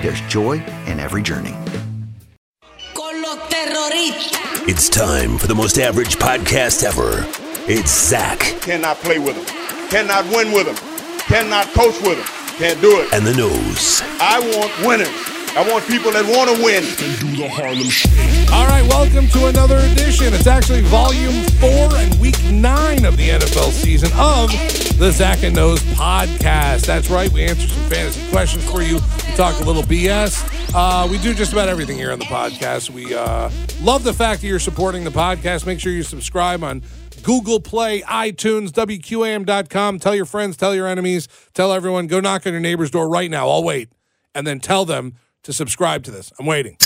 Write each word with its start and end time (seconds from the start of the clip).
there's 0.00 0.20
joy 0.22 0.62
in 0.86 1.00
every 1.00 1.22
journey. 1.22 1.54
Con. 2.94 3.14
It's 4.68 4.88
time 4.88 5.38
for 5.38 5.46
the 5.46 5.54
most 5.54 5.78
average 5.78 6.16
podcast 6.16 6.82
ever. 6.82 7.24
It's 7.70 8.08
Zach 8.08 8.38
Cannot 8.60 8.96
play 8.98 9.18
with 9.18 9.36
them. 9.36 9.88
Cannot 9.88 10.24
win 10.26 10.52
with 10.52 10.66
them. 10.66 10.76
Cannot 11.20 11.66
coach 11.68 12.00
with 12.02 12.18
them. 12.18 12.26
Can't 12.58 12.80
do 12.80 13.00
it. 13.00 13.12
and 13.12 13.26
the 13.26 13.34
Nose. 13.34 14.02
I 14.20 14.40
want 14.40 14.72
winners. 14.86 15.08
I 15.56 15.66
want 15.70 15.86
people 15.86 16.10
that 16.12 16.24
want 16.26 16.54
to 16.54 16.62
win. 16.62 16.84
And 16.84 17.18
do 17.20 17.42
the 17.42 17.48
Harlem 17.48 17.88
Shake. 17.88 18.52
All 18.52 18.66
right, 18.66 18.86
welcome 18.88 19.26
to 19.28 19.46
another 19.46 19.78
edition. 19.78 20.34
It's 20.34 20.46
actually 20.46 20.82
volume 20.82 21.32
four 21.60 21.96
and 21.96 22.14
week 22.20 22.42
nine 22.50 23.04
of 23.04 23.16
the 23.16 23.30
NFL 23.30 23.70
season 23.70 24.10
of 24.18 24.50
the 24.98 25.10
Zach 25.12 25.42
and 25.42 25.54
Nose 25.54 25.80
podcast. 25.94 26.86
That's 26.86 27.10
right. 27.10 27.30
We 27.30 27.44
answer 27.44 27.68
some 27.68 27.84
fantasy 27.90 28.30
questions 28.30 28.68
for 28.70 28.80
you. 28.80 28.94
We 28.94 29.36
talk 29.36 29.60
a 29.60 29.64
little 29.64 29.82
BS. 29.82 30.72
Uh, 30.74 31.06
we 31.10 31.18
do 31.18 31.34
just 31.34 31.52
about 31.52 31.68
everything 31.68 31.98
here 31.98 32.12
on 32.12 32.18
the 32.18 32.24
podcast. 32.24 32.88
We 32.88 33.14
uh, 33.14 33.50
love 33.82 34.04
the 34.04 34.14
fact 34.14 34.40
that 34.40 34.46
you're 34.46 34.58
supporting 34.58 35.04
the 35.04 35.10
podcast. 35.10 35.66
Make 35.66 35.80
sure 35.80 35.92
you 35.92 36.02
subscribe 36.02 36.64
on 36.64 36.82
Google 37.22 37.60
Play, 37.60 38.00
iTunes, 38.02 38.70
WQAM.com. 38.70 39.98
Tell 39.98 40.14
your 40.14 40.24
friends, 40.24 40.56
tell 40.56 40.74
your 40.74 40.86
enemies, 40.86 41.28
tell 41.52 41.72
everyone. 41.72 42.06
Go 42.06 42.20
knock 42.20 42.46
on 42.46 42.52
your 42.52 42.62
neighbor's 42.62 42.90
door 42.90 43.08
right 43.08 43.30
now. 43.30 43.48
I'll 43.48 43.64
wait. 43.64 43.90
And 44.34 44.46
then 44.46 44.60
tell 44.60 44.86
them 44.86 45.14
to 45.42 45.52
subscribe 45.52 46.04
to 46.04 46.10
this. 46.10 46.32
I'm 46.38 46.46
waiting. 46.46 46.78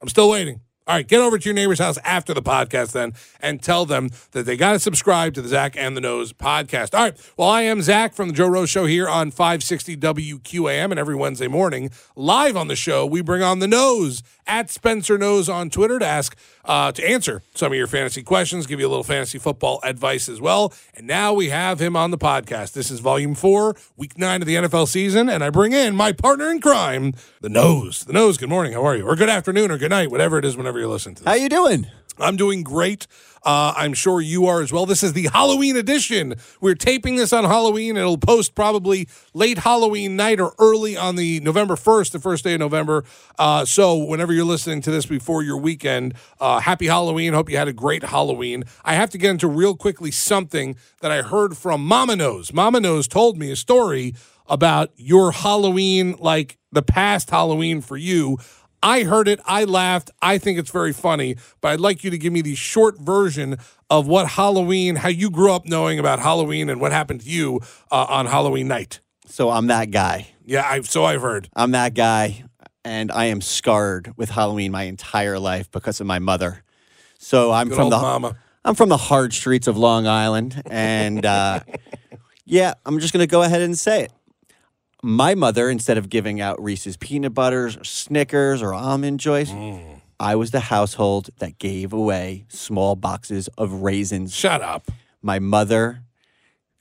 I'm 0.00 0.08
still 0.08 0.30
waiting. 0.30 0.60
All 0.86 0.94
right, 0.94 1.08
get 1.08 1.20
over 1.20 1.38
to 1.38 1.44
your 1.46 1.54
neighbor's 1.54 1.78
house 1.78 1.96
after 2.04 2.34
the 2.34 2.42
podcast 2.42 2.92
then 2.92 3.14
and 3.40 3.62
tell 3.62 3.86
them 3.86 4.10
that 4.32 4.44
they 4.44 4.54
got 4.54 4.72
to 4.72 4.78
subscribe 4.78 5.32
to 5.32 5.40
the 5.40 5.48
Zach 5.48 5.78
and 5.78 5.96
the 5.96 6.00
Nose 6.02 6.34
podcast. 6.34 6.92
All 6.92 7.04
right, 7.04 7.32
well, 7.38 7.48
I 7.48 7.62
am 7.62 7.80
Zach 7.80 8.12
from 8.12 8.28
the 8.28 8.34
Joe 8.34 8.48
Rose 8.48 8.68
Show 8.68 8.84
here 8.84 9.08
on 9.08 9.30
560 9.30 9.96
WQAM, 9.96 10.90
and 10.90 10.98
every 10.98 11.14
Wednesday 11.14 11.48
morning, 11.48 11.88
live 12.16 12.54
on 12.54 12.68
the 12.68 12.76
show, 12.76 13.06
we 13.06 13.22
bring 13.22 13.42
on 13.42 13.60
the 13.60 13.66
Nose 13.66 14.22
at 14.46 14.70
Spencer 14.70 15.18
Nose 15.18 15.48
on 15.48 15.70
Twitter 15.70 15.98
to 15.98 16.06
ask, 16.06 16.36
uh, 16.64 16.92
to 16.92 17.08
answer 17.08 17.42
some 17.54 17.72
of 17.72 17.78
your 17.78 17.86
fantasy 17.86 18.22
questions, 18.22 18.66
give 18.66 18.80
you 18.80 18.86
a 18.86 18.88
little 18.88 19.04
fantasy 19.04 19.38
football 19.38 19.80
advice 19.82 20.28
as 20.28 20.40
well. 20.40 20.72
And 20.94 21.06
now 21.06 21.32
we 21.32 21.48
have 21.48 21.80
him 21.80 21.96
on 21.96 22.10
the 22.10 22.18
podcast. 22.18 22.72
This 22.72 22.90
is 22.90 23.00
volume 23.00 23.34
four, 23.34 23.76
week 23.96 24.18
nine 24.18 24.42
of 24.42 24.46
the 24.46 24.56
NFL 24.56 24.88
season, 24.88 25.28
and 25.28 25.42
I 25.42 25.50
bring 25.50 25.72
in 25.72 25.96
my 25.96 26.12
partner 26.12 26.50
in 26.50 26.60
crime, 26.60 27.14
the 27.40 27.48
Nose. 27.48 28.04
The 28.04 28.12
Nose, 28.12 28.36
good 28.36 28.48
morning. 28.48 28.72
How 28.72 28.84
are 28.84 28.96
you? 28.96 29.06
Or 29.06 29.16
good 29.16 29.30
afternoon 29.30 29.70
or 29.70 29.78
good 29.78 29.90
night, 29.90 30.10
whatever 30.10 30.38
it 30.38 30.44
is, 30.44 30.56
whenever 30.56 30.78
you 30.78 30.88
listen 30.88 31.14
to 31.14 31.22
this. 31.22 31.28
How 31.28 31.34
you 31.34 31.48
doing? 31.48 31.86
I'm 32.18 32.36
doing 32.36 32.62
great. 32.62 33.06
Uh, 33.44 33.74
I'm 33.76 33.92
sure 33.92 34.20
you 34.20 34.46
are 34.46 34.62
as 34.62 34.72
well. 34.72 34.86
This 34.86 35.02
is 35.02 35.12
the 35.12 35.28
Halloween 35.32 35.76
edition. 35.76 36.34
We're 36.60 36.74
taping 36.74 37.16
this 37.16 37.32
on 37.32 37.44
Halloween. 37.44 37.96
It'll 37.96 38.16
post 38.16 38.54
probably 38.54 39.06
late 39.34 39.58
Halloween 39.58 40.16
night 40.16 40.40
or 40.40 40.54
early 40.58 40.96
on 40.96 41.16
the 41.16 41.40
November 41.40 41.74
1st, 41.74 42.12
the 42.12 42.18
first 42.18 42.44
day 42.44 42.54
of 42.54 42.60
November. 42.60 43.04
Uh, 43.38 43.66
so, 43.66 43.96
whenever 43.96 44.32
you're 44.32 44.46
listening 44.46 44.80
to 44.82 44.90
this 44.90 45.04
before 45.04 45.42
your 45.42 45.58
weekend, 45.58 46.14
uh, 46.40 46.60
happy 46.60 46.86
Halloween. 46.86 47.34
Hope 47.34 47.50
you 47.50 47.58
had 47.58 47.68
a 47.68 47.72
great 47.72 48.02
Halloween. 48.02 48.64
I 48.82 48.94
have 48.94 49.10
to 49.10 49.18
get 49.18 49.30
into 49.30 49.48
real 49.48 49.76
quickly 49.76 50.10
something 50.10 50.76
that 51.02 51.10
I 51.10 51.20
heard 51.20 51.56
from 51.56 51.84
Mama 51.84 52.16
Knows. 52.16 52.52
Mama 52.52 52.80
Knows 52.80 53.06
told 53.06 53.36
me 53.36 53.50
a 53.50 53.56
story 53.56 54.14
about 54.46 54.90
your 54.96 55.32
Halloween, 55.32 56.16
like 56.18 56.58
the 56.72 56.82
past 56.82 57.30
Halloween 57.30 57.80
for 57.80 57.96
you. 57.96 58.38
I 58.84 59.04
heard 59.04 59.28
it. 59.28 59.40
I 59.46 59.64
laughed. 59.64 60.10
I 60.20 60.36
think 60.36 60.58
it's 60.58 60.70
very 60.70 60.92
funny, 60.92 61.36
but 61.62 61.68
I'd 61.68 61.80
like 61.80 62.04
you 62.04 62.10
to 62.10 62.18
give 62.18 62.34
me 62.34 62.42
the 62.42 62.54
short 62.54 63.00
version 63.00 63.56
of 63.88 64.06
what 64.06 64.28
Halloween, 64.28 64.96
how 64.96 65.08
you 65.08 65.30
grew 65.30 65.52
up 65.52 65.64
knowing 65.64 65.98
about 65.98 66.18
Halloween 66.18 66.68
and 66.68 66.82
what 66.82 66.92
happened 66.92 67.22
to 67.22 67.30
you 67.30 67.62
uh, 67.90 68.04
on 68.10 68.26
Halloween 68.26 68.68
night. 68.68 69.00
So 69.26 69.48
I'm 69.48 69.68
that 69.68 69.90
guy. 69.90 70.28
Yeah, 70.44 70.68
I, 70.68 70.82
so 70.82 71.02
I've 71.06 71.22
heard. 71.22 71.48
I'm 71.56 71.70
that 71.70 71.94
guy, 71.94 72.44
and 72.84 73.10
I 73.10 73.26
am 73.26 73.40
scarred 73.40 74.12
with 74.18 74.28
Halloween 74.28 74.70
my 74.70 74.82
entire 74.82 75.38
life 75.38 75.70
because 75.70 76.00
of 76.02 76.06
my 76.06 76.18
mother. 76.18 76.62
So 77.18 77.52
I'm 77.52 77.70
Good 77.70 77.76
from 77.76 77.88
the 77.88 77.96
mama. 77.96 78.36
I'm 78.66 78.74
from 78.74 78.90
the 78.90 78.98
hard 78.98 79.32
streets 79.32 79.66
of 79.66 79.78
Long 79.78 80.06
Island, 80.06 80.60
and 80.66 81.24
uh, 81.24 81.60
yeah, 82.44 82.74
I'm 82.84 83.00
just 83.00 83.14
gonna 83.14 83.26
go 83.26 83.42
ahead 83.42 83.62
and 83.62 83.78
say 83.78 84.02
it. 84.04 84.12
My 85.04 85.34
mother, 85.34 85.68
instead 85.68 85.98
of 85.98 86.08
giving 86.08 86.40
out 86.40 86.62
Reese's 86.62 86.96
peanut 86.96 87.34
butters, 87.34 87.76
or 87.76 87.84
Snickers, 87.84 88.62
or 88.62 88.72
almond 88.72 89.20
joys, 89.20 89.50
Mm. 89.50 90.00
I 90.18 90.34
was 90.34 90.50
the 90.50 90.60
household 90.60 91.28
that 91.40 91.58
gave 91.58 91.92
away 91.92 92.46
small 92.48 92.96
boxes 92.96 93.48
of 93.58 93.82
raisins 93.82 94.34
Shut 94.34 94.62
up. 94.62 94.90
my 95.20 95.38
mother 95.38 96.00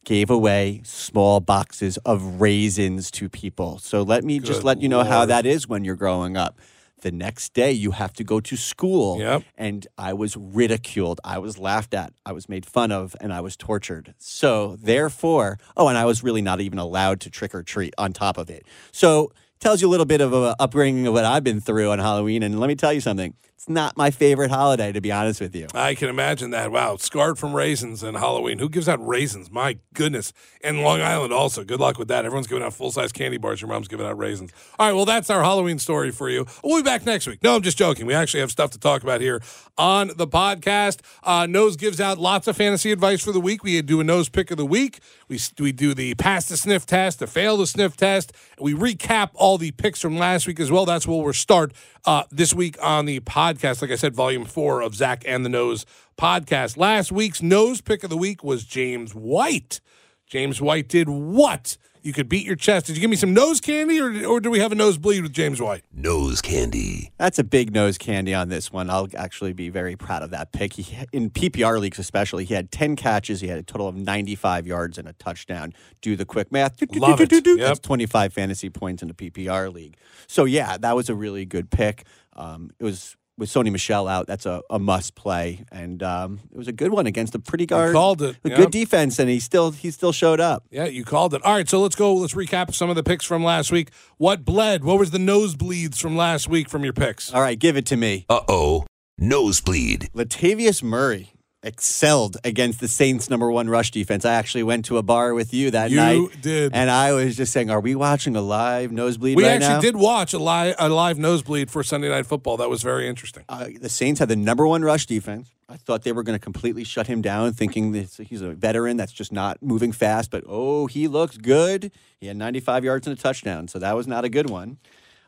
gave 0.06 0.30
away 0.30 0.82
small 0.86 1.42
boxes 1.42 1.98
of 2.06 2.40
raisins 2.40 3.12
to 3.12 3.28
people. 3.28 3.80
So 3.80 4.04
let 4.04 4.24
me 4.24 4.40
just 4.40 4.64
let 4.64 4.82
you 4.82 4.88
know 4.88 5.04
how 5.04 5.26
that 5.26 5.46
is 5.46 5.68
when 5.68 5.84
you're 5.84 5.96
growing 5.98 6.38
up. 6.38 6.58
The 7.04 7.12
next 7.12 7.54
day, 7.54 7.74
you 7.74 7.92
have 7.92 8.14
to 8.14 8.24
go 8.24 8.40
to 8.40 8.56
school. 8.56 9.20
Yep. 9.20 9.44
And 9.58 9.86
I 9.98 10.14
was 10.14 10.38
ridiculed. 10.38 11.20
I 11.26 11.38
was 11.38 11.58
laughed 11.58 11.94
at. 11.94 12.14
I 12.26 12.32
was 12.32 12.48
made 12.48 12.66
fun 12.66 12.94
of, 12.94 13.14
and 13.20 13.34
I 13.34 13.42
was 13.42 13.58
tortured. 13.58 14.14
So, 14.20 14.78
therefore, 14.82 15.60
oh, 15.76 15.90
and 15.90 15.98
I 15.98 16.06
was 16.06 16.24
really 16.24 16.42
not 16.42 16.62
even 16.62 16.80
allowed 16.80 17.20
to 17.22 17.30
trick 17.30 17.54
or 17.54 17.62
treat 17.62 17.94
on 17.98 18.14
top 18.14 18.38
of 18.38 18.50
it. 18.50 18.66
So, 18.94 19.34
tells 19.60 19.82
you 19.82 19.90
a 19.90 19.92
little 19.92 20.06
bit 20.06 20.22
of 20.22 20.32
an 20.32 20.56
upbringing 20.60 21.06
of 21.06 21.14
what 21.14 21.26
I've 21.26 21.44
been 21.44 21.60
through 21.60 21.92
on 21.92 22.00
Halloween. 22.00 22.42
And 22.42 22.58
let 22.58 22.68
me 22.70 22.76
tell 22.76 22.94
you 22.94 23.02
something. 23.02 23.34
It's 23.64 23.70
not 23.70 23.96
my 23.96 24.12
favorite 24.12 24.52
holiday, 24.52 24.92
to 24.92 25.00
be 25.00 25.10
honest 25.10 25.40
with 25.40 25.56
you. 25.56 25.68
I 25.74 25.96
can 25.96 26.10
imagine 26.10 26.50
that. 26.50 26.70
Wow, 26.70 26.98
scarred 26.98 27.40
from 27.40 27.56
raisins 27.56 28.04
and 28.04 28.18
Halloween. 28.18 28.60
Who 28.60 28.68
gives 28.68 28.90
out 28.90 29.00
raisins? 29.08 29.50
My 29.50 29.78
goodness. 29.94 30.34
And 30.62 30.82
Long 30.82 31.00
Island 31.00 31.32
also. 31.32 31.64
Good 31.64 31.80
luck 31.80 31.98
with 31.98 32.10
that. 32.10 32.26
Everyone's 32.26 32.48
giving 32.48 32.62
out 32.62 32.74
full 32.74 32.92
size 32.92 33.14
candy 33.14 33.38
bars. 33.38 33.62
Your 33.62 33.70
mom's 33.70 33.88
giving 33.88 34.06
out 34.06 34.18
raisins. 34.18 34.52
All 34.78 34.88
right, 34.88 34.94
well, 34.94 35.06
that's 35.06 35.30
our 35.30 35.42
Halloween 35.44 35.80
story 35.80 36.12
for 36.12 36.30
you. 36.30 36.46
We'll 36.62 36.82
be 36.82 36.84
back 36.84 37.06
next 37.06 37.26
week. 37.26 37.42
No, 37.42 37.56
I'm 37.56 37.62
just 37.62 37.78
joking. 37.78 38.06
We 38.06 38.14
actually 38.14 38.42
have 38.42 38.52
stuff 38.52 38.72
to 38.72 38.80
talk 38.80 39.02
about 39.02 39.22
here 39.22 39.42
on 39.78 40.12
the 40.18 40.28
podcast. 40.28 41.00
Uh, 41.24 41.46
Nose 41.46 41.78
gives 41.78 42.02
out 42.02 42.18
lots 42.18 42.50
of 42.50 42.58
fantasy 42.58 42.92
advice 42.92 43.24
for 43.24 43.32
the 43.32 43.40
week. 43.40 43.64
We 43.64 43.82
do 43.82 44.02
a 44.02 44.04
nose 44.04 44.28
pick 44.28 44.52
of 44.52 44.58
the 44.58 44.66
week. 44.66 45.00
We, 45.30 45.40
we 45.58 45.72
do 45.72 45.94
the 45.94 46.16
pass 46.16 46.50
the 46.50 46.58
sniff 46.58 46.86
test, 46.86 47.20
the 47.20 47.28
fail 47.28 47.56
the 47.56 47.66
sniff 47.66 47.96
test. 47.96 48.34
We 48.60 48.74
recap 48.74 49.30
all 49.36 49.58
the 49.58 49.72
picks 49.72 50.02
from 50.02 50.18
last 50.18 50.48
week 50.48 50.60
as 50.60 50.70
well. 50.70 50.86
That's 50.86 51.08
where 51.08 51.24
we'll 51.24 51.32
start 51.32 51.72
uh, 52.06 52.24
this 52.30 52.54
week 52.54 52.76
on 52.82 53.06
the 53.06 53.22
podcast. 53.22 53.53
Like 53.62 53.92
I 53.92 53.96
said, 53.96 54.16
volume 54.16 54.46
four 54.46 54.82
of 54.82 54.96
Zach 54.96 55.24
and 55.28 55.46
the 55.46 55.50
Nose 55.50 55.86
podcast. 56.18 56.78
Last 56.78 57.12
week's 57.12 57.42
nose 57.42 57.82
pick 57.82 58.04
of 58.04 58.10
the 58.10 58.18
week 58.18 58.44
was 58.44 58.64
James 58.64 59.14
White. 59.14 59.82
James 60.26 60.62
White 60.62 60.88
did 60.88 61.10
what? 61.10 61.78
You 62.02 62.12
could 62.12 62.28
beat 62.28 62.46
your 62.46 62.58
chest. 62.58 62.88
Did 62.88 62.98
you 62.98 63.02
give 63.02 63.10
me 63.10 63.16
some 63.16 63.34
nose 63.34 63.62
candy 63.62 64.02
or, 64.02 64.26
or 64.26 64.42
do 64.42 64.50
we 64.50 64.60
have 64.60 64.74
a 64.74 64.76
nosebleed 64.76 65.24
with 65.24 65.32
James 65.32 65.62
White? 65.62 65.86
Nose 65.94 66.42
candy. 66.42 67.14
That's 67.18 67.40
a 67.40 67.46
big 67.46 67.74
nose 67.74 67.98
candy 67.98 68.34
on 68.34 68.50
this 68.50 68.74
one. 68.74 68.90
I'll 68.90 69.08
actually 69.16 69.54
be 69.54 69.70
very 69.70 69.96
proud 69.96 70.22
of 70.22 70.32
that 70.32 70.52
pick. 70.52 70.74
He, 70.74 70.98
in 71.14 71.30
PPR 71.30 71.80
leagues, 71.80 72.00
especially, 72.00 72.44
he 72.44 72.56
had 72.56 72.72
10 72.72 72.98
catches. 72.98 73.40
He 73.40 73.48
had 73.48 73.58
a 73.58 73.64
total 73.64 73.88
of 73.88 73.96
95 73.96 74.68
yards 74.68 74.98
and 74.98 75.08
a 75.08 75.14
touchdown. 75.14 75.74
Do 76.02 76.18
the 76.18 76.26
quick 76.26 76.52
math. 76.52 76.76
Do, 76.76 76.88
do, 76.88 77.00
Love 77.00 77.20
do, 77.20 77.24
it. 77.24 77.30
do, 77.30 77.40
do. 77.40 77.58
Yep. 77.58 77.68
That's 77.68 77.80
25 77.80 78.34
fantasy 78.34 78.70
points 78.70 79.02
in 79.02 79.10
a 79.10 79.14
PPR 79.14 79.74
league. 79.74 79.96
So, 80.28 80.44
yeah, 80.44 80.78
that 80.78 80.98
was 80.98 81.10
a 81.10 81.16
really 81.16 81.46
good 81.46 81.72
pick. 81.72 82.06
Um, 82.34 82.72
it 82.80 82.84
was 82.84 83.16
with 83.38 83.50
Sony 83.50 83.72
Michel 83.72 84.08
out, 84.08 84.28
that's 84.28 84.46
a, 84.46 84.62
a 84.70 84.80
must 84.80 85.16
play, 85.16 85.66
and 85.72 86.02
um, 86.04 86.40
it 86.52 86.58
was 86.58 86.68
a 86.68 86.72
good 86.72 86.92
one 86.92 87.08
against 87.08 87.34
a 87.36 87.40
pretty 87.40 87.66
guard, 87.66 87.94
called 87.94 88.22
it, 88.22 88.38
a 88.44 88.50
yeah. 88.50 88.56
good 88.58 88.72
defense, 88.72 89.20
and 89.20 89.30
he 89.30 89.40
still 89.40 89.72
he 89.72 89.92
still 89.92 90.12
showed 90.12 90.40
up. 90.40 90.66
Yeah, 90.70 90.86
you 90.86 91.04
called 91.04 91.34
it. 91.34 91.44
All 91.44 91.56
right, 91.56 91.68
so 91.68 91.82
let's 91.82 91.96
go. 91.96 92.14
Let's 92.16 92.34
recap 92.34 92.74
some 92.74 92.90
of 92.90 92.96
the 92.96 93.04
picks 93.04 93.26
from 93.26 93.44
last 93.44 93.72
week. 93.72 93.92
What 94.18 94.46
bled? 94.46 94.84
What 94.84 95.00
was 95.00 95.12
the 95.12 95.18
nosebleeds 95.18 96.00
from 96.00 96.16
last 96.16 96.48
week 96.48 96.70
from 96.70 96.84
your 96.84 96.94
picks? 96.94 97.34
All 97.34 97.42
right, 97.42 97.58
give 97.58 97.78
it 97.78 97.86
to 97.88 97.98
me. 97.98 98.26
Uh 98.30 98.42
oh. 98.48 98.86
Nosebleed. 99.20 100.10
Latavius 100.14 100.82
Murray 100.82 101.34
excelled 101.64 102.38
against 102.44 102.80
the 102.80 102.88
Saints' 102.88 103.30
number 103.30 103.50
one 103.52 103.70
rush 103.70 103.92
defense. 103.92 104.26
I 104.26 104.34
actually 104.34 104.64
went 104.64 104.86
to 104.86 104.98
a 104.98 105.04
bar 105.04 105.34
with 105.34 105.54
you 105.54 105.72
that 105.72 105.90
You 105.90 105.98
night. 105.98 106.14
You 106.14 106.30
did. 106.42 106.74
And 106.74 106.90
I 106.90 107.14
was 107.14 107.38
just 107.38 107.54
saying, 107.54 107.70
are 107.70 107.80
we 107.80 107.96
watching 107.96 108.36
a 108.36 108.42
live 108.42 108.92
nosebleed 108.92 109.38
we 109.38 109.44
right 109.44 109.54
actually 109.54 109.76
now? 109.76 109.82
did 109.82 109.96
watch 109.96 110.34
a 110.34 110.40
live 110.40 110.76
a 110.78 110.90
live 110.90 111.18
nosebleed 111.18 111.72
for 111.72 111.84
Sunday 111.84 112.10
Night 112.10 112.26
Football. 112.26 112.58
That 112.58 112.70
was 112.70 112.84
very 112.84 113.08
interesting. 113.08 113.44
Uh, 113.48 113.70
the 113.80 113.90
Saints 113.90 114.20
had 114.20 114.30
the 114.30 114.36
number 114.36 114.68
one 114.68 114.84
rush 114.84 115.06
defense. 115.06 115.50
I 115.70 115.78
thought 115.78 116.04
they 116.04 116.12
were 116.12 116.24
going 116.24 116.38
to 116.38 116.44
completely 116.44 116.84
shut 116.84 117.08
him 117.08 117.22
down, 117.22 117.54
thinking 117.54 117.94
that 117.94 118.12
he's 118.28 118.42
a 118.42 118.52
veteran 118.52 118.98
that's 118.98 119.14
just 119.14 119.32
not 119.32 119.64
moving 119.64 119.92
fast. 119.92 120.30
But 120.30 120.44
oh, 120.48 120.88
he 120.88 121.08
looks 121.08 121.38
good. 121.38 121.92
He 122.20 122.28
had 122.28 122.38
95 122.38 122.84
yards 122.84 123.08
and 123.08 123.18
a 123.18 123.22
touchdown, 123.22 123.68
so 123.68 123.80
that 123.80 123.96
was 123.96 124.06
not 124.06 124.24
a 124.24 124.30
good 124.30 124.50
one. 124.50 124.78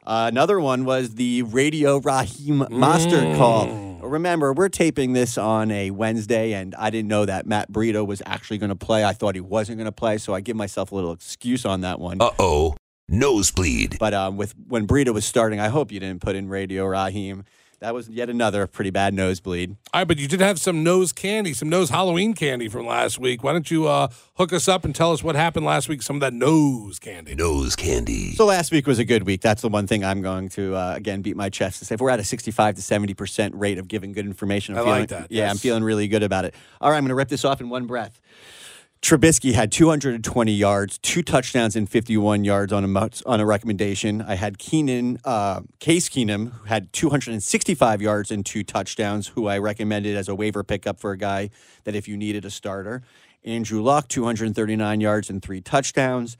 Uh, 0.05 0.29
another 0.31 0.59
one 0.59 0.85
was 0.85 1.15
the 1.15 1.41
Radio 1.43 1.97
Raheem 1.97 2.59
Mostert 2.59 3.37
call. 3.37 3.67
Remember, 4.01 4.53
we're 4.53 4.69
taping 4.69 5.13
this 5.13 5.35
on 5.35 5.71
a 5.71 5.89
Wednesday, 5.89 6.53
and 6.53 6.75
I 6.75 6.91
didn't 6.91 7.07
know 7.07 7.25
that 7.25 7.47
Matt 7.47 7.71
Breida 7.71 8.05
was 8.05 8.21
actually 8.25 8.59
going 8.59 8.69
to 8.69 8.75
play. 8.75 9.03
I 9.03 9.13
thought 9.13 9.33
he 9.33 9.41
wasn't 9.41 9.79
going 9.79 9.85
to 9.85 9.91
play, 9.91 10.19
so 10.19 10.35
I 10.35 10.41
give 10.41 10.55
myself 10.55 10.91
a 10.91 10.95
little 10.95 11.11
excuse 11.11 11.65
on 11.65 11.81
that 11.81 11.99
one. 11.99 12.21
Uh 12.21 12.29
oh. 12.37 12.75
Nosebleed. 13.09 13.97
But 13.99 14.13
um, 14.13 14.37
with 14.37 14.53
when 14.67 14.87
Breida 14.87 15.13
was 15.13 15.25
starting, 15.25 15.59
I 15.59 15.69
hope 15.69 15.91
you 15.91 15.99
didn't 15.99 16.21
put 16.21 16.35
in 16.35 16.49
Radio 16.49 16.85
Raheem. 16.85 17.43
That 17.85 17.93
was 17.93 18.09
yet 18.09 18.31
another 18.31 18.65
pretty 18.65 18.89
bad 18.89 19.13
nosebleed. 19.13 19.77
All 19.93 20.01
right, 20.01 20.07
but 20.07 20.17
you 20.17 20.27
did 20.27 20.39
have 20.41 20.59
some 20.59 20.83
nose 20.83 21.11
candy, 21.13 21.53
some 21.53 21.69
nose 21.69 21.91
Halloween 21.91 22.33
candy 22.33 22.67
from 22.67 22.87
last 22.87 23.19
week. 23.19 23.43
Why 23.43 23.53
don't 23.53 23.69
you 23.69 23.87
uh, 23.87 24.07
hook 24.37 24.53
us 24.53 24.67
up 24.67 24.85
and 24.85 24.95
tell 24.95 25.11
us 25.11 25.23
what 25.23 25.35
happened 25.35 25.67
last 25.67 25.87
week? 25.87 26.01
Some 26.01 26.15
of 26.15 26.21
that 26.21 26.33
nose 26.33 26.97
candy. 26.97 27.35
Nose 27.35 27.75
candy. 27.75 28.31
So 28.31 28.45
last 28.47 28.71
week 28.71 28.87
was 28.87 28.97
a 28.97 29.05
good 29.05 29.27
week. 29.27 29.41
That's 29.41 29.61
the 29.61 29.69
one 29.69 29.85
thing 29.85 30.03
I'm 30.03 30.23
going 30.23 30.49
to 30.49 30.75
uh, 30.75 30.93
again 30.95 31.21
beat 31.21 31.35
my 31.37 31.49
chest 31.49 31.77
to 31.77 31.85
say. 31.85 31.93
If 31.93 32.01
we're 32.01 32.09
at 32.09 32.19
a 32.19 32.23
65 32.23 32.73
to 32.73 32.81
70 32.81 33.13
percent 33.13 33.53
rate 33.53 33.77
of 33.77 33.87
giving 33.87 34.13
good 34.13 34.25
information, 34.25 34.73
I'm 34.73 34.79
I 34.79 34.83
feeling, 34.85 34.99
like 35.01 35.09
that, 35.09 35.31
Yeah, 35.31 35.43
yes. 35.43 35.51
I'm 35.51 35.57
feeling 35.59 35.83
really 35.83 36.07
good 36.07 36.23
about 36.23 36.45
it. 36.45 36.55
All 36.81 36.89
right, 36.89 36.97
I'm 36.97 37.03
going 37.03 37.09
to 37.09 37.15
rip 37.15 37.29
this 37.29 37.45
off 37.45 37.61
in 37.61 37.69
one 37.69 37.85
breath. 37.85 38.19
Trubisky 39.05 39.53
had 39.53 39.71
220 39.71 40.51
yards, 40.51 40.97
two 40.97 41.21
touchdowns, 41.21 41.75
and 41.75 41.87
51 41.87 42.43
yards 42.43 42.73
on 42.73 42.83
a 42.83 43.09
on 43.27 43.39
a 43.39 43.45
recommendation. 43.45 44.19
I 44.23 44.33
had 44.33 44.57
Keenan, 44.57 45.19
uh, 45.23 45.61
Case 45.79 46.09
Keenum, 46.09 46.51
who 46.53 46.65
had 46.65 46.91
265 46.91 48.01
yards 48.01 48.31
and 48.31 48.43
two 48.43 48.63
touchdowns, 48.63 49.27
who 49.27 49.45
I 49.45 49.59
recommended 49.59 50.17
as 50.17 50.27
a 50.27 50.33
waiver 50.33 50.63
pickup 50.63 50.99
for 50.99 51.11
a 51.11 51.19
guy 51.19 51.51
that 51.83 51.93
if 51.93 52.07
you 52.07 52.17
needed 52.17 52.45
a 52.45 52.49
starter. 52.49 53.03
Andrew 53.43 53.79
Luck, 53.79 54.07
239 54.07 54.99
yards 54.99 55.29
and 55.29 55.39
three 55.39 55.61
touchdowns. 55.61 56.35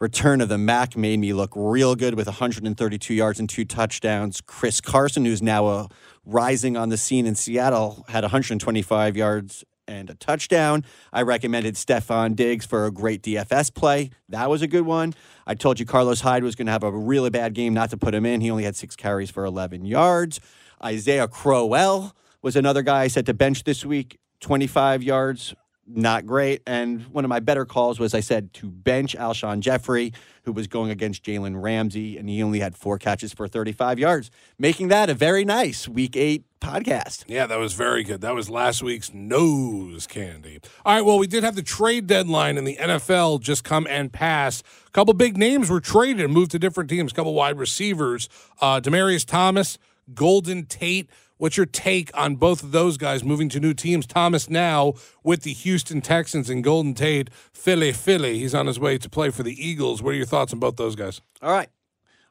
Return 0.00 0.40
of 0.40 0.48
the 0.48 0.56
Mac 0.56 0.96
made 0.96 1.18
me 1.18 1.34
look 1.34 1.52
real 1.54 1.94
good 1.94 2.14
with 2.14 2.28
132 2.28 3.12
yards 3.12 3.38
and 3.38 3.46
two 3.46 3.66
touchdowns. 3.66 4.40
Chris 4.40 4.80
Carson, 4.80 5.26
who's 5.26 5.42
now 5.42 5.66
uh, 5.66 5.88
rising 6.24 6.78
on 6.78 6.88
the 6.88 6.96
scene 6.96 7.26
in 7.26 7.34
Seattle, 7.34 8.06
had 8.08 8.24
125 8.24 9.18
yards 9.18 9.66
and 9.88 10.10
a 10.10 10.14
touchdown. 10.14 10.84
I 11.12 11.22
recommended 11.22 11.74
Stefon 11.74 12.36
Diggs 12.36 12.66
for 12.66 12.86
a 12.86 12.90
great 12.90 13.22
DFS 13.22 13.74
play. 13.74 14.10
That 14.28 14.50
was 14.50 14.62
a 14.62 14.66
good 14.66 14.86
one. 14.86 15.14
I 15.46 15.54
told 15.54 15.80
you 15.80 15.86
Carlos 15.86 16.20
Hyde 16.20 16.42
was 16.42 16.54
going 16.54 16.66
to 16.66 16.72
have 16.72 16.82
a 16.82 16.90
really 16.90 17.30
bad 17.30 17.54
game, 17.54 17.74
not 17.74 17.90
to 17.90 17.96
put 17.96 18.14
him 18.14 18.26
in. 18.26 18.40
He 18.40 18.50
only 18.50 18.64
had 18.64 18.76
six 18.76 18.96
carries 18.96 19.30
for 19.30 19.44
11 19.44 19.84
yards. 19.84 20.40
Isaiah 20.84 21.28
Crowell 21.28 22.14
was 22.42 22.56
another 22.56 22.82
guy 22.82 23.02
I 23.02 23.08
said 23.08 23.26
to 23.26 23.34
bench 23.34 23.64
this 23.64 23.84
week, 23.84 24.18
25 24.40 25.02
yards. 25.02 25.54
Not 25.88 26.26
great. 26.26 26.62
And 26.66 27.02
one 27.06 27.24
of 27.24 27.28
my 27.28 27.38
better 27.38 27.64
calls 27.64 28.00
was 28.00 28.12
I 28.12 28.20
said 28.20 28.52
to 28.54 28.66
bench 28.66 29.14
Alshon 29.16 29.60
Jeffery, 29.60 30.12
who 30.42 30.52
was 30.52 30.66
going 30.66 30.90
against 30.90 31.22
Jalen 31.22 31.62
Ramsey, 31.62 32.18
and 32.18 32.28
he 32.28 32.42
only 32.42 32.58
had 32.58 32.76
four 32.76 32.98
catches 32.98 33.32
for 33.32 33.46
35 33.46 33.98
yards, 33.98 34.30
making 34.58 34.88
that 34.88 35.08
a 35.08 35.14
very 35.14 35.44
nice 35.44 35.86
week 35.86 36.16
eight 36.16 36.44
podcast. 36.60 37.24
Yeah, 37.28 37.46
that 37.46 37.58
was 37.58 37.74
very 37.74 38.02
good. 38.02 38.20
That 38.20 38.34
was 38.34 38.50
last 38.50 38.82
week's 38.82 39.14
nose 39.14 40.08
candy. 40.08 40.60
All 40.84 40.96
right, 40.96 41.04
well, 41.04 41.18
we 41.18 41.28
did 41.28 41.44
have 41.44 41.54
the 41.54 41.62
trade 41.62 42.08
deadline 42.08 42.58
in 42.58 42.64
the 42.64 42.76
NFL 42.76 43.40
just 43.40 43.62
come 43.62 43.86
and 43.88 44.12
pass. 44.12 44.64
A 44.88 44.90
couple 44.90 45.14
big 45.14 45.36
names 45.36 45.70
were 45.70 45.80
traded 45.80 46.24
and 46.24 46.34
moved 46.34 46.50
to 46.50 46.58
different 46.58 46.90
teams. 46.90 47.12
A 47.12 47.14
couple 47.14 47.32
wide 47.34 47.58
receivers, 47.58 48.28
uh, 48.60 48.80
Demaryius 48.80 49.24
Thomas, 49.24 49.78
Golden 50.14 50.66
Tate. 50.66 51.08
What's 51.38 51.58
your 51.58 51.66
take 51.66 52.10
on 52.16 52.36
both 52.36 52.62
of 52.62 52.72
those 52.72 52.96
guys 52.96 53.22
moving 53.22 53.50
to 53.50 53.60
new 53.60 53.74
teams? 53.74 54.06
Thomas 54.06 54.48
now 54.48 54.94
with 55.22 55.42
the 55.42 55.52
Houston 55.52 56.00
Texans 56.00 56.48
and 56.48 56.64
Golden 56.64 56.94
Tate, 56.94 57.28
Philly, 57.52 57.92
Philly. 57.92 58.38
He's 58.38 58.54
on 58.54 58.66
his 58.66 58.80
way 58.80 58.96
to 58.96 59.10
play 59.10 59.28
for 59.28 59.42
the 59.42 59.52
Eagles. 59.52 60.02
What 60.02 60.14
are 60.14 60.16
your 60.16 60.24
thoughts 60.24 60.54
on 60.54 60.60
both 60.60 60.76
those 60.76 60.96
guys? 60.96 61.20
All 61.42 61.52
right. 61.52 61.68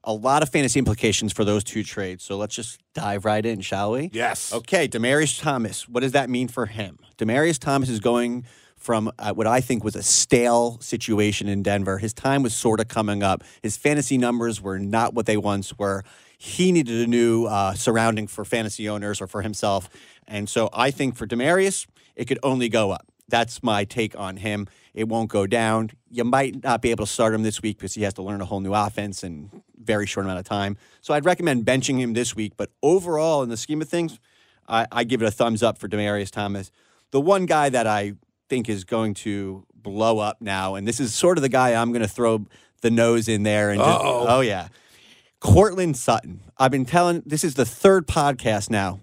A 0.04 0.14
lot 0.14 0.42
of 0.42 0.50
fantasy 0.50 0.80
implications 0.80 1.34
for 1.34 1.46
those 1.46 1.64
two 1.64 1.84
trades. 1.84 2.24
So 2.24 2.36
let's 2.38 2.56
just 2.56 2.80
dive 2.96 3.26
right 3.26 3.46
in, 3.46 3.62
shall 3.62 3.92
we? 3.92 4.10
Yes. 4.12 4.52
Okay, 4.52 4.88
Demaryius 4.88 5.40
Thomas. 5.40 5.88
What 5.88 6.02
does 6.02 6.14
that 6.14 6.28
mean 6.28 6.48
for 6.48 6.66
him? 6.66 6.98
Demaryius 7.18 7.60
Thomas 7.60 7.90
is 7.90 8.00
going 8.00 8.46
from 8.76 9.12
uh, 9.18 9.34
what 9.34 9.48
I 9.48 9.62
think 9.62 9.84
was 9.84 9.96
a 9.96 10.04
stale 10.04 10.80
situation 10.80 11.48
in 11.48 11.64
Denver. 11.64 12.00
His 12.00 12.14
time 12.14 12.44
was 12.44 12.56
sort 12.56 12.80
of 12.80 12.88
coming 12.88 13.24
up. 13.24 13.44
His 13.62 13.78
fantasy 13.78 14.18
numbers 14.18 14.62
were 14.62 14.80
not 14.80 15.14
what 15.14 15.26
they 15.28 15.38
once 15.38 15.78
were. 15.78 16.04
He 16.38 16.72
needed 16.72 17.02
a 17.02 17.08
new 17.08 17.46
uh, 17.46 17.74
surrounding 17.74 18.28
for 18.28 18.46
fantasy 18.46 18.88
owners 18.90 19.22
or 19.22 19.28
for 19.28 19.42
himself. 19.42 19.90
And 20.28 20.50
so 20.50 20.70
I 20.74 20.92
think 20.92 21.16
for 21.16 21.28
Demaryius, 21.28 21.88
it 22.16 22.26
could 22.26 22.40
only 22.44 22.70
go 22.70 22.92
up. 22.92 23.08
That's 23.28 23.64
my 23.64 23.86
take 23.86 24.18
on 24.18 24.38
him. 24.38 24.68
It 24.94 25.08
won't 25.08 25.30
go 25.30 25.48
down. 25.48 25.92
You 26.10 26.24
might 26.24 26.64
not 26.64 26.82
be 26.82 26.92
able 26.92 27.06
to 27.06 27.12
start 27.12 27.34
him 27.34 27.44
this 27.44 27.62
week 27.62 27.78
because 27.78 27.94
he 27.94 28.04
has 28.04 28.14
to 28.16 28.22
learn 28.22 28.40
a 28.42 28.46
whole 28.46 28.60
new 28.60 28.74
offense 28.74 29.24
in 29.24 29.50
very 29.78 30.06
short 30.06 30.26
amount 30.26 30.40
of 30.40 30.46
time. 30.46 30.78
So 31.02 31.14
I'd 31.14 31.26
recommend 31.26 31.66
benching 31.66 32.00
him 32.00 32.14
this 32.14 32.36
week. 32.36 32.54
But 32.56 32.72
overall, 32.82 33.44
in 33.44 33.50
the 33.50 33.58
scheme 33.58 33.82
of 33.82 33.90
things, 33.90 34.20
I, 34.68 34.88
I 34.92 35.04
give 35.04 35.22
it 35.22 35.26
a 35.26 35.32
thumbs 35.32 35.64
up 35.64 35.78
for 35.78 35.88
Demaryius 35.88 36.32
Thomas. 36.32 36.72
The 37.12 37.22
one 37.22 37.46
guy 37.46 37.70
that 37.70 37.88
I 37.88 38.14
think 38.48 38.70
is 38.70 38.84
going 38.84 39.16
to 39.16 39.66
blow 39.74 40.20
up 40.20 40.42
now, 40.42 40.76
and 40.76 40.88
this 40.88 41.00
is 41.00 41.14
sort 41.14 41.38
of 41.38 41.42
the 41.42 41.50
guy 41.50 41.74
I'm 41.74 41.92
going 41.92 42.02
to 42.02 42.08
throw 42.08 42.46
the 42.82 42.92
nose 42.92 43.28
in 43.28 43.44
there. 43.44 43.72
And 43.72 43.80
just, 43.80 44.02
oh 44.02 44.42
yeah, 44.42 44.68
Courtland 45.46 45.96
Sutton. 45.96 46.42
I've 46.58 46.72
been 46.72 46.86
telling. 46.86 47.22
This 47.24 47.44
is 47.44 47.54
the 47.54 47.66
third 47.66 48.08
podcast 48.08 48.72
now 48.72 49.00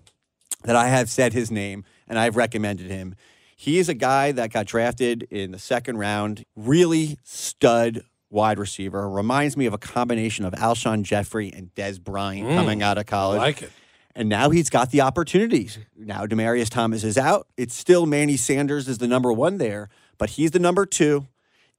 that 0.65 0.75
I 0.75 0.89
have 0.89 1.09
said 1.09 1.33
his 1.33 1.53
name 1.53 1.85
and 2.09 2.19
I've 2.19 2.35
recommended 2.35 2.91
him. 2.91 3.15
He 3.57 3.79
is 3.79 3.89
a 3.89 3.95
guy 3.95 4.33
that 4.33 4.53
got 4.53 4.67
drafted 4.67 5.23
in 5.31 5.53
the 5.53 5.59
second 5.61 5.99
round, 5.99 6.45
really 6.57 7.17
stud 7.23 8.03
wide 8.29 8.59
receiver. 8.59 9.09
Reminds 9.09 9.57
me 9.57 9.67
of 9.67 9.73
a 9.73 9.79
combination 9.79 10.45
of 10.45 10.53
Alshon 10.55 11.05
Jeffery 11.05 11.53
and 11.53 11.73
Dez 11.77 12.03
Bryant 12.03 12.49
mm. 12.49 12.57
coming 12.57 12.83
out 12.83 12.99
of 12.99 13.03
I 13.03 13.05
college. 13.05 13.39
like 13.39 13.63
it. 13.63 13.71
And 14.17 14.29
now 14.29 14.51
he's 14.51 14.69
got 14.69 14.91
the 14.91 15.01
opportunities. 15.01 15.79
Now 15.97 16.27
Demaryius 16.27 16.71
Thomas 16.71 17.05
is 17.05 17.17
out. 17.17 17.47
It's 17.57 17.75
still 17.75 18.05
Manny 18.05 18.37
Sanders 18.37 18.89
is 18.89 18.99
the 18.99 19.07
number 19.07 19.33
one 19.33 19.59
there, 19.59 19.91
but 20.19 20.31
he's 20.31 20.51
the 20.51 20.59
number 20.59 20.87
two. 20.87 21.29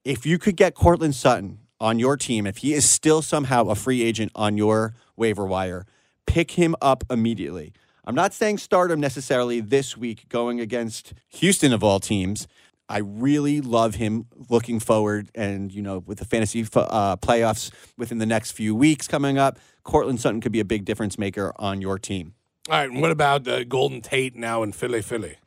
If 0.06 0.26
you 0.26 0.40
could 0.40 0.56
get 0.56 0.74
Courtland 0.74 1.16
Sutton 1.16 1.60
on 1.84 2.00
your 2.00 2.16
team, 2.16 2.48
if 2.48 2.58
he 2.60 2.74
is 2.74 2.90
still 2.90 3.22
somehow 3.22 3.66
a 3.68 3.76
free 3.76 4.02
agent 4.02 4.32
on 4.36 4.56
your 4.58 4.96
waiver 5.18 5.46
wire, 5.46 5.86
pick 6.26 6.52
him 6.52 6.76
up 6.82 7.04
immediately. 7.10 7.74
I'm 8.06 8.16
not 8.16 8.34
saying 8.34 8.60
start 8.60 8.90
him 8.90 9.02
necessarily 9.02 9.60
this 9.60 9.98
week 9.98 10.30
going 10.30 10.62
against 10.62 11.14
Houston 11.28 11.74
of 11.74 11.84
all 11.84 12.00
teams. 12.00 12.48
I 12.88 13.00
really 13.00 13.60
love 13.60 13.96
him 13.96 14.28
looking 14.50 14.80
forward, 14.80 15.30
and 15.36 15.74
you 15.74 15.82
know, 15.82 16.00
with 16.00 16.20
the 16.20 16.26
fantasy 16.26 16.62
f- 16.62 16.78
uh, 16.78 17.18
playoffs 17.18 17.72
within 17.98 18.18
the 18.18 18.26
next 18.26 18.52
few 18.52 18.74
weeks 18.74 19.08
coming 19.08 19.38
up, 19.38 19.60
Courtland 19.84 20.22
Sutton 20.22 20.40
could 20.40 20.52
be 20.54 20.62
a 20.62 20.66
big 20.66 20.86
difference 20.86 21.18
maker 21.18 21.54
on 21.58 21.82
your 21.82 22.00
team. 22.00 22.34
All 22.70 22.76
right, 22.76 22.90
and 22.90 23.02
what 23.02 23.12
about 23.12 23.46
uh, 23.46 23.66
Golden 23.66 24.00
Tate 24.00 24.38
now 24.38 24.64
in 24.64 24.72
Philly, 24.72 25.02
Philly? 25.02 25.38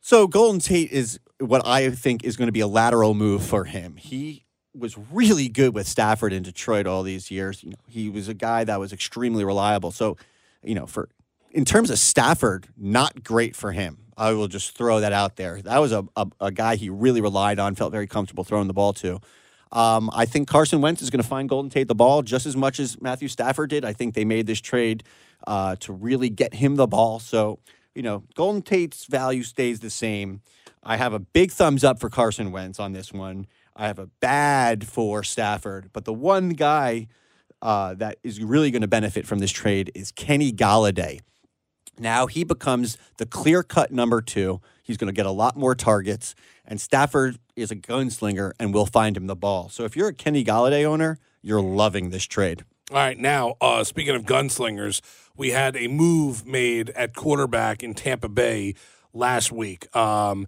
So 0.00 0.26
Golden 0.26 0.60
Tate 0.60 0.90
is 0.90 1.18
what 1.40 1.66
I 1.66 1.88
think 1.90 2.24
is 2.24 2.36
going 2.36 2.48
to 2.48 2.52
be 2.52 2.60
a 2.60 2.66
lateral 2.66 3.14
move 3.14 3.42
for 3.42 3.64
him. 3.64 3.96
He 3.96 4.43
was 4.76 4.96
really 5.12 5.48
good 5.48 5.74
with 5.74 5.86
Stafford 5.86 6.32
in 6.32 6.42
Detroit 6.42 6.86
all 6.86 7.02
these 7.02 7.30
years. 7.30 7.62
You 7.62 7.70
know, 7.70 7.76
he 7.88 8.08
was 8.08 8.28
a 8.28 8.34
guy 8.34 8.64
that 8.64 8.80
was 8.80 8.92
extremely 8.92 9.44
reliable. 9.44 9.90
So, 9.90 10.16
you 10.62 10.74
know, 10.74 10.86
for 10.86 11.08
in 11.50 11.64
terms 11.64 11.90
of 11.90 11.98
Stafford, 11.98 12.66
not 12.76 13.22
great 13.22 13.54
for 13.54 13.72
him. 13.72 13.98
I 14.16 14.32
will 14.32 14.48
just 14.48 14.76
throw 14.76 15.00
that 15.00 15.12
out 15.12 15.36
there. 15.36 15.60
That 15.62 15.78
was 15.78 15.92
a, 15.92 16.04
a, 16.16 16.26
a 16.40 16.50
guy 16.52 16.76
he 16.76 16.88
really 16.88 17.20
relied 17.20 17.58
on, 17.58 17.74
felt 17.74 17.92
very 17.92 18.06
comfortable 18.06 18.44
throwing 18.44 18.68
the 18.68 18.74
ball 18.74 18.92
to. 18.94 19.20
Um, 19.72 20.08
I 20.12 20.24
think 20.24 20.46
Carson 20.46 20.80
Wentz 20.80 21.02
is 21.02 21.10
going 21.10 21.22
to 21.22 21.28
find 21.28 21.48
Golden 21.48 21.70
Tate 21.70 21.88
the 21.88 21.96
ball 21.96 22.22
just 22.22 22.46
as 22.46 22.56
much 22.56 22.78
as 22.78 23.00
Matthew 23.00 23.26
Stafford 23.26 23.70
did. 23.70 23.84
I 23.84 23.92
think 23.92 24.14
they 24.14 24.24
made 24.24 24.46
this 24.46 24.60
trade 24.60 25.02
uh, 25.46 25.76
to 25.80 25.92
really 25.92 26.28
get 26.28 26.54
him 26.54 26.76
the 26.76 26.86
ball. 26.86 27.18
So, 27.18 27.58
you 27.94 28.02
know, 28.02 28.22
Golden 28.36 28.62
Tate's 28.62 29.06
value 29.06 29.42
stays 29.42 29.80
the 29.80 29.90
same. 29.90 30.42
I 30.82 30.96
have 30.96 31.12
a 31.12 31.18
big 31.18 31.50
thumbs 31.50 31.82
up 31.82 31.98
for 31.98 32.08
Carson 32.08 32.52
Wentz 32.52 32.78
on 32.78 32.92
this 32.92 33.12
one. 33.12 33.46
I 33.76 33.86
have 33.88 33.98
a 33.98 34.06
bad 34.20 34.86
for 34.86 35.22
Stafford, 35.22 35.90
but 35.92 36.04
the 36.04 36.12
one 36.12 36.50
guy 36.50 37.08
uh, 37.60 37.94
that 37.94 38.18
is 38.22 38.40
really 38.40 38.70
going 38.70 38.82
to 38.82 38.88
benefit 38.88 39.26
from 39.26 39.40
this 39.40 39.50
trade 39.50 39.90
is 39.94 40.12
Kenny 40.12 40.52
Golladay. 40.52 41.20
Now 41.98 42.26
he 42.26 42.44
becomes 42.44 42.98
the 43.18 43.26
clear 43.26 43.62
cut 43.62 43.90
number 43.90 44.20
two. 44.20 44.60
He's 44.82 44.96
going 44.96 45.08
to 45.08 45.16
get 45.16 45.26
a 45.26 45.30
lot 45.30 45.56
more 45.56 45.74
targets, 45.74 46.34
and 46.64 46.80
Stafford 46.80 47.38
is 47.56 47.70
a 47.70 47.76
gunslinger, 47.76 48.52
and 48.60 48.74
we'll 48.74 48.86
find 48.86 49.16
him 49.16 49.26
the 49.26 49.36
ball. 49.36 49.68
So 49.70 49.84
if 49.84 49.96
you're 49.96 50.08
a 50.08 50.14
Kenny 50.14 50.44
Golladay 50.44 50.84
owner, 50.84 51.18
you're 51.42 51.62
loving 51.62 52.10
this 52.10 52.24
trade. 52.24 52.64
All 52.90 52.98
right, 52.98 53.18
now 53.18 53.54
uh, 53.60 53.82
speaking 53.82 54.14
of 54.14 54.24
gunslingers, 54.24 55.00
we 55.36 55.50
had 55.50 55.76
a 55.76 55.88
move 55.88 56.46
made 56.46 56.90
at 56.90 57.14
quarterback 57.14 57.82
in 57.82 57.94
Tampa 57.94 58.28
Bay 58.28 58.74
last 59.14 59.50
week. 59.50 59.94
Um, 59.96 60.46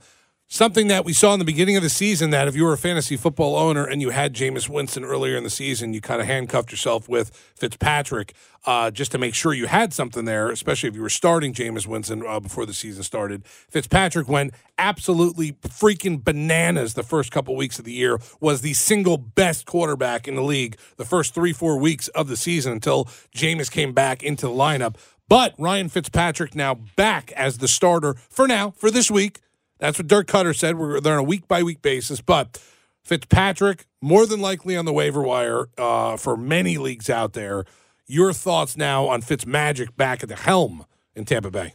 something 0.49 0.87
that 0.87 1.05
we 1.05 1.13
saw 1.13 1.33
in 1.33 1.39
the 1.41 1.45
beginning 1.45 1.77
of 1.77 1.83
the 1.83 1.91
season 1.91 2.31
that 2.31 2.47
if 2.47 2.55
you 2.55 2.65
were 2.65 2.73
a 2.73 2.79
fantasy 2.79 3.17
football 3.17 3.57
owner 3.57 3.85
and 3.85 4.01
you 4.01 4.11
had 4.11 4.33
Jameis 4.33 4.69
Winston 4.69 5.05
earlier 5.05 5.37
in 5.37 5.43
the 5.43 5.51
season, 5.51 5.93
you 5.93 6.01
kind 6.01 6.21
of 6.21 6.27
handcuffed 6.27 6.71
yourself 6.71 7.09
with 7.09 7.31
Fitzpatrick 7.57 8.33
uh, 8.65 8.91
just 8.91 9.13
to 9.13 9.19
make 9.19 9.35
sure 9.35 9.53
you 9.53 9.67
had 9.67 9.93
something 9.93 10.25
there, 10.25 10.49
especially 10.51 10.89
if 10.89 10.95
you 10.95 11.03
were 11.03 11.09
starting 11.09 11.53
Jameis 11.53 11.87
Winston 11.87 12.25
uh, 12.25 12.39
before 12.39 12.65
the 12.65 12.75
season 12.75 13.03
started. 13.03 13.45
Fitzpatrick 13.45 14.29
went 14.29 14.55
absolutely 14.79 15.53
freaking 15.53 16.23
bananas 16.23 16.95
the 16.95 17.03
first 17.03 17.33
couple 17.33 17.57
weeks 17.57 17.79
of 17.79 17.85
the 17.85 17.93
year, 17.93 18.19
was 18.41 18.61
the 18.61 18.75
single 18.75 19.19
best 19.19 19.67
quarterback 19.67 20.29
in 20.29 20.37
the 20.37 20.43
league 20.43 20.77
the 20.97 21.05
first 21.05 21.35
three, 21.35 21.53
four 21.53 21.77
weeks 21.77 22.09
of 22.09 22.29
the 22.29 22.37
season 22.37 22.73
until 22.73 23.07
Jameis 23.35 23.71
came 23.71 23.93
back 23.93 24.23
into 24.23 24.47
the 24.47 24.53
lineup. 24.53 24.97
But 25.29 25.55
Ryan 25.59 25.89
Fitzpatrick 25.89 26.55
now 26.55 26.75
back 26.75 27.33
as 27.33 27.59
the 27.59 27.67
starter 27.67 28.15
for 28.15 28.47
now, 28.47 28.71
for 28.71 28.93
this 28.93 29.11
week. 29.11 29.41
That's 29.79 29.99
what 29.99 30.07
Dirk 30.07 30.27
Koetter 30.27 30.57
said. 30.57 30.79
We're 30.79 31.01
they're 31.01 31.15
on 31.15 31.19
a 31.19 31.23
week 31.23 31.47
by 31.49 31.63
week 31.63 31.83
basis, 31.83 32.21
but 32.21 32.61
Fitzpatrick 33.05 33.87
more 34.01 34.27
than 34.27 34.41
likely 34.41 34.77
on 34.77 34.85
the 34.85 34.93
waiver 34.93 35.23
wire 35.23 35.67
uh, 35.79 36.17
for 36.17 36.37
many 36.37 36.79
leagues 36.79 37.11
out 37.11 37.35
there. 37.35 37.65
Your 38.07 38.33
thoughts 38.33 38.77
now 38.77 39.07
on 39.07 39.21
Fitzmagic 39.21 39.97
back 39.97 40.23
at 40.23 40.29
the 40.29 40.37
helm 40.37 40.87
in 41.15 41.25
Tampa 41.25 41.51
Bay? 41.51 41.75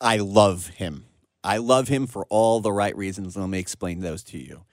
I 0.00 0.16
love 0.18 0.68
him. 0.68 1.06
I 1.44 1.58
love 1.58 1.88
him 1.88 2.06
for 2.06 2.24
all 2.30 2.60
the 2.60 2.72
right 2.72 2.96
reasons. 2.96 3.36
Let 3.36 3.48
me 3.48 3.58
explain 3.58 4.00
those 4.00 4.22
to 4.24 4.38
you. 4.38 4.64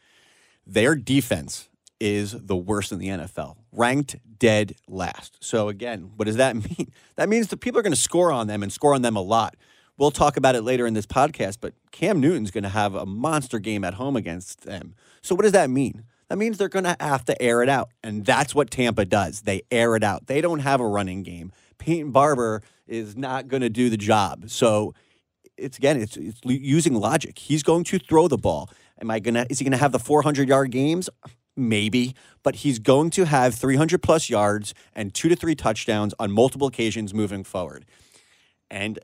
Their 0.68 0.96
defense 0.96 1.68
is 2.00 2.32
the 2.32 2.56
worst 2.56 2.92
in 2.92 3.00
the 3.00 3.08
NFL, 3.08 3.58
ranked 3.72 4.18
dead 4.38 4.76
last. 4.88 5.38
So, 5.44 5.68
again, 5.68 6.12
what 6.16 6.26
does 6.26 6.38
that 6.38 6.56
mean? 6.78 6.92
That 7.16 7.30
means 7.30 7.48
that 7.48 7.58
people 7.58 7.80
are 7.80 7.84
going 7.84 7.94
to 7.94 8.00
score 8.00 8.32
on 8.32 8.48
them 8.48 8.64
and 8.64 8.72
score 8.72 8.94
on 8.94 9.02
them 9.02 9.16
a 9.16 9.22
lot. 9.22 9.56
We'll 10.00 10.12
talk 10.12 10.38
about 10.38 10.56
it 10.56 10.62
later 10.62 10.88
in 10.88 10.94
this 10.94 11.06
podcast, 11.06 11.58
but 11.60 11.74
Cam 11.92 12.22
Newton's 12.22 12.52
going 12.52 12.64
to 12.64 12.70
have 12.70 12.96
a 12.96 13.06
monster 13.06 13.60
game 13.60 13.84
at 13.84 13.96
home 13.96 14.16
against 14.16 14.62
them. 14.62 14.96
So, 15.22 15.36
what 15.36 15.42
does 15.42 15.52
that 15.52 15.70
mean? 15.70 16.06
That 16.30 16.38
means 16.38 16.58
they're 16.58 16.70
going 16.70 16.86
to 16.86 16.96
have 17.02 17.26
to 17.26 17.42
air 17.42 17.62
it 17.62 17.68
out. 17.68 17.90
And 18.02 18.26
that's 18.26 18.56
what 18.56 18.72
Tampa 18.72 19.04
does. 19.04 19.42
They 19.42 19.64
air 19.70 19.98
it 19.98 20.04
out. 20.04 20.28
They 20.28 20.40
don't 20.40 20.60
have 20.60 20.80
a 20.80 20.88
running 20.88 21.24
game. 21.24 21.52
Peyton 21.80 22.12
Barber 22.12 22.62
is 22.88 23.18
not 23.18 23.50
going 23.50 23.60
to 23.60 23.70
do 23.70 23.90
the 23.90 23.98
job. 23.98 24.50
So, 24.50 24.94
it's 25.58 25.78
again, 25.78 26.00
it's, 26.00 26.16
it's 26.16 26.40
using 26.46 26.96
logic. 26.96 27.38
He's 27.38 27.62
going 27.62 27.84
to 27.84 28.00
throw 28.00 28.30
the 28.30 28.38
ball. 28.38 28.70
Am 29.02 29.12
I 29.12 29.20
gonna? 29.20 29.48
Is 29.50 29.60
he 29.60 29.66
gonna 29.66 29.76
have 29.76 29.92
the 29.92 30.00
400 30.00 30.48
yard 30.48 30.72
games? 30.72 31.10
Maybe, 31.58 32.16
but 32.42 32.56
he's 32.56 32.80
going 32.80 33.10
to 33.10 33.26
have 33.26 33.54
300 33.54 34.02
plus 34.02 34.30
yards 34.30 34.74
and 34.94 35.14
two 35.14 35.28
to 35.28 35.36
three 35.36 35.56
touchdowns 35.56 36.14
on 36.18 36.32
multiple 36.32 36.68
occasions 36.68 37.14
moving 37.14 37.44
forward. 37.44 37.84
And 38.72 39.00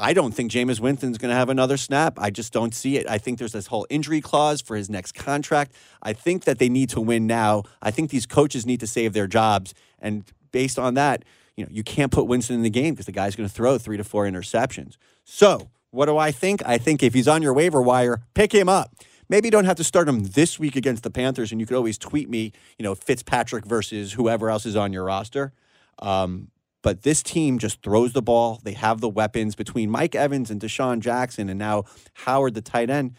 I 0.00 0.14
don't 0.14 0.32
think 0.32 0.50
Jameis 0.50 0.80
Winston's 0.80 1.18
going 1.18 1.28
to 1.28 1.36
have 1.36 1.50
another 1.50 1.76
snap. 1.76 2.18
I 2.18 2.30
just 2.30 2.52
don't 2.52 2.74
see 2.74 2.96
it. 2.96 3.08
I 3.08 3.18
think 3.18 3.38
there's 3.38 3.52
this 3.52 3.66
whole 3.66 3.86
injury 3.90 4.20
clause 4.20 4.60
for 4.60 4.76
his 4.76 4.88
next 4.88 5.12
contract. 5.12 5.72
I 6.02 6.14
think 6.14 6.44
that 6.44 6.58
they 6.58 6.68
need 6.68 6.88
to 6.90 7.00
win 7.00 7.26
now. 7.26 7.64
I 7.82 7.90
think 7.90 8.10
these 8.10 8.26
coaches 8.26 8.64
need 8.64 8.80
to 8.80 8.86
save 8.86 9.12
their 9.12 9.26
jobs. 9.26 9.74
And 9.98 10.24
based 10.52 10.78
on 10.78 10.94
that, 10.94 11.24
you 11.56 11.64
know, 11.64 11.70
you 11.70 11.84
can't 11.84 12.10
put 12.10 12.26
Winston 12.26 12.56
in 12.56 12.62
the 12.62 12.70
game 12.70 12.94
because 12.94 13.06
the 13.06 13.12
guy's 13.12 13.36
going 13.36 13.48
to 13.48 13.54
throw 13.54 13.76
three 13.76 13.98
to 13.98 14.04
four 14.04 14.24
interceptions. 14.24 14.96
So, 15.24 15.70
what 15.90 16.06
do 16.06 16.16
I 16.16 16.30
think? 16.30 16.62
I 16.64 16.78
think 16.78 17.02
if 17.02 17.14
he's 17.14 17.28
on 17.28 17.42
your 17.42 17.52
waiver 17.52 17.82
wire, 17.82 18.22
pick 18.34 18.52
him 18.52 18.68
up. 18.68 18.94
Maybe 19.28 19.48
you 19.48 19.50
don't 19.50 19.64
have 19.64 19.76
to 19.76 19.84
start 19.84 20.08
him 20.08 20.24
this 20.24 20.58
week 20.58 20.74
against 20.74 21.02
the 21.02 21.10
Panthers, 21.10 21.52
and 21.52 21.60
you 21.60 21.66
could 21.66 21.76
always 21.76 21.98
tweet 21.98 22.28
me, 22.28 22.52
you 22.78 22.82
know, 22.82 22.94
Fitzpatrick 22.94 23.64
versus 23.64 24.12
whoever 24.12 24.50
else 24.50 24.66
is 24.66 24.76
on 24.76 24.92
your 24.92 25.04
roster. 25.04 25.52
Um, 25.98 26.48
but 26.82 27.02
this 27.02 27.22
team 27.22 27.58
just 27.58 27.82
throws 27.82 28.12
the 28.12 28.22
ball. 28.22 28.60
They 28.62 28.72
have 28.72 29.00
the 29.00 29.08
weapons 29.08 29.54
between 29.54 29.90
Mike 29.90 30.14
Evans 30.14 30.50
and 30.50 30.60
DeSean 30.60 31.00
Jackson, 31.00 31.48
and 31.48 31.58
now 31.58 31.84
Howard, 32.14 32.54
the 32.54 32.62
tight 32.62 32.90
end. 32.90 33.16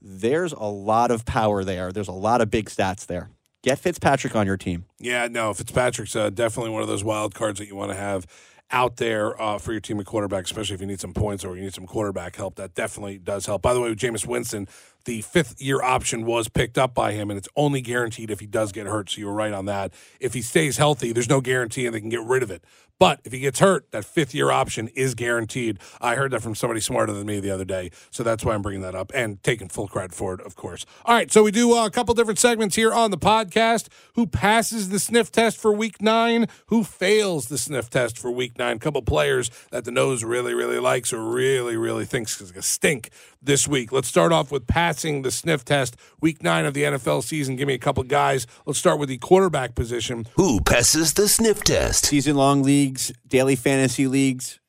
There's 0.00 0.52
a 0.52 0.64
lot 0.64 1.10
of 1.10 1.24
power 1.24 1.64
there. 1.64 1.92
There's 1.92 2.08
a 2.08 2.12
lot 2.12 2.40
of 2.40 2.50
big 2.50 2.66
stats 2.66 3.06
there. 3.06 3.30
Get 3.62 3.78
Fitzpatrick 3.78 4.36
on 4.36 4.46
your 4.46 4.56
team. 4.56 4.84
Yeah, 5.00 5.26
no, 5.28 5.52
Fitzpatrick's 5.52 6.14
uh, 6.14 6.30
definitely 6.30 6.70
one 6.70 6.82
of 6.82 6.88
those 6.88 7.02
wild 7.02 7.34
cards 7.34 7.58
that 7.58 7.66
you 7.66 7.74
want 7.74 7.90
to 7.90 7.96
have 7.96 8.26
out 8.70 8.96
there 8.96 9.40
uh, 9.40 9.58
for 9.58 9.72
your 9.72 9.80
team 9.80 9.98
at 10.00 10.06
quarterback, 10.06 10.44
especially 10.44 10.74
if 10.74 10.80
you 10.80 10.86
need 10.86 11.00
some 11.00 11.12
points 11.12 11.44
or 11.44 11.56
you 11.56 11.62
need 11.62 11.74
some 11.74 11.86
quarterback 11.86 12.36
help. 12.36 12.56
That 12.56 12.74
definitely 12.74 13.18
does 13.18 13.46
help. 13.46 13.62
By 13.62 13.74
the 13.74 13.80
way, 13.80 13.88
with 13.88 13.98
Jameis 13.98 14.26
Winston, 14.26 14.68
the 15.06 15.22
fifth 15.22 15.60
year 15.62 15.82
option 15.82 16.26
was 16.26 16.48
picked 16.48 16.76
up 16.76 16.94
by 16.94 17.12
him, 17.12 17.30
and 17.30 17.38
it's 17.38 17.48
only 17.56 17.80
guaranteed 17.80 18.30
if 18.30 18.40
he 18.40 18.46
does 18.46 18.72
get 18.72 18.86
hurt. 18.86 19.10
So 19.10 19.18
you 19.18 19.26
were 19.26 19.32
right 19.32 19.52
on 19.52 19.64
that. 19.66 19.94
If 20.20 20.34
he 20.34 20.42
stays 20.42 20.76
healthy, 20.76 21.12
there's 21.12 21.28
no 21.28 21.40
guarantee 21.40 21.86
and 21.86 21.94
they 21.94 22.00
can 22.00 22.10
get 22.10 22.22
rid 22.22 22.42
of 22.42 22.50
it. 22.50 22.62
But 22.98 23.20
if 23.24 23.32
he 23.32 23.40
gets 23.40 23.58
hurt, 23.60 23.90
that 23.90 24.04
fifth 24.04 24.34
year 24.34 24.50
option 24.50 24.88
is 24.88 25.14
guaranteed. 25.14 25.78
I 26.00 26.14
heard 26.14 26.30
that 26.30 26.42
from 26.42 26.54
somebody 26.54 26.80
smarter 26.80 27.12
than 27.12 27.26
me 27.26 27.40
the 27.40 27.50
other 27.50 27.64
day. 27.64 27.90
So 28.10 28.22
that's 28.22 28.44
why 28.44 28.54
I'm 28.54 28.62
bringing 28.62 28.80
that 28.82 28.94
up 28.94 29.12
and 29.14 29.42
taking 29.42 29.68
full 29.68 29.86
credit 29.86 30.14
for 30.14 30.34
it, 30.34 30.40
of 30.40 30.56
course. 30.56 30.86
All 31.04 31.14
right. 31.14 31.30
So 31.30 31.42
we 31.42 31.50
do 31.50 31.76
uh, 31.76 31.86
a 31.86 31.90
couple 31.90 32.14
different 32.14 32.38
segments 32.38 32.74
here 32.74 32.92
on 32.92 33.10
the 33.10 33.18
podcast. 33.18 33.88
Who 34.14 34.26
passes 34.26 34.88
the 34.88 34.98
sniff 34.98 35.30
test 35.30 35.58
for 35.58 35.72
week 35.72 36.00
nine? 36.00 36.46
Who 36.68 36.84
fails 36.84 37.48
the 37.48 37.58
sniff 37.58 37.90
test 37.90 38.18
for 38.18 38.30
week 38.30 38.58
nine? 38.58 38.76
A 38.76 38.80
couple 38.80 39.02
players 39.02 39.50
that 39.70 39.84
the 39.84 39.90
nose 39.90 40.24
really, 40.24 40.54
really 40.54 40.78
likes 40.78 41.12
or 41.12 41.22
really, 41.22 41.76
really 41.76 42.06
thinks 42.06 42.40
is 42.40 42.50
going 42.50 42.62
to 42.62 42.68
stink 42.68 43.10
this 43.46 43.66
week. 43.66 43.92
Let's 43.92 44.08
start 44.08 44.32
off 44.32 44.52
with 44.52 44.66
passing 44.66 45.22
the 45.22 45.30
sniff 45.30 45.64
test. 45.64 45.96
Week 46.20 46.42
nine 46.42 46.66
of 46.66 46.74
the 46.74 46.82
NFL 46.82 47.22
season. 47.22 47.56
Give 47.56 47.66
me 47.66 47.74
a 47.74 47.78
couple 47.78 48.02
guys. 48.02 48.46
Let's 48.66 48.78
start 48.78 48.98
with 48.98 49.08
the 49.08 49.18
quarterback 49.18 49.74
position. 49.74 50.26
Who 50.34 50.60
passes 50.60 51.14
the 51.14 51.28
sniff 51.28 51.62
test? 51.62 52.06
Season 52.06 52.36
long 52.36 52.62
leagues, 52.62 53.12
daily 53.26 53.56
fantasy 53.56 54.06
leagues. 54.06 54.60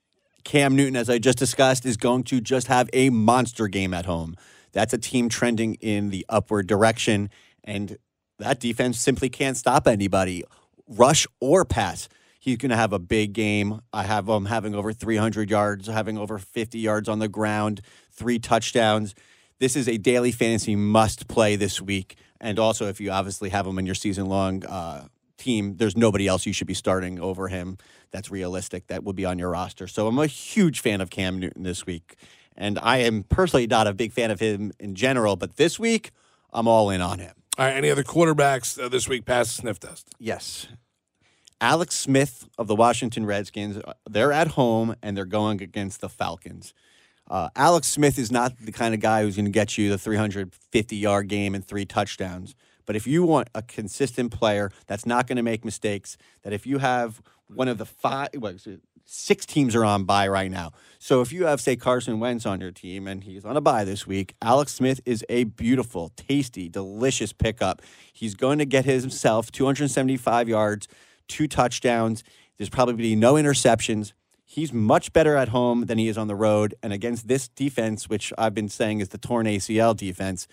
Cam 0.44 0.78
Newton, 0.78 0.96
as 0.96 1.10
I 1.10 1.18
just 1.18 1.38
discussed, 1.38 1.86
is 1.86 1.98
going 1.98 2.24
to 2.26 2.40
just 2.40 2.68
have 2.68 2.90
a 2.94 3.10
monster 3.10 3.68
game 3.68 3.94
at 3.94 4.06
home. 4.06 4.36
That's 4.72 4.94
a 4.94 4.98
team 4.98 5.28
trending 5.28 5.74
in 5.76 6.10
the 6.10 6.26
upward 6.30 6.68
direction, 6.68 7.30
and 7.66 7.98
that 8.40 8.60
defense 8.60 9.00
simply 9.00 9.28
can't 9.28 9.58
stop 9.58 9.88
anybody, 9.88 10.44
rush 10.88 11.28
or 11.42 11.66
pass. 11.66 12.08
He's 12.40 12.56
going 12.56 12.70
to 12.70 12.78
have 12.78 12.94
a 12.94 13.00
big 13.00 13.34
game. 13.34 13.82
I 13.92 14.04
have 14.04 14.30
him 14.30 14.46
having 14.46 14.74
over 14.74 14.94
300 14.94 15.50
yards, 15.50 15.88
having 15.88 16.18
over 16.18 16.38
50 16.38 16.80
yards 16.80 17.10
on 17.10 17.20
the 17.20 17.28
ground, 17.28 17.82
three 18.18 18.40
touchdowns. 18.40 19.16
This 19.60 19.76
is 19.76 19.88
a 19.88 19.98
daily 19.98 20.32
fantasy 20.32 20.76
must 20.76 21.28
play 21.28 21.56
this 21.56 21.82
week. 21.82 22.18
And 22.42 22.60
also, 22.60 22.88
if 22.88 23.00
you 23.00 23.12
obviously 23.12 23.50
have 23.50 23.66
him 23.66 23.80
in 23.80 23.86
your 23.86 23.96
season 23.96 24.26
long 24.26 24.66
uh, 24.66 25.08
team, 25.38 25.78
there's 25.78 25.96
nobody 25.96 26.28
else 26.28 26.46
you 26.46 26.54
should 26.54 26.68
be 26.68 26.74
starting 26.74 27.20
over 27.20 27.48
him 27.48 27.78
that's 28.12 28.30
realistic 28.30 28.88
that 28.88 29.04
would 29.04 29.16
be 29.16 29.26
on 29.26 29.40
your 29.40 29.50
roster. 29.50 29.88
So 29.88 30.08
I'm 30.08 30.20
a 30.20 30.28
huge 30.28 30.82
fan 30.82 31.02
of 31.02 31.10
Cam 31.10 31.40
Newton 31.40 31.64
this 31.64 31.86
week. 31.86 32.16
And 32.56 32.80
I 32.80 32.98
am 32.98 33.24
personally 33.24 33.68
not 33.68 33.88
a 33.88 33.94
big 33.94 34.12
fan 34.12 34.32
of 34.32 34.40
him 34.40 34.72
in 34.80 34.96
general, 34.96 35.36
but 35.36 35.58
this 35.58 35.80
week, 35.80 36.12
I'm 36.52 36.68
all 36.68 36.90
in 36.90 37.02
on 37.02 37.20
him. 37.20 37.34
All 37.58 37.66
right. 37.66 37.76
Any 37.76 37.90
other 37.90 38.04
quarterbacks 38.04 38.82
uh, 38.82 38.90
this 38.90 39.08
week 39.08 39.26
pass 39.26 39.48
the 39.48 39.62
sniff 39.62 39.80
test? 39.80 40.10
Yes. 40.20 40.68
Alex 41.60 41.96
Smith 41.96 42.48
of 42.58 42.68
the 42.68 42.76
Washington 42.76 43.26
Redskins, 43.26 43.78
uh, 43.78 43.94
they're 44.10 44.32
at 44.32 44.50
home 44.50 44.96
and 45.02 45.18
they're 45.18 45.26
going 45.26 45.62
against 45.62 46.02
the 46.02 46.10
Falcons. 46.10 46.74
Uh, 47.30 47.50
Alex 47.56 47.88
Smith 47.88 48.18
is 48.18 48.32
not 48.32 48.54
the 48.60 48.72
kind 48.72 48.94
of 48.94 49.00
guy 49.00 49.22
who's 49.24 49.36
going 49.36 49.46
to 49.46 49.52
get 49.52 49.78
you 49.78 49.90
the 49.90 49.98
350 49.98 50.96
yard 50.96 51.28
game 51.28 51.54
and 51.54 51.66
three 51.66 51.86
touchdowns. 51.86 52.56
But 52.86 52.96
if 52.96 53.06
you 53.06 53.24
want 53.24 53.50
a 53.54 53.62
consistent 53.62 54.32
player 54.32 54.72
that's 54.88 55.06
not 55.06 55.28
going 55.28 55.36
to 55.36 55.44
make 55.44 55.66
mistakes, 55.66 56.18
that 56.44 56.54
if 56.54 56.66
you 56.66 56.78
have 56.78 57.22
one 57.54 57.68
of 57.68 57.78
the 57.78 57.86
five, 57.86 58.30
it, 58.34 58.82
six 59.08 59.46
teams 59.46 59.76
are 59.76 59.84
on 59.84 60.06
bye 60.06 60.28
right 60.28 60.52
now. 60.52 60.72
So 61.00 61.22
if 61.22 61.32
you 61.32 61.46
have, 61.46 61.60
say, 61.60 61.76
Carson 61.76 62.20
Wentz 62.20 62.46
on 62.46 62.62
your 62.62 62.72
team 62.72 63.08
and 63.08 63.24
he's 63.24 63.46
on 63.46 63.58
a 63.58 63.62
bye 63.62 63.84
this 63.84 64.08
week, 64.08 64.36
Alex 64.42 64.74
Smith 64.74 65.02
is 65.06 65.26
a 65.30 65.46
beautiful, 65.46 66.12
tasty, 66.16 66.70
delicious 66.70 67.34
pickup. 67.34 67.82
He's 68.12 68.36
going 68.36 68.60
to 68.60 68.66
get 68.66 68.86
himself 68.86 69.52
275 69.52 70.50
yards, 70.50 70.88
two 71.28 71.48
touchdowns. 71.48 72.24
There's 72.58 72.70
probably 72.70 73.16
no 73.16 73.34
interceptions. 73.34 74.14
He's 74.50 74.72
much 74.72 75.12
better 75.12 75.36
at 75.36 75.50
home 75.50 75.88
than 75.88 75.98
he 75.98 76.08
is 76.08 76.18
on 76.18 76.28
the 76.28 76.36
road. 76.36 76.74
And 76.82 76.94
against 76.94 77.28
this 77.28 77.50
defense, 77.50 78.08
which 78.08 78.32
I've 78.38 78.54
been 78.54 78.70
saying 78.70 79.02
is 79.02 79.10
the 79.10 79.18
torn 79.18 79.46
ACL 79.46 79.96
defense, 79.96 80.48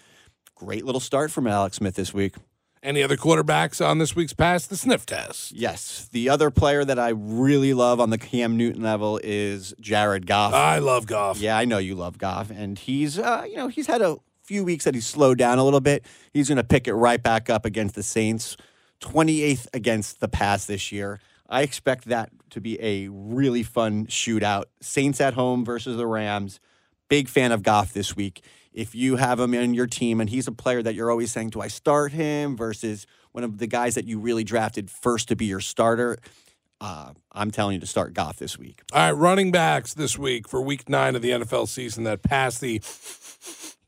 great 0.57 0.85
little 0.85 1.01
start 1.01 1.31
from 1.31 1.47
Alex 1.47 1.77
Smith 1.77 1.95
this 1.95 2.13
week. 2.13 2.35
Any 2.83 3.05
other 3.05 3.17
quarterbacks 3.17 3.85
on 3.85 3.99
this 3.99 4.17
week's 4.17 4.33
pass 4.33 4.67
the 4.67 4.77
sniff 4.77 5.07
test? 5.07 5.53
Yes. 5.53 6.09
The 6.11 6.29
other 6.29 6.51
player 6.51 6.85
that 6.85 6.99
I 6.99 7.11
really 7.11 7.73
love 7.73 8.01
on 8.01 8.11
the 8.11 8.19
Cam 8.19 8.57
Newton 8.57 8.83
level 8.83 9.21
is 9.23 9.73
Jared 9.79 10.27
Goff. 10.27 10.53
I 10.53 10.81
love 10.81 11.07
Goff. 11.07 11.39
Yeah, 11.39 11.57
I 11.57 11.65
know 11.65 11.79
you 11.79 11.95
love 11.95 12.19
Goff. 12.19 12.51
And 12.51 12.77
he's, 12.77 13.17
uh, 13.17 13.47
you 13.49 13.57
know, 13.57 13.69
he's 13.69 13.87
had 13.87 14.03
a 14.03 14.17
few 14.43 14.65
weeks 14.65 14.85
that 14.87 14.95
he's 14.95 15.07
slowed 15.07 15.39
down 15.39 15.59
a 15.59 15.65
little 15.65 15.81
bit. 15.81 16.05
He's 16.33 16.49
going 16.49 16.57
to 16.57 16.65
pick 16.65 16.89
it 16.89 16.95
right 16.95 17.23
back 17.23 17.49
up 17.49 17.65
against 17.65 17.95
the 17.95 18.03
Saints. 18.03 18.57
28th 19.01 19.69
against 19.73 20.19
the 20.19 20.29
pass 20.29 20.67
this 20.67 20.91
year. 20.91 21.21
I 21.49 21.63
expect 21.63 22.07
that 22.07 22.31
to 22.51 22.61
be 22.61 22.81
a 22.81 23.09
really 23.09 23.63
fun 23.63 24.07
shootout. 24.07 24.65
Saints 24.81 25.21
at 25.21 25.35
home 25.35 25.65
versus 25.65 25.97
the 25.97 26.07
Rams. 26.07 26.61
Big 27.09 27.29
fan 27.29 27.53
of 27.53 27.63
Goff 27.63 27.93
this 27.93 28.17
week. 28.17 28.43
If 28.73 28.95
you 28.95 29.17
have 29.17 29.39
him 29.39 29.55
in 29.55 29.75
your 29.75 29.87
team 29.87 30.21
and 30.21 30.29
he's 30.29 30.49
a 30.49 30.53
player 30.53 30.83
that 30.83 30.95
you're 30.95 31.11
always 31.11 31.31
saying, 31.31 31.51
do 31.51 31.61
I 31.61 31.69
start 31.69 32.13
him 32.13 32.57
versus 32.57 33.07
one 33.33 33.45
of 33.45 33.59
the 33.59 33.67
guys 33.67 33.95
that 33.95 34.07
you 34.07 34.19
really 34.19 34.43
drafted 34.43 34.91
first 34.91 35.29
to 35.29 35.37
be 35.37 35.45
your 35.45 35.61
starter? 35.61 36.19
Uh, 36.81 37.13
I'm 37.33 37.51
telling 37.51 37.75
you 37.75 37.81
to 37.81 37.87
start 37.87 38.15
Goff 38.15 38.39
this 38.39 38.59
week. 38.59 38.83
All 38.93 39.01
right, 39.01 39.13
running 39.13 39.53
backs 39.53 39.95
this 39.95 40.19
week 40.19 40.49
for 40.49 40.61
week 40.61 40.89
nine 40.89 41.15
of 41.15 41.23
the 41.23 41.31
NFL 41.31 41.69
season 41.69 42.05
that 42.05 42.23
passed 42.23 42.61
the 42.61 42.81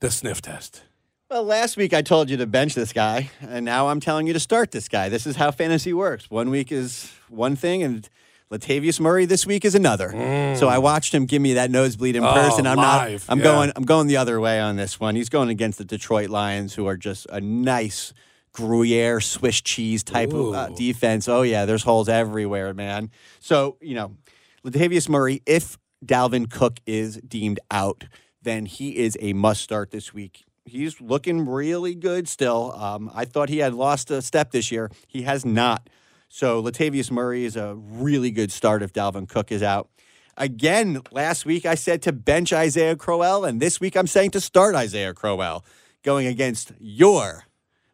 the 0.01 0.11
sniff 0.11 0.41
test. 0.41 0.83
Well, 1.29 1.43
last 1.43 1.77
week 1.77 1.93
I 1.93 2.03
told 2.03 2.31
you 2.31 2.37
to 2.37 2.47
bench 2.47 2.75
this 2.77 2.93
guy, 2.93 3.31
and 3.41 3.65
now 3.65 3.89
I'm 3.89 3.99
telling 3.99 4.29
you 4.29 4.33
to 4.35 4.39
start 4.41 4.71
this 4.71 4.89
guy. 4.89 5.09
This 5.09 5.27
is 5.27 5.35
how 5.35 5.51
fantasy 5.51 5.93
works. 5.93 6.31
One 6.31 6.51
week 6.51 6.71
is 6.71 7.13
one 7.29 7.57
thing, 7.57 7.83
and 7.83 8.09
Latavius 8.49 9.01
Murray 9.01 9.25
this 9.25 9.45
week 9.45 9.65
is 9.65 9.75
another. 9.75 10.11
So 10.57 10.69
I 10.69 10.79
watched 10.79 11.13
him 11.13 11.27
give 11.27 11.43
me 11.43 11.55
that 11.55 11.69
nosebleed 11.69 12.15
in 12.15 12.23
Oh, 12.23 12.33
person. 12.33 12.65
I'm 12.65 12.77
live, 12.77 13.27
not. 13.27 13.33
I'm 13.33 13.39
yeah. 13.39 13.45
going. 13.45 13.73
I'm 13.75 13.83
going 13.85 14.07
the 14.07 14.19
other 14.19 14.41
way 14.41 14.61
on 14.61 14.77
this 14.77 15.01
one. 15.01 15.17
He's 15.17 15.29
going 15.29 15.49
against 15.49 15.79
the 15.79 15.85
Detroit 15.85 16.31
Lions, 16.31 16.75
who 16.75 16.87
are 16.87 16.97
just 16.97 17.27
a 17.31 17.41
nice 17.41 18.13
Gruyere 18.53 19.21
Swiss 19.21 19.61
cheese 19.61 20.05
type 20.05 20.33
of 20.33 20.55
uh, 20.55 20.69
defense. 20.77 21.27
Oh 21.29 21.43
yeah, 21.43 21.65
there's 21.65 21.83
holes 21.83 22.09
everywhere, 22.09 22.73
man. 22.73 23.11
So 23.41 23.79
you 23.81 23.97
know, 23.97 24.17
Latavius 24.65 25.09
Murray, 25.09 25.43
if 25.45 25.77
Dalvin 26.05 26.49
Cook 26.49 26.79
is 26.87 27.17
deemed 27.17 27.59
out, 27.73 28.05
then 28.43 28.65
he 28.65 28.97
is 28.97 29.19
a 29.21 29.33
must 29.33 29.61
start 29.61 29.91
this 29.91 30.15
week. 30.15 30.45
He's 30.67 31.01
looking 31.01 31.49
really 31.49 31.95
good 31.95 32.29
still. 32.29 32.73
Um, 32.73 33.11
I 33.15 33.25
thought 33.25 33.49
he 33.49 33.59
had 33.59 33.73
lost 33.73 34.11
a 34.11 34.21
step 34.21 34.51
this 34.51 34.73
year. 34.73 34.91
He 35.07 35.23
has 35.23 35.45
not. 35.45 35.89
So 36.29 36.63
Latavius 36.63 37.11
Murray 37.11 37.45
is 37.45 37.57
a 37.57 37.77
really 37.77 38.31
good 38.31 38.51
start 38.51 38.83
if 38.83 38.93
Dalvin 38.93 39.29
Cook 39.29 39.53
is 39.53 39.63
out. 39.63 39.89
Again, 40.37 41.01
last 41.13 41.47
week 41.47 41.65
I 41.65 41.77
said 41.77 42.03
to 42.03 42.13
bench 42.13 42.53
Isaiah 42.53 42.97
Crowell, 42.97 43.45
and 43.45 43.63
this 43.63 43.81
week 43.81 43.97
I'm 43.97 44.07
saying 44.07 44.33
to 44.33 44.41
start 44.41 44.75
Isaiah 44.75 45.15
Crowell 45.15 45.65
going 46.03 46.27
against 46.27 46.73
your 46.79 47.45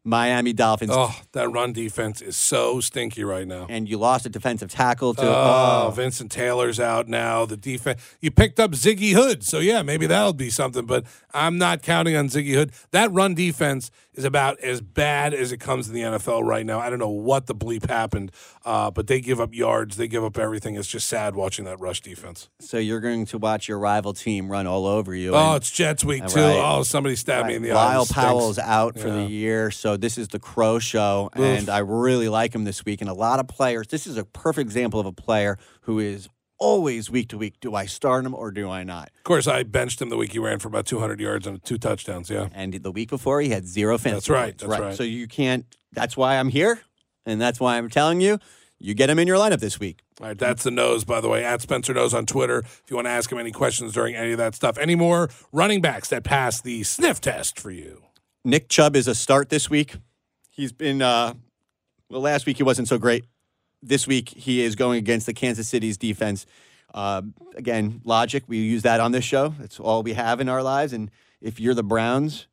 Miami 0.05 0.53
Dolphins. 0.53 0.91
Oh, 0.93 1.15
that 1.33 1.49
run 1.51 1.73
defense 1.73 2.21
is 2.21 2.37
so 2.37 2.81
stinky 2.81 3.23
right 3.23 3.47
now. 3.47 3.67
And 3.71 3.89
you 3.89 3.99
lost 3.99 4.27
a 4.27 4.29
defensive 4.29 4.69
tackle 4.71 5.15
to 5.15 5.23
Oh, 5.23 5.85
oh, 5.87 5.91
Vincent 5.95 6.33
Taylor's 6.33 6.81
out 6.81 7.07
now. 7.09 7.47
The 7.47 7.57
defense. 7.57 8.01
You 8.21 8.31
picked 8.33 8.59
up 8.59 8.73
Ziggy 8.73 9.13
Hood, 9.13 9.45
so 9.45 9.61
yeah, 9.61 9.83
maybe 9.83 10.07
that'll 10.07 10.33
be 10.33 10.51
something. 10.51 10.87
But 10.87 11.05
I'm 11.33 11.57
not 11.57 11.83
counting 11.83 12.17
on 12.17 12.29
Ziggy 12.29 12.55
Hood. 12.55 12.73
That 12.91 13.13
run 13.13 13.35
defense 13.35 13.91
is 14.15 14.25
about 14.25 14.59
as 14.61 14.81
bad 14.83 15.33
as 15.33 15.53
it 15.53 15.59
comes 15.59 15.89
in 15.89 15.95
the 15.95 16.03
NFL 16.03 16.43
right 16.45 16.67
now. 16.67 16.79
I 16.81 16.91
don't 16.91 16.99
know 16.99 17.09
what 17.09 17.47
the 17.47 17.55
bleep 17.55 17.89
happened, 17.89 18.31
uh, 18.65 18.91
but 18.91 19.07
they 19.07 19.21
give 19.21 19.41
up 19.41 19.55
yards. 19.55 19.97
They 19.97 20.07
give 20.09 20.23
up 20.25 20.37
everything. 20.37 20.75
It's 20.75 20.89
just 20.89 21.09
sad 21.09 21.35
watching 21.35 21.65
that 21.65 21.81
rush 21.81 22.01
defense. 22.03 22.51
So 22.61 22.77
you're 22.77 23.01
going 23.01 23.25
to 23.27 23.39
watch 23.39 23.69
your 23.69 23.79
rival 23.79 24.13
team 24.13 24.51
run 24.51 24.67
all 24.67 24.85
over 24.87 25.15
you. 25.15 25.35
Oh, 25.35 25.55
and- 25.55 25.57
it's 25.63 25.71
Jets 25.71 26.05
week 26.05 26.27
too. 26.27 26.41
right. 26.41 26.61
Oh, 26.63 26.83
somebody 26.83 27.17
stabbed 27.17 27.49
me 27.49 27.55
in 27.55 27.63
the 27.63 27.71
eye. 27.71 27.93
Bilal 27.93 28.07
Powell's 28.07 28.59
out 28.59 28.99
for 28.99 29.09
the 29.11 29.23
year, 29.23 29.71
so 29.71 29.92
this 29.97 30.19
is 30.19 30.29
the 30.29 30.39
Crow 30.39 30.79
Show, 30.79 31.31
and 31.35 31.69
I 31.69 31.79
really 31.79 32.29
like 32.29 32.55
him 32.55 32.65
this 32.65 32.85
week. 32.85 33.01
And 33.01 33.11
a 33.11 33.15
lot 33.15 33.41
of 33.41 33.49
players. 33.49 33.89
This 33.89 34.07
is 34.07 34.17
a 34.17 34.25
perfect 34.25 34.67
example 34.67 35.01
of 35.01 35.07
a 35.07 35.13
player 35.13 35.59
who 35.83 35.99
is 35.99 36.29
always 36.59 37.11
week 37.11 37.29
to 37.29 37.39
week. 37.39 37.55
Do 37.61 37.75
I 37.75 37.87
start 37.87 38.25
him 38.25 38.35
or 38.35 38.53
do 38.53 38.71
I 38.71 38.85
not? 38.85 39.11
Of 39.17 39.25
course, 39.25 39.49
I 39.49 39.65
benched 39.65 40.01
him 40.01 40.11
the 40.11 40.17
week 40.17 40.33
he 40.33 40.39
ran 40.39 40.61
for 40.61 40.69
about 40.69 40.87
200 40.87 41.19
yards 41.21 41.47
and 41.47 41.63
two 41.65 41.77
touchdowns. 41.77 42.31
Yeah. 42.31 42.49
And 42.55 42.73
the 42.75 42.93
week 42.93 43.11
before, 43.11 43.41
he 43.41 43.49
had 43.49 43.67
zero 43.67 43.99
fantasy. 43.99 44.31
That's 44.33 44.41
right, 44.41 44.59
that's 44.59 44.81
right. 44.81 44.95
So 44.95 45.03
you 45.03 45.27
can't. 45.27 45.67
That's 45.93 46.17
why 46.17 46.37
I'm 46.39 46.49
here, 46.49 46.81
and 47.27 47.41
that's 47.41 47.59
why 47.59 47.77
I'm 47.77 47.91
telling 47.91 48.21
you, 48.21 48.39
you 48.79 48.95
get 48.95 49.11
him 49.11 49.19
in 49.19 49.27
your 49.27 49.37
lineup 49.37 49.61
this 49.61 49.79
week. 49.79 50.03
All 50.21 50.29
right, 50.29 50.39
that's 50.39 50.63
the 50.63 50.71
nose, 50.71 51.05
by 51.05 51.21
the 51.21 51.29
way. 51.29 51.45
At 51.45 51.63
Spencer 51.63 51.95
Nose 51.95 52.15
on 52.15 52.27
Twitter. 52.27 52.61
If 52.61 52.85
you 52.89 52.97
want 52.97 53.07
to 53.07 53.11
ask 53.11 53.31
him 53.31 53.39
any 53.39 53.51
questions 53.51 53.93
during 53.93 54.15
any 54.15 54.33
of 54.33 54.39
that 54.39 54.55
stuff. 54.55 54.79
Any 54.79 54.95
more 54.95 55.31
running 55.51 55.81
backs 55.81 56.09
that 56.11 56.23
pass 56.23 56.61
the 56.61 56.83
sniff 56.85 57.21
test 57.21 57.59
for 57.59 57.71
you? 57.71 58.03
Nick 58.45 58.69
Chubb 58.69 58.97
is 58.97 59.07
a 59.07 59.15
start 59.15 59.49
this 59.51 59.71
week. 59.71 59.97
He's 60.51 60.73
been 60.73 61.01
uh 61.01 61.35
well 62.09 62.21
last 62.21 62.47
week 62.47 62.57
he 62.57 62.63
wasn't 62.63 62.89
so 62.89 62.99
great. 62.99 63.25
This 63.83 64.07
week 64.07 64.31
he 64.31 64.63
is 64.63 64.75
going 64.75 64.99
against 64.99 65.27
the 65.27 65.33
Kansas 65.33 65.69
City's 65.69 65.97
defense. 65.97 66.47
Uh, 66.93 67.23
again, 67.57 68.03
logic. 68.05 68.45
We 68.47 68.59
use 68.59 68.83
that 68.83 69.01
on 69.01 69.13
this 69.13 69.25
show. 69.25 69.55
That's 69.59 69.81
all 69.81 70.03
we 70.03 70.13
have 70.13 70.41
in 70.41 70.49
our 70.49 70.63
lives. 70.63 70.93
And 70.93 71.11
if 71.41 71.59
you're 71.59 71.73
the 71.75 71.83
Browns, 71.83 72.47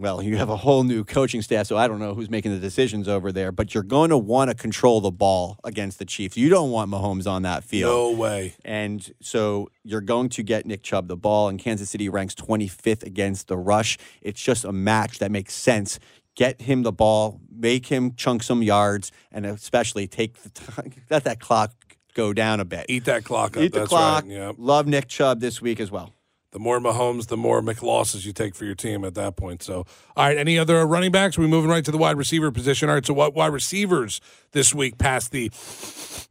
well, 0.00 0.22
you 0.22 0.38
have 0.38 0.48
a 0.48 0.56
whole 0.56 0.82
new 0.82 1.04
coaching 1.04 1.42
staff, 1.42 1.66
so 1.66 1.76
I 1.76 1.86
don't 1.86 1.98
know 1.98 2.14
who's 2.14 2.30
making 2.30 2.52
the 2.52 2.58
decisions 2.58 3.06
over 3.06 3.30
there. 3.32 3.52
But 3.52 3.74
you're 3.74 3.82
going 3.82 4.08
to 4.08 4.16
want 4.16 4.50
to 4.50 4.56
control 4.56 5.02
the 5.02 5.10
ball 5.10 5.58
against 5.62 5.98
the 5.98 6.06
Chiefs. 6.06 6.38
You 6.38 6.48
don't 6.48 6.70
want 6.70 6.90
Mahomes 6.90 7.30
on 7.30 7.42
that 7.42 7.64
field. 7.64 7.92
No 8.14 8.18
way. 8.18 8.54
And 8.64 9.12
so 9.20 9.68
you're 9.84 10.00
going 10.00 10.30
to 10.30 10.42
get 10.42 10.64
Nick 10.64 10.82
Chubb 10.82 11.06
the 11.06 11.16
ball, 11.18 11.48
and 11.48 11.58
Kansas 11.58 11.90
City 11.90 12.08
ranks 12.08 12.34
25th 12.34 13.02
against 13.02 13.48
the 13.48 13.58
rush. 13.58 13.98
It's 14.22 14.40
just 14.42 14.64
a 14.64 14.72
match 14.72 15.18
that 15.18 15.30
makes 15.30 15.52
sense. 15.52 15.98
Get 16.34 16.62
him 16.62 16.82
the 16.82 16.92
ball, 16.92 17.40
make 17.54 17.86
him 17.86 18.14
chunk 18.14 18.42
some 18.42 18.62
yards, 18.62 19.12
and 19.30 19.44
especially 19.44 20.06
take 20.06 20.42
the 20.42 20.48
time, 20.48 20.92
let 21.10 21.24
that 21.24 21.40
clock 21.40 21.72
go 22.14 22.32
down 22.32 22.60
a 22.60 22.64
bit. 22.64 22.86
Eat 22.88 23.04
that 23.04 23.24
clock 23.24 23.56
up. 23.56 23.62
Eat 23.62 23.72
the 23.72 23.80
That's 23.80 23.88
clock. 23.90 24.24
right. 24.24 24.32
Yeah. 24.32 24.52
Love 24.56 24.86
Nick 24.86 25.08
Chubb 25.08 25.40
this 25.40 25.60
week 25.60 25.78
as 25.78 25.90
well. 25.90 26.14
The 26.52 26.58
more 26.58 26.80
Mahomes, 26.80 27.28
the 27.28 27.36
more 27.36 27.62
McLosses 27.62 28.26
you 28.26 28.32
take 28.32 28.56
for 28.56 28.64
your 28.64 28.74
team 28.74 29.04
at 29.04 29.14
that 29.14 29.36
point. 29.36 29.62
So, 29.62 29.86
all 30.16 30.26
right. 30.26 30.36
Any 30.36 30.58
other 30.58 30.84
running 30.84 31.12
backs? 31.12 31.38
We're 31.38 31.44
we 31.44 31.50
moving 31.50 31.70
right 31.70 31.84
to 31.84 31.92
the 31.92 31.98
wide 31.98 32.16
receiver 32.16 32.50
position? 32.50 32.88
All 32.88 32.96
right. 32.96 33.06
So, 33.06 33.14
what 33.14 33.34
wide 33.34 33.52
receivers 33.52 34.20
this 34.52 34.74
week 34.74 34.98
passed 34.98 35.30
the 35.30 35.48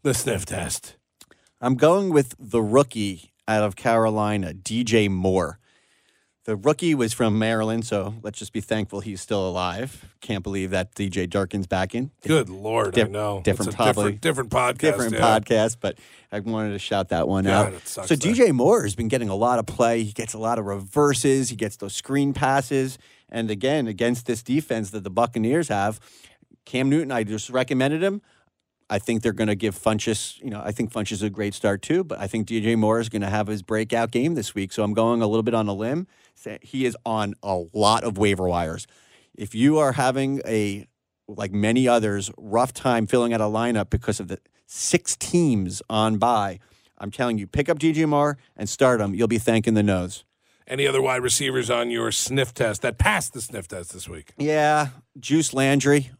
the 0.03 0.13
sniff 0.13 0.45
test? 0.45 0.97
I'm 1.61 1.75
going 1.75 2.09
with 2.09 2.35
the 2.39 2.61
rookie 2.61 3.31
out 3.47 3.63
of 3.63 3.75
Carolina, 3.75 4.53
DJ 4.53 5.09
Moore. 5.09 5.58
The 6.45 6.55
rookie 6.55 6.95
was 6.95 7.13
from 7.13 7.37
Maryland, 7.37 7.85
so 7.85 8.15
let's 8.23 8.39
just 8.39 8.53
be 8.53 8.61
thankful 8.61 9.01
he's 9.01 9.21
still 9.21 9.47
alive. 9.47 10.05
Can't 10.21 10.41
believe 10.41 10.71
that 10.71 10.95
DJ 10.95 11.29
Durkin's 11.29 11.67
back 11.67 11.93
in. 11.93 12.11
Good 12.25 12.49
lord, 12.49 12.93
Diff- 12.93 13.07
I 13.07 13.11
know. 13.11 13.41
different 13.43 13.75
probably- 13.75 14.13
different, 14.13 14.49
different 14.49 14.49
podcast. 14.49 14.77
different 14.79 15.13
yeah. 15.13 15.39
podcast, 15.39 15.77
but 15.79 15.99
I 16.31 16.39
wanted 16.39 16.71
to 16.71 16.79
shout 16.79 17.09
that 17.09 17.27
one 17.27 17.43
God, 17.43 17.73
out. 17.75 17.87
So 17.87 18.01
that- 18.03 18.19
DJ 18.19 18.51
Moore 18.53 18.83
has 18.83 18.95
been 18.95 19.09
getting 19.09 19.29
a 19.29 19.35
lot 19.35 19.59
of 19.59 19.65
play. 19.65 20.03
He 20.03 20.11
gets 20.13 20.33
a 20.33 20.39
lot 20.39 20.57
of 20.57 20.65
reverses. 20.65 21.49
He 21.49 21.55
gets 21.55 21.75
those 21.75 21.93
screen 21.93 22.33
passes, 22.33 22.97
and 23.27 23.51
again 23.51 23.85
against 23.87 24.25
this 24.25 24.41
defense 24.41 24.89
that 24.91 25.03
the 25.03 25.11
Buccaneers 25.11 25.67
have, 25.67 25.99
Cam 26.65 26.89
Newton. 26.89 27.11
I 27.11 27.23
just 27.25 27.49
recommended 27.49 28.01
him. 28.01 28.21
I 28.91 28.97
think 28.97 29.21
they're 29.21 29.33
going 29.33 29.49
to 29.49 29.55
give 29.55 29.75
Funchess. 29.77 30.41
You 30.43 30.49
know, 30.49 30.61
I 30.65 30.71
think 30.71 30.91
Funchess 30.91 31.11
is 31.11 31.21
a 31.21 31.29
great 31.29 31.53
start 31.53 31.83
too, 31.83 32.03
but 32.03 32.17
I 32.19 32.25
think 32.25 32.47
DJ 32.47 32.75
Moore 32.75 32.99
is 32.99 33.07
going 33.09 33.21
to 33.21 33.29
have 33.29 33.45
his 33.45 33.61
breakout 33.61 34.09
game 34.09 34.33
this 34.33 34.55
week. 34.55 34.71
So 34.73 34.81
I'm 34.83 34.93
going 34.95 35.21
a 35.21 35.27
little 35.27 35.43
bit 35.43 35.53
on 35.53 35.67
a 35.67 35.73
limb. 35.73 36.07
He 36.61 36.85
is 36.85 36.97
on 37.05 37.33
a 37.43 37.63
lot 37.73 38.03
of 38.03 38.17
waiver 38.17 38.47
wires. 38.47 38.87
If 39.35 39.55
you 39.55 39.77
are 39.77 39.93
having 39.93 40.41
a 40.45 40.87
like 41.27 41.51
many 41.51 41.87
others, 41.87 42.31
rough 42.37 42.73
time 42.73 43.05
filling 43.07 43.33
out 43.33 43.41
a 43.41 43.45
lineup 43.45 43.89
because 43.89 44.19
of 44.19 44.27
the 44.27 44.39
six 44.65 45.15
teams 45.15 45.81
on 45.89 46.17
by. 46.17 46.59
I'm 46.97 47.11
telling 47.11 47.37
you, 47.37 47.47
pick 47.47 47.69
up 47.69 47.79
DJ 47.79 48.07
Moore 48.07 48.37
and 48.57 48.67
start 48.67 48.99
him. 48.99 49.13
You'll 49.13 49.27
be 49.27 49.37
thanking 49.37 49.73
the 49.73 49.83
nose. 49.83 50.25
Any 50.67 50.85
other 50.85 51.01
wide 51.01 51.23
receivers 51.23 51.69
on 51.69 51.89
your 51.89 52.11
sniff 52.11 52.53
test 52.53 52.81
that 52.83 52.97
passed 52.97 53.33
the 53.33 53.41
sniff 53.41 53.67
test 53.67 53.93
this 53.93 54.07
week? 54.07 54.33
Yeah, 54.37 54.89
Juice 55.19 55.53
Landry. 55.53 56.11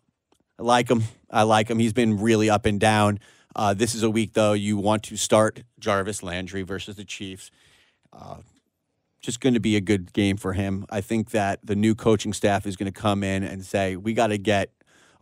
I 0.58 0.64
like 0.64 0.90
him. 0.90 1.04
I 1.30 1.44
like 1.44 1.70
him. 1.70 1.80
He's 1.80 1.94
been 1.94 2.20
really 2.20 2.50
up 2.50 2.66
and 2.66 2.80
down. 2.80 3.20
Uh, 3.56 3.74
this 3.74 3.94
is 3.94 4.04
a 4.04 4.10
week, 4.10 4.34
though, 4.34 4.54
you 4.54 4.78
want 4.78 5.04
to 5.04 5.18
start 5.18 5.64
Jarvis 5.80 6.24
Landry 6.24 6.64
versus 6.64 6.96
the 6.96 7.04
Chiefs. 7.04 7.52
Uh, 8.12 8.38
just 9.22 9.40
going 9.40 9.54
to 9.54 9.60
be 9.60 9.76
a 9.76 9.82
good 9.82 10.14
game 10.14 10.38
for 10.38 10.54
him. 10.54 10.86
I 10.90 11.02
think 11.02 11.32
that 11.32 11.60
the 11.64 11.76
new 11.76 11.96
coaching 11.96 12.34
staff 12.34 12.66
is 12.66 12.76
going 12.76 12.92
to 12.92 13.00
come 13.00 13.24
in 13.24 13.44
and 13.44 13.66
say, 13.66 13.96
we 13.96 14.14
got 14.14 14.28
to 14.28 14.38
get 14.38 14.72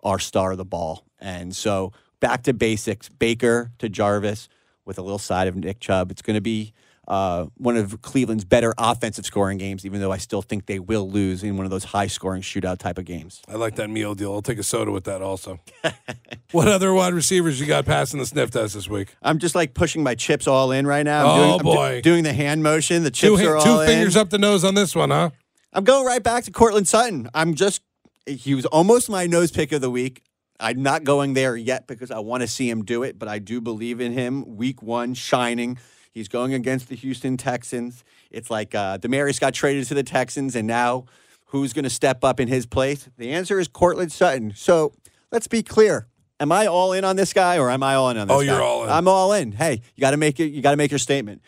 our 0.03 0.19
star 0.19 0.51
of 0.51 0.57
the 0.57 0.65
ball. 0.65 1.05
And 1.19 1.55
so 1.55 1.91
back 2.19 2.43
to 2.43 2.53
basics 2.53 3.09
Baker 3.09 3.71
to 3.79 3.89
Jarvis 3.89 4.49
with 4.85 4.97
a 4.97 5.01
little 5.01 5.19
side 5.19 5.47
of 5.47 5.55
Nick 5.55 5.79
Chubb. 5.79 6.11
It's 6.11 6.21
going 6.21 6.35
to 6.35 6.41
be 6.41 6.73
uh, 7.07 7.45
one 7.55 7.77
of 7.77 8.01
Cleveland's 8.01 8.43
better 8.43 8.73
offensive 8.77 9.25
scoring 9.25 9.57
games, 9.57 9.85
even 9.85 10.01
though 10.01 10.11
I 10.11 10.17
still 10.17 10.41
think 10.41 10.65
they 10.65 10.79
will 10.79 11.09
lose 11.09 11.41
in 11.43 11.55
one 11.55 11.65
of 11.65 11.69
those 11.71 11.85
high 11.85 12.07
scoring 12.07 12.41
shootout 12.41 12.79
type 12.79 12.97
of 12.97 13.05
games. 13.05 13.41
I 13.47 13.55
like 13.55 13.75
that 13.75 13.89
meal 13.89 14.13
deal. 14.13 14.33
I'll 14.33 14.41
take 14.41 14.59
a 14.59 14.63
soda 14.63 14.91
with 14.91 15.05
that 15.05 15.21
also. 15.21 15.59
what 16.51 16.67
other 16.67 16.93
wide 16.93 17.13
receivers 17.13 17.59
you 17.59 17.65
got 17.65 17.85
passing 17.85 18.19
the 18.19 18.25
sniff 18.25 18.51
test 18.51 18.73
this 18.73 18.89
week? 18.89 19.15
I'm 19.21 19.39
just 19.39 19.55
like 19.55 19.73
pushing 19.73 20.03
my 20.03 20.15
chips 20.15 20.47
all 20.47 20.71
in 20.71 20.85
right 20.85 21.03
now. 21.03 21.21
I'm 21.21 21.27
Oh, 21.27 21.35
doing, 21.37 21.51
I'm 21.51 21.57
do- 21.59 21.63
boy. 21.63 22.01
doing 22.01 22.23
the 22.23 22.33
hand 22.33 22.61
motion. 22.63 23.03
The 23.03 23.11
Two, 23.11 23.37
chips 23.37 23.41
ha- 23.41 23.47
are 23.53 23.57
all 23.57 23.63
two 23.63 23.79
in. 23.81 23.87
fingers 23.87 24.15
up 24.17 24.29
the 24.29 24.37
nose 24.37 24.63
on 24.65 24.75
this 24.75 24.95
one, 24.95 25.09
huh? 25.09 25.29
I'm 25.73 25.83
going 25.83 26.05
right 26.05 26.23
back 26.23 26.43
to 26.45 26.51
Courtland 26.51 26.87
Sutton. 26.87 27.29
I'm 27.33 27.53
just, 27.55 27.81
he 28.25 28.53
was 28.55 28.65
almost 28.65 29.09
my 29.09 29.27
nose 29.27 29.51
pick 29.51 29.71
of 29.71 29.79
the 29.81 29.89
week. 29.89 30.23
I'm 30.59 30.81
not 30.81 31.03
going 31.03 31.35
there 31.35 31.55
yet 31.55 31.87
because 31.87 32.09
I 32.09 32.19
want 32.19 32.41
to 32.41 32.47
see 32.47 32.69
him 32.69 32.83
do 32.83 33.03
it, 33.03 33.19
but 33.19 33.27
I 33.29 33.37
do 33.39 33.61
believe 33.61 34.01
in 34.01 34.11
him. 34.11 34.57
Week 34.57 34.81
one, 34.81 35.13
shining. 35.13 35.77
He's 36.17 36.27
going 36.27 36.51
against 36.55 36.89
the 36.89 36.95
Houston 36.95 37.37
Texans. 37.37 38.03
It's 38.31 38.49
like 38.49 38.73
uh, 38.73 38.97
Demaryius 38.97 39.39
got 39.39 39.53
traded 39.53 39.85
to 39.87 39.93
the 39.93 40.01
Texans, 40.01 40.55
and 40.55 40.65
now 40.67 41.05
who's 41.45 41.73
going 41.73 41.83
to 41.83 41.91
step 41.91 42.23
up 42.23 42.39
in 42.39 42.47
his 42.47 42.65
place? 42.65 43.07
The 43.17 43.29
answer 43.31 43.59
is 43.59 43.67
Courtland 43.67 44.11
Sutton. 44.11 44.51
So 44.55 44.93
let's 45.31 45.47
be 45.47 45.61
clear. 45.61 46.07
am 46.39 46.51
I 46.51 46.65
all 46.65 46.91
in 46.93 47.05
on 47.05 47.17
this 47.17 47.33
guy 47.33 47.59
or 47.59 47.69
am 47.69 47.83
I 47.83 47.93
all 47.93 48.09
in 48.09 48.17
on 48.17 48.27
this 48.27 48.35
Oh, 48.35 48.39
guy? 48.39 48.45
you're 48.51 48.63
all 48.63 48.83
in. 48.83 48.89
I'm 48.89 49.07
all 49.07 49.31
in. 49.31 49.51
Hey, 49.51 49.81
you 49.95 50.01
got 50.01 50.11
to 50.11 50.17
make 50.17 50.39
it. 50.39 50.47
You 50.47 50.63
got 50.63 50.71
to 50.71 50.77
make 50.77 50.89
your 50.91 50.97
statement. 50.97 51.43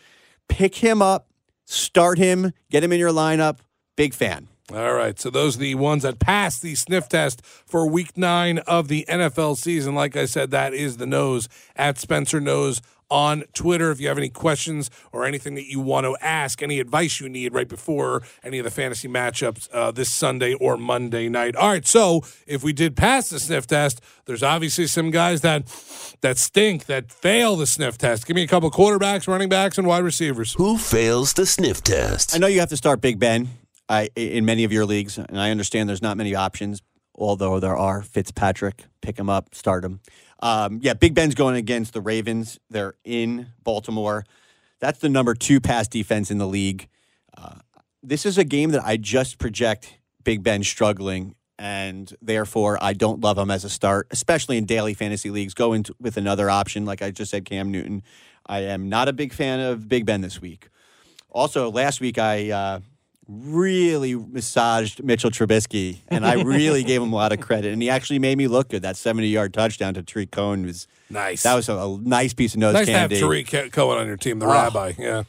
Pick 0.47 0.75
him 0.75 1.01
up, 1.01 1.27
start 1.65 2.19
him, 2.19 2.51
get 2.69 2.83
him 2.83 2.91
in 2.91 2.99
your 2.99 3.11
lineup. 3.11 3.57
Big 3.97 4.13
fan. 4.13 4.49
All 4.71 4.93
right. 4.93 5.19
So 5.19 5.31
those 5.31 5.55
are 5.55 5.59
the 5.61 5.73
ones 5.75 6.03
that 6.03 6.19
passed 6.19 6.61
the 6.61 6.75
sniff 6.75 7.09
test 7.09 7.43
for 7.43 7.87
week 7.89 8.15
nine 8.15 8.59
of 8.59 8.87
the 8.87 9.03
NFL 9.09 9.57
season. 9.57 9.95
Like 9.95 10.15
I 10.15 10.25
said, 10.25 10.51
that 10.51 10.75
is 10.75 10.97
the 10.97 11.07
nose 11.07 11.49
at 11.75 11.97
Spencer 11.97 12.39
Nose 12.39 12.79
on 13.09 13.43
Twitter. 13.53 13.91
If 13.91 13.99
you 13.99 14.07
have 14.07 14.17
any 14.17 14.29
questions 14.29 14.89
or 15.11 15.25
anything 15.25 15.55
that 15.55 15.69
you 15.69 15.79
want 15.79 16.05
to 16.05 16.15
ask, 16.21 16.61
any 16.61 16.79
advice 16.79 17.19
you 17.19 17.29
need 17.29 17.53
right 17.53 17.67
before 17.67 18.23
any 18.43 18.59
of 18.59 18.63
the 18.63 18.71
fantasy 18.71 19.07
matchups 19.07 19.67
uh, 19.73 19.91
this 19.91 20.11
Sunday 20.11 20.53
or 20.53 20.77
Monday 20.77 21.29
night. 21.29 21.55
All 21.55 21.69
right. 21.69 21.85
So 21.85 22.21
if 22.47 22.63
we 22.63 22.73
did 22.73 22.95
pass 22.95 23.29
the 23.29 23.39
sniff 23.39 23.67
test, 23.67 24.01
there's 24.25 24.43
obviously 24.43 24.87
some 24.87 25.11
guys 25.11 25.41
that 25.41 25.65
that 26.21 26.37
stink 26.37 26.85
that 26.85 27.11
fail 27.11 27.55
the 27.55 27.67
sniff 27.67 27.97
test. 27.97 28.25
Give 28.25 28.35
me 28.35 28.43
a 28.43 28.47
couple 28.47 28.69
quarterbacks, 28.71 29.27
running 29.27 29.49
backs, 29.49 29.77
and 29.77 29.87
wide 29.87 30.03
receivers. 30.03 30.53
Who 30.53 30.77
fails 30.77 31.33
the 31.33 31.45
sniff 31.45 31.83
test? 31.83 32.35
I 32.35 32.37
know 32.37 32.47
you 32.47 32.59
have 32.59 32.69
to 32.69 32.77
start 32.77 33.01
Big 33.01 33.19
Ben 33.19 33.49
I, 33.87 34.09
in 34.15 34.45
many 34.45 34.63
of 34.63 34.71
your 34.71 34.85
leagues, 34.85 35.17
and 35.17 35.39
I 35.39 35.49
understand 35.51 35.89
there's 35.89 36.01
not 36.01 36.17
many 36.17 36.35
options, 36.35 36.81
although 37.15 37.59
there 37.59 37.75
are. 37.75 38.01
Fitzpatrick, 38.03 38.85
pick 39.01 39.17
him 39.17 39.29
up, 39.29 39.55
start 39.55 39.83
him. 39.83 39.99
Um, 40.41 40.79
yeah, 40.81 40.93
Big 40.93 41.13
Ben's 41.13 41.35
going 41.35 41.55
against 41.55 41.93
the 41.93 42.01
Ravens. 42.01 42.59
They're 42.69 42.95
in 43.03 43.47
Baltimore. 43.63 44.25
That's 44.79 44.99
the 44.99 45.09
number 45.09 45.35
two 45.35 45.59
pass 45.59 45.87
defense 45.87 46.31
in 46.31 46.37
the 46.37 46.47
league. 46.47 46.87
Uh, 47.37 47.55
this 48.01 48.25
is 48.25 48.37
a 48.37 48.43
game 48.43 48.71
that 48.71 48.83
I 48.85 48.97
just 48.97 49.37
project 49.37 49.97
Big 50.23 50.41
Ben 50.43 50.63
struggling, 50.63 51.35
and 51.57 52.13
therefore 52.21 52.77
I 52.81 52.93
don't 52.93 53.19
love 53.21 53.37
him 53.37 53.51
as 53.51 53.65
a 53.65 53.69
start, 53.69 54.07
especially 54.11 54.57
in 54.57 54.65
daily 54.65 54.93
fantasy 54.93 55.29
leagues. 55.29 55.53
Go 55.53 55.73
into 55.73 55.93
with 55.99 56.15
another 56.15 56.49
option, 56.49 56.85
like 56.85 57.01
I 57.01 57.11
just 57.11 57.31
said, 57.31 57.45
Cam 57.45 57.71
Newton. 57.71 58.03
I 58.45 58.61
am 58.61 58.87
not 58.89 59.09
a 59.09 59.13
big 59.13 59.33
fan 59.33 59.59
of 59.59 59.87
Big 59.89 60.05
Ben 60.05 60.21
this 60.21 60.41
week. 60.41 60.69
Also, 61.29 61.69
last 61.69 61.99
week 61.99 62.17
I 62.17 62.49
uh, 62.49 62.79
really 63.29 64.15
massaged 64.15 65.03
Mitchell 65.03 65.29
Trubisky, 65.29 65.99
and 66.07 66.25
I 66.25 66.41
really 66.41 66.83
gave 66.83 67.01
him 67.01 67.13
a 67.13 67.15
lot 67.15 67.31
of 67.31 67.39
credit. 67.39 67.71
And 67.71 67.81
he 67.81 67.89
actually 67.89 68.17
made 68.19 68.37
me 68.37 68.47
look 68.47 68.69
good. 68.69 68.81
That 68.81 68.97
70 68.97 69.27
yard 69.27 69.53
touchdown 69.53 69.93
to 69.93 70.03
Tarik 70.03 70.31
Cohen 70.31 70.65
was 70.65 70.87
Nice. 71.11 71.43
that 71.43 71.53
was 71.55 71.69
a, 71.69 71.73
a 71.75 71.97
nice 72.01 72.33
piece 72.33 72.53
of 72.55 72.59
nose 72.59 72.73
nice 72.73 72.87
to 72.87 72.91
have 72.93 73.11
candy. 73.11 73.19
Tarik 73.47 73.71
Cohen 73.71 73.99
on 73.99 74.07
your 74.07 74.17
team, 74.17 74.39
the 74.39 74.47
Oh. 74.47 74.51
rabbi. 74.51 74.93
Yeah. 74.97 75.23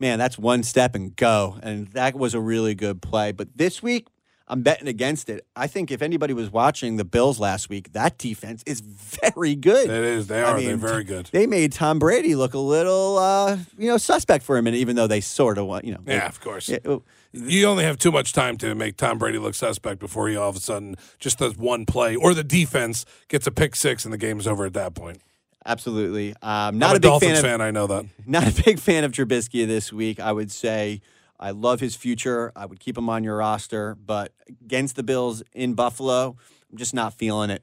Man, 0.00 0.18
that's 0.18 0.38
one 0.38 0.62
step 0.62 0.94
and 0.94 1.14
go, 1.14 1.58
and 1.62 1.86
that 1.88 2.14
was 2.16 2.34
a 2.34 2.40
really 2.40 2.74
good 2.74 3.00
play. 3.02 3.32
But 3.32 3.48
this 3.56 3.82
week, 3.82 4.08
I'm 4.52 4.62
betting 4.62 4.88
against 4.88 5.30
it. 5.30 5.46
I 5.54 5.68
think 5.68 5.90
if 5.92 6.02
anybody 6.02 6.34
was 6.34 6.50
watching 6.50 6.96
the 6.96 7.04
Bills 7.04 7.38
last 7.38 7.68
week, 7.68 7.92
that 7.92 8.18
defense 8.18 8.62
is 8.66 8.80
very 9.32 9.54
good. 9.54 9.88
It 9.88 10.04
is. 10.04 10.26
They 10.26 10.42
I 10.42 10.50
are. 10.50 10.56
mean, 10.56 10.66
They're 10.66 10.76
very 10.76 11.04
good. 11.04 11.26
They 11.32 11.46
made 11.46 11.72
Tom 11.72 11.98
Brady 12.00 12.34
look 12.34 12.52
a 12.54 12.58
little, 12.58 13.16
uh, 13.18 13.58
you 13.78 13.86
know, 13.88 13.96
suspect 13.96 14.44
for 14.44 14.58
a 14.58 14.62
minute, 14.62 14.78
even 14.78 14.96
though 14.96 15.06
they 15.06 15.20
sort 15.20 15.56
of 15.56 15.66
want, 15.66 15.84
you 15.84 15.92
know. 15.94 16.00
Yeah, 16.06 16.18
they- 16.20 16.26
of 16.26 16.40
course. 16.40 16.68
Yeah, 16.68 16.78
oh, 16.84 17.02
You 17.32 17.64
only 17.66 17.84
have 17.84 17.96
too 17.96 18.10
much 18.10 18.32
time 18.32 18.56
to 18.58 18.74
make 18.74 18.96
Tom 18.96 19.18
Brady 19.18 19.38
look 19.38 19.54
suspect 19.54 20.00
before 20.00 20.28
he 20.28 20.36
all 20.36 20.50
of 20.50 20.56
a 20.56 20.60
sudden 20.60 20.96
just 21.20 21.38
does 21.38 21.56
one 21.56 21.86
play 21.86 22.16
or 22.16 22.34
the 22.34 22.42
defense 22.44 23.04
gets 23.28 23.46
a 23.46 23.52
pick 23.52 23.76
six 23.76 24.04
and 24.04 24.12
the 24.12 24.18
game's 24.18 24.48
over 24.48 24.66
at 24.66 24.74
that 24.74 24.94
point. 24.96 25.20
absolutely. 25.66 26.34
Um, 26.42 26.78
Not 26.78 26.90
I'm 26.90 26.94
a, 26.94 26.96
a 26.96 27.00
big 27.00 27.02
Dolphins 27.02 27.30
fan 27.32 27.38
of 27.38 27.44
fan, 27.44 27.60
I 27.60 27.70
know 27.70 27.86
that. 27.86 28.06
not 28.26 28.48
a 28.48 28.62
big 28.64 28.80
fan 28.80 29.04
of 29.04 29.12
Trubisky 29.12 29.66
this 29.66 29.92
week. 29.92 30.18
I 30.18 30.32
would 30.32 30.50
say 30.50 31.00
I 31.40 31.52
love 31.52 31.80
his 31.80 31.96
future. 31.96 32.52
I 32.54 32.66
would 32.66 32.78
keep 32.78 32.96
him 32.96 33.08
on 33.08 33.24
your 33.24 33.38
roster, 33.38 33.96
but 33.96 34.32
against 34.46 34.94
the 34.94 35.02
Bills 35.02 35.42
in 35.54 35.72
Buffalo, 35.72 36.36
I'm 36.70 36.76
just 36.76 36.92
not 36.92 37.14
feeling 37.14 37.48
it. 37.48 37.62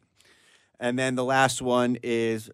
And 0.80 0.98
then 0.98 1.16
the 1.16 1.24
last 1.24 1.62
one 1.62 1.98
is 2.02 2.50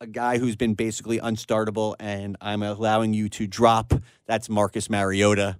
a 0.00 0.06
guy 0.06 0.38
who's 0.38 0.54
been 0.54 0.74
basically 0.74 1.18
unstartable, 1.18 1.96
and 1.98 2.36
I'm 2.40 2.62
allowing 2.62 3.12
you 3.12 3.28
to 3.30 3.48
drop. 3.48 3.92
That's 4.26 4.48
Marcus 4.48 4.88
Mariota. 4.88 5.58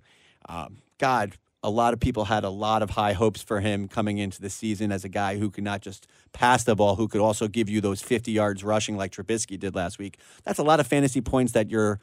Um, 0.49 0.79
God, 0.99 1.33
a 1.63 1.71
lot 1.71 1.93
of 1.93 2.01
people 2.01 2.27
had 2.27 2.45
a 2.45 2.51
lot 2.51 2.83
of 2.83 2.91
high 2.91 3.13
hopes 3.13 3.43
for 3.43 3.61
him 3.61 3.89
coming 3.89 4.19
into 4.19 4.41
the 4.41 4.51
season 4.51 4.93
as 4.93 5.05
a 5.05 5.09
guy 5.09 5.39
who 5.39 5.51
could 5.51 5.65
not 5.65 5.81
just 5.81 6.07
pass 6.33 6.63
the 6.63 6.77
ball, 6.77 6.95
who 6.95 7.09
could 7.09 7.21
also 7.21 7.49
give 7.49 7.69
you 7.69 7.81
those 7.81 8.01
50 8.01 8.31
yards 8.31 8.63
rushing 8.63 8.97
like 8.97 9.11
Trubisky 9.11 9.59
did 9.59 9.75
last 9.75 9.99
week. 9.99 10.19
That's 10.45 10.61
a 10.61 10.63
lot 10.63 10.79
of 10.79 10.87
fantasy 10.87 11.21
points 11.21 11.53
that 11.53 11.69
you're 11.69 11.99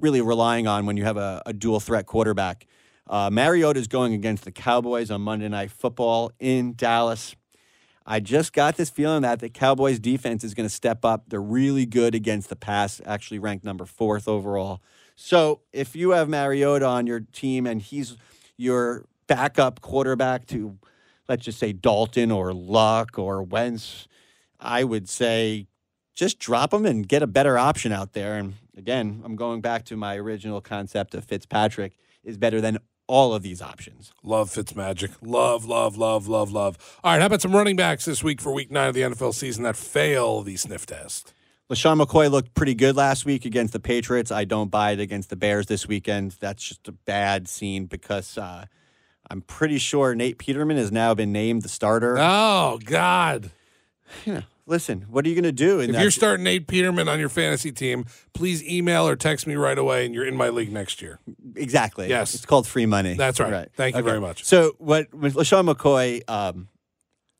really 0.00 0.20
relying 0.20 0.66
on 0.66 0.86
when 0.86 0.96
you 0.96 1.04
have 1.04 1.16
a, 1.16 1.42
a 1.46 1.52
dual 1.52 1.80
threat 1.80 2.06
quarterback. 2.06 2.66
Uh, 3.08 3.30
Mariota 3.30 3.80
is 3.80 3.88
going 3.88 4.12
against 4.12 4.44
the 4.44 4.52
Cowboys 4.52 5.10
on 5.10 5.22
Monday 5.22 5.48
Night 5.48 5.70
Football 5.70 6.30
in 6.38 6.74
Dallas. 6.74 7.34
I 8.10 8.20
just 8.20 8.52
got 8.52 8.76
this 8.76 8.88
feeling 8.88 9.22
that 9.22 9.40
the 9.40 9.50
Cowboys 9.50 9.98
defense 9.98 10.42
is 10.42 10.54
going 10.54 10.66
to 10.68 10.74
step 10.74 11.04
up. 11.04 11.24
They're 11.28 11.40
really 11.40 11.84
good 11.84 12.14
against 12.14 12.48
the 12.48 12.56
pass, 12.56 13.02
actually 13.04 13.38
ranked 13.38 13.64
number 13.64 13.84
fourth 13.84 14.26
overall. 14.26 14.80
So 15.14 15.60
if 15.72 15.94
you 15.94 16.10
have 16.10 16.28
Mariota 16.28 16.86
on 16.86 17.06
your 17.06 17.20
team 17.20 17.66
and 17.66 17.82
he's 17.82 18.16
your 18.56 19.04
backup 19.26 19.80
quarterback 19.80 20.46
to, 20.46 20.78
let's 21.28 21.44
just 21.44 21.58
say 21.58 21.72
Dalton 21.72 22.30
or 22.30 22.54
Luck 22.54 23.18
or 23.18 23.42
Wentz, 23.42 24.08
I 24.58 24.84
would 24.84 25.08
say 25.08 25.66
just 26.14 26.38
drop 26.38 26.72
him 26.72 26.86
and 26.86 27.06
get 27.06 27.22
a 27.22 27.26
better 27.26 27.58
option 27.58 27.92
out 27.92 28.12
there. 28.12 28.38
And 28.38 28.54
again, 28.78 29.20
I'm 29.24 29.36
going 29.36 29.60
back 29.60 29.84
to 29.86 29.96
my 29.96 30.16
original 30.16 30.60
concept 30.60 31.14
of 31.14 31.24
Fitzpatrick 31.24 31.98
is 32.24 32.38
better 32.38 32.60
than 32.60 32.78
all 33.06 33.34
of 33.34 33.42
these 33.42 33.60
options. 33.60 34.12
Love 34.22 34.50
Fitzmagic. 34.50 35.14
Love, 35.20 35.64
love, 35.64 35.96
love, 35.96 36.28
love, 36.28 36.52
love. 36.52 36.78
All 37.02 37.12
right, 37.12 37.20
how 37.20 37.26
about 37.26 37.42
some 37.42 37.54
running 37.54 37.76
backs 37.76 38.04
this 38.04 38.22
week 38.22 38.40
for 38.40 38.52
week 38.52 38.70
nine 38.70 38.88
of 38.88 38.94
the 38.94 39.00
NFL 39.02 39.34
season 39.34 39.64
that 39.64 39.76
fail 39.76 40.42
the 40.42 40.56
sniff 40.56 40.86
test? 40.86 41.34
LeSean 41.70 42.02
McCoy 42.02 42.30
looked 42.30 42.54
pretty 42.54 42.74
good 42.74 42.96
last 42.96 43.26
week 43.26 43.44
against 43.44 43.74
the 43.74 43.80
Patriots. 43.80 44.30
I 44.30 44.44
don't 44.44 44.70
buy 44.70 44.92
it 44.92 45.00
against 45.00 45.28
the 45.28 45.36
Bears 45.36 45.66
this 45.66 45.86
weekend. 45.86 46.36
That's 46.40 46.62
just 46.62 46.88
a 46.88 46.92
bad 46.92 47.46
scene 47.46 47.86
because 47.86 48.38
uh, 48.38 48.66
I'm 49.30 49.42
pretty 49.42 49.76
sure 49.78 50.14
Nate 50.14 50.38
Peterman 50.38 50.78
has 50.78 50.90
now 50.90 51.14
been 51.14 51.32
named 51.32 51.62
the 51.62 51.68
starter. 51.68 52.16
Oh, 52.18 52.78
God. 52.82 53.50
Listen, 54.68 55.06
what 55.08 55.24
are 55.24 55.30
you 55.30 55.34
going 55.34 55.44
to 55.44 55.50
do? 55.52 55.80
in 55.80 55.94
If 55.94 56.00
you're 56.00 56.10
starting 56.10 56.44
Nate 56.44 56.66
Peterman 56.66 57.08
on 57.08 57.18
your 57.18 57.30
fantasy 57.30 57.72
team, 57.72 58.04
please 58.34 58.62
email 58.62 59.08
or 59.08 59.16
text 59.16 59.46
me 59.46 59.54
right 59.54 59.78
away 59.78 60.04
and 60.04 60.14
you're 60.14 60.26
in 60.26 60.36
my 60.36 60.50
league 60.50 60.70
next 60.70 61.00
year. 61.00 61.18
exactly, 61.56 62.08
Yes. 62.08 62.34
it's 62.34 62.44
called 62.44 62.66
free 62.66 62.84
money. 62.84 63.14
That's 63.14 63.40
right. 63.40 63.68
Thank 63.76 63.96
you 63.96 64.02
very 64.02 64.20
much. 64.20 64.44
So, 64.44 64.74
what 64.78 65.12
with 65.14 65.34
LeSean 65.36 65.72
McCoy 65.72 66.22
um, 66.28 66.68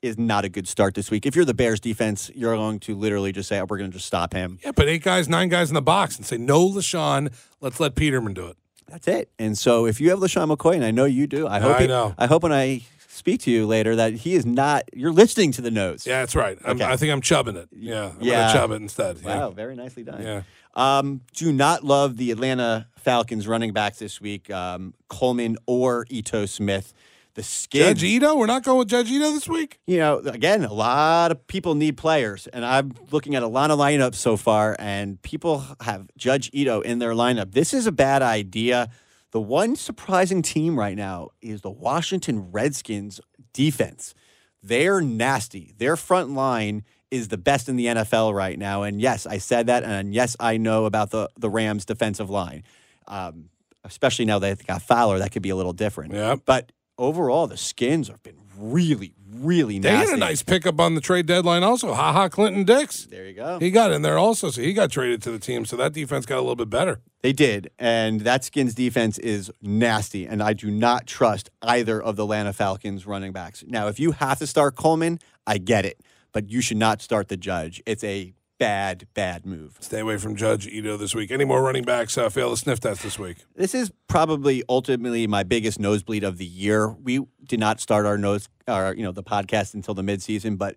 is 0.01 0.17
not 0.17 0.47
a 0.47 0.49
good 0.49 0.67
start 0.67 0.95
this 0.95 1.11
week. 1.11 1.27
If 1.27 1.37
you're 1.37 1.45
the 1.45 1.53
Bears 1.55 1.81
defense, 1.81 2.31
you're 2.35 2.55
going 2.57 2.81
to 2.81 2.95
literally 2.97 3.33
just 3.33 3.49
say, 3.51 3.61
"We're 3.61 3.77
going 3.79 3.91
to 3.91 3.97
just 3.97 4.07
stop 4.07 4.33
him." 4.33 4.59
Yeah, 4.64 4.73
but 4.73 4.88
eight 4.88 5.03
guys, 5.03 5.29
nine 5.29 5.51
guys 5.51 5.69
in 5.69 5.75
the 5.75 5.83
box 5.83 6.17
and 6.17 6.25
say, 6.25 6.38
no, 6.38 6.67
LeSean, 6.69 7.31
let's 7.61 7.79
let 7.79 7.95
Peterman 7.95 8.33
do 8.33 8.47
it. 8.47 8.57
That's 8.87 9.07
it. 9.07 9.31
And 9.38 9.59
so, 9.59 9.85
if 9.87 10.01
you 10.01 10.09
have 10.11 10.21
LeSean 10.21 10.55
McCoy, 10.57 10.77
and 10.77 10.85
I 10.85 10.93
know 10.93 11.05
you 11.05 11.27
do, 11.27 11.47
I 11.47 11.61
hope 11.61 11.77
I 11.77 11.81
he- 11.83 11.87
know. 11.88 12.14
I 12.17 12.27
hope 12.27 12.43
when 12.43 12.53
I 12.53 12.83
speak 13.19 13.41
to 13.43 13.51
you 13.51 13.67
later 13.67 13.95
that 13.97 14.15
he 14.15 14.35
is 14.35 14.47
not. 14.47 14.85
You're 14.93 15.13
listening 15.13 15.53
to 15.53 15.61
the 15.63 15.71
nose. 15.71 16.07
Yeah, 16.07 16.21
that's 16.21 16.35
right. 16.35 16.59
Okay. 16.65 16.85
I 16.85 16.97
think 16.97 17.13
I'm 17.13 17.21
chubbing 17.21 17.57
it. 17.57 17.69
Yeah, 17.73 18.13
I'm 18.19 18.23
Yeah. 18.23 18.53
chub 18.53 18.71
it 18.71 18.77
instead. 18.77 19.19
Yeah. 19.23 19.39
Wow, 19.39 19.51
very 19.51 19.77
nicely 19.77 20.03
done. 20.05 20.23
Yeah. 20.23 20.43
Um, 20.75 21.23
do 21.35 21.53
not 21.53 21.85
love 21.85 22.17
the 22.17 22.31
Atlanta 22.31 22.87
Falcons 22.97 23.49
running 23.49 23.73
backs 23.73 23.99
this 23.99 24.21
week, 24.21 24.51
um, 24.51 24.95
Coleman 25.09 25.57
or 25.67 26.07
Ito 26.09 26.47
Smith. 26.47 26.95
The 27.35 27.43
skins, 27.45 28.01
Judge 28.01 28.03
Ito? 28.05 28.37
We're 28.37 28.47
not 28.47 28.65
going 28.65 28.79
with 28.79 28.89
Judge 28.89 29.11
Ito 29.11 29.31
this 29.33 29.49
week? 29.49 29.79
you 29.87 29.99
know, 29.99 30.19
again, 30.19 30.65
a 30.65 30.73
lot 30.73 31.31
of 31.31 31.47
people 31.47 31.77
need 31.77 31.97
players, 31.97 32.49
and 32.49 32.65
I'm 32.65 32.95
looking 33.13 33.37
at 33.37 33.45
a 33.45 33.47
lot 33.47 33.71
of 33.71 33.79
lineups 33.79 34.17
so 34.17 34.37
far, 34.37 34.75
and 34.79 35.23
people 35.23 35.65
have 35.81 36.09
Judge 36.17 36.51
Ito 36.53 36.81
in 36.81 36.99
their 36.99 37.13
lineup. 37.13 37.53
This 37.53 37.73
is 37.73 37.87
a 37.87 37.93
bad 37.93 38.23
idea. 38.23 38.89
The 39.31 39.41
one 39.41 39.77
surprising 39.77 40.43
team 40.43 40.79
right 40.79 40.97
now 40.97 41.29
is 41.43 41.61
the 41.61 41.71
Washington 41.71 42.51
Redskins 42.51 43.21
defense. 43.53 44.14
They're 44.62 45.01
nasty. 45.01 45.75
Their 45.77 45.97
front 45.97 46.31
line 46.31 46.85
is 47.11 47.29
the 47.29 47.38
best 47.38 47.69
in 47.69 47.77
the 47.77 47.87
NFL 47.87 48.35
right 48.35 48.59
now. 48.59 48.83
And 48.83 49.01
yes, 49.01 49.27
I 49.27 49.38
said 49.38 49.67
that, 49.67 49.85
and 49.85 50.14
yes, 50.14 50.37
I 50.41 50.57
know 50.57 50.85
about 50.85 51.11
the 51.11 51.29
the 51.38 51.51
Rams 51.51 51.85
defensive 51.85 52.31
line. 52.31 52.64
Um, 53.07 53.51
especially 53.85 54.25
now 54.25 54.38
that 54.38 54.59
they 54.59 54.64
got 54.64 54.83
Fowler, 54.83 55.19
that 55.19 55.33
could 55.33 55.43
be 55.43 55.51
a 55.51 55.57
little 55.57 55.73
different. 55.73 56.12
Yeah. 56.12 56.37
But 56.45 56.73
overall, 56.99 57.47
the 57.47 57.57
Skins 57.57 58.09
have 58.09 58.23
been 58.23 58.38
really, 58.57 59.14
really 59.40 59.79
They 59.79 59.90
nasty. 59.90 60.11
had 60.11 60.16
a 60.16 60.20
nice 60.20 60.42
pickup 60.42 60.81
on 60.81 60.94
the 60.94 61.01
trade 61.01 61.27
deadline 61.27 61.62
also. 61.62 61.92
Ha 61.94 62.12
ha, 62.12 62.29
Clinton 62.29 62.64
Dix. 62.64 63.07
There 63.07 63.27
you 63.27 63.35
go. 63.35 63.59
He 63.59 63.70
got 63.70 63.92
in 63.92 64.03
there 64.03 64.18
also, 64.18 64.51
so 64.51 64.61
he 64.61 64.72
got 64.72 64.90
traded 64.90 65.22
to 65.22 65.31
the 65.31 65.38
team. 65.38 65.64
So 65.64 65.77
that 65.77 65.92
defense 65.92 66.27
got 66.27 66.37
a 66.37 66.40
little 66.40 66.57
bit 66.57 66.70
better. 66.70 67.01
They 67.22 67.33
did, 67.33 67.70
and 67.79 68.20
that 68.22 68.44
Skins 68.44 68.74
defense 68.74 69.18
is 69.18 69.51
nasty, 69.61 70.27
and 70.27 70.42
I 70.42 70.53
do 70.53 70.70
not 70.70 71.07
trust 71.07 71.51
either 71.62 72.01
of 72.01 72.14
the 72.16 72.22
Atlanta 72.24 72.53
Falcons 72.53 73.07
running 73.07 73.33
backs. 73.33 73.64
Now, 73.66 73.88
if 73.88 73.98
you 73.98 74.12
have 74.12 74.38
to 74.38 74.46
start 74.46 74.77
Coleman, 74.77 75.18
I 75.46 75.59
get 75.59 75.85
it, 75.85 76.01
but 76.33 76.48
you 76.48 76.61
should 76.61 76.77
not 76.77 77.03
start 77.03 77.27
the 77.29 77.37
Judge. 77.37 77.83
It's 77.87 78.05
a 78.05 78.35
bad, 78.59 79.07
bad 79.14 79.47
move. 79.47 79.77
Stay 79.81 80.01
away 80.01 80.18
from 80.18 80.37
Judge 80.37 80.66
Ito 80.66 80.97
this 80.97 81.14
week. 81.14 81.31
Any 81.31 81.44
more 81.44 81.62
running 81.62 81.85
backs 81.85 82.18
uh, 82.18 82.29
fail 82.29 82.51
the 82.51 82.57
sniff 82.57 82.81
test 82.81 83.03
this 83.03 83.18
week? 83.18 83.38
This 83.55 83.75
is 83.75 83.92
probably 84.09 84.62
ultimately 84.68 85.27
my 85.27 85.42
biggest 85.42 85.79
nosebleed 85.79 86.25
of 86.25 86.38
the 86.38 86.44
year. 86.44 86.88
We 86.88 87.27
did 87.44 87.61
not 87.61 87.81
start 87.81 88.05
our 88.05 88.18
nose, 88.18 88.49
our 88.66 88.94
you 88.94 89.03
know, 89.03 89.12
the 89.12 89.23
podcast 89.23 89.75
until 89.75 89.94
the 89.94 90.03
midseason, 90.03 90.59
but 90.59 90.77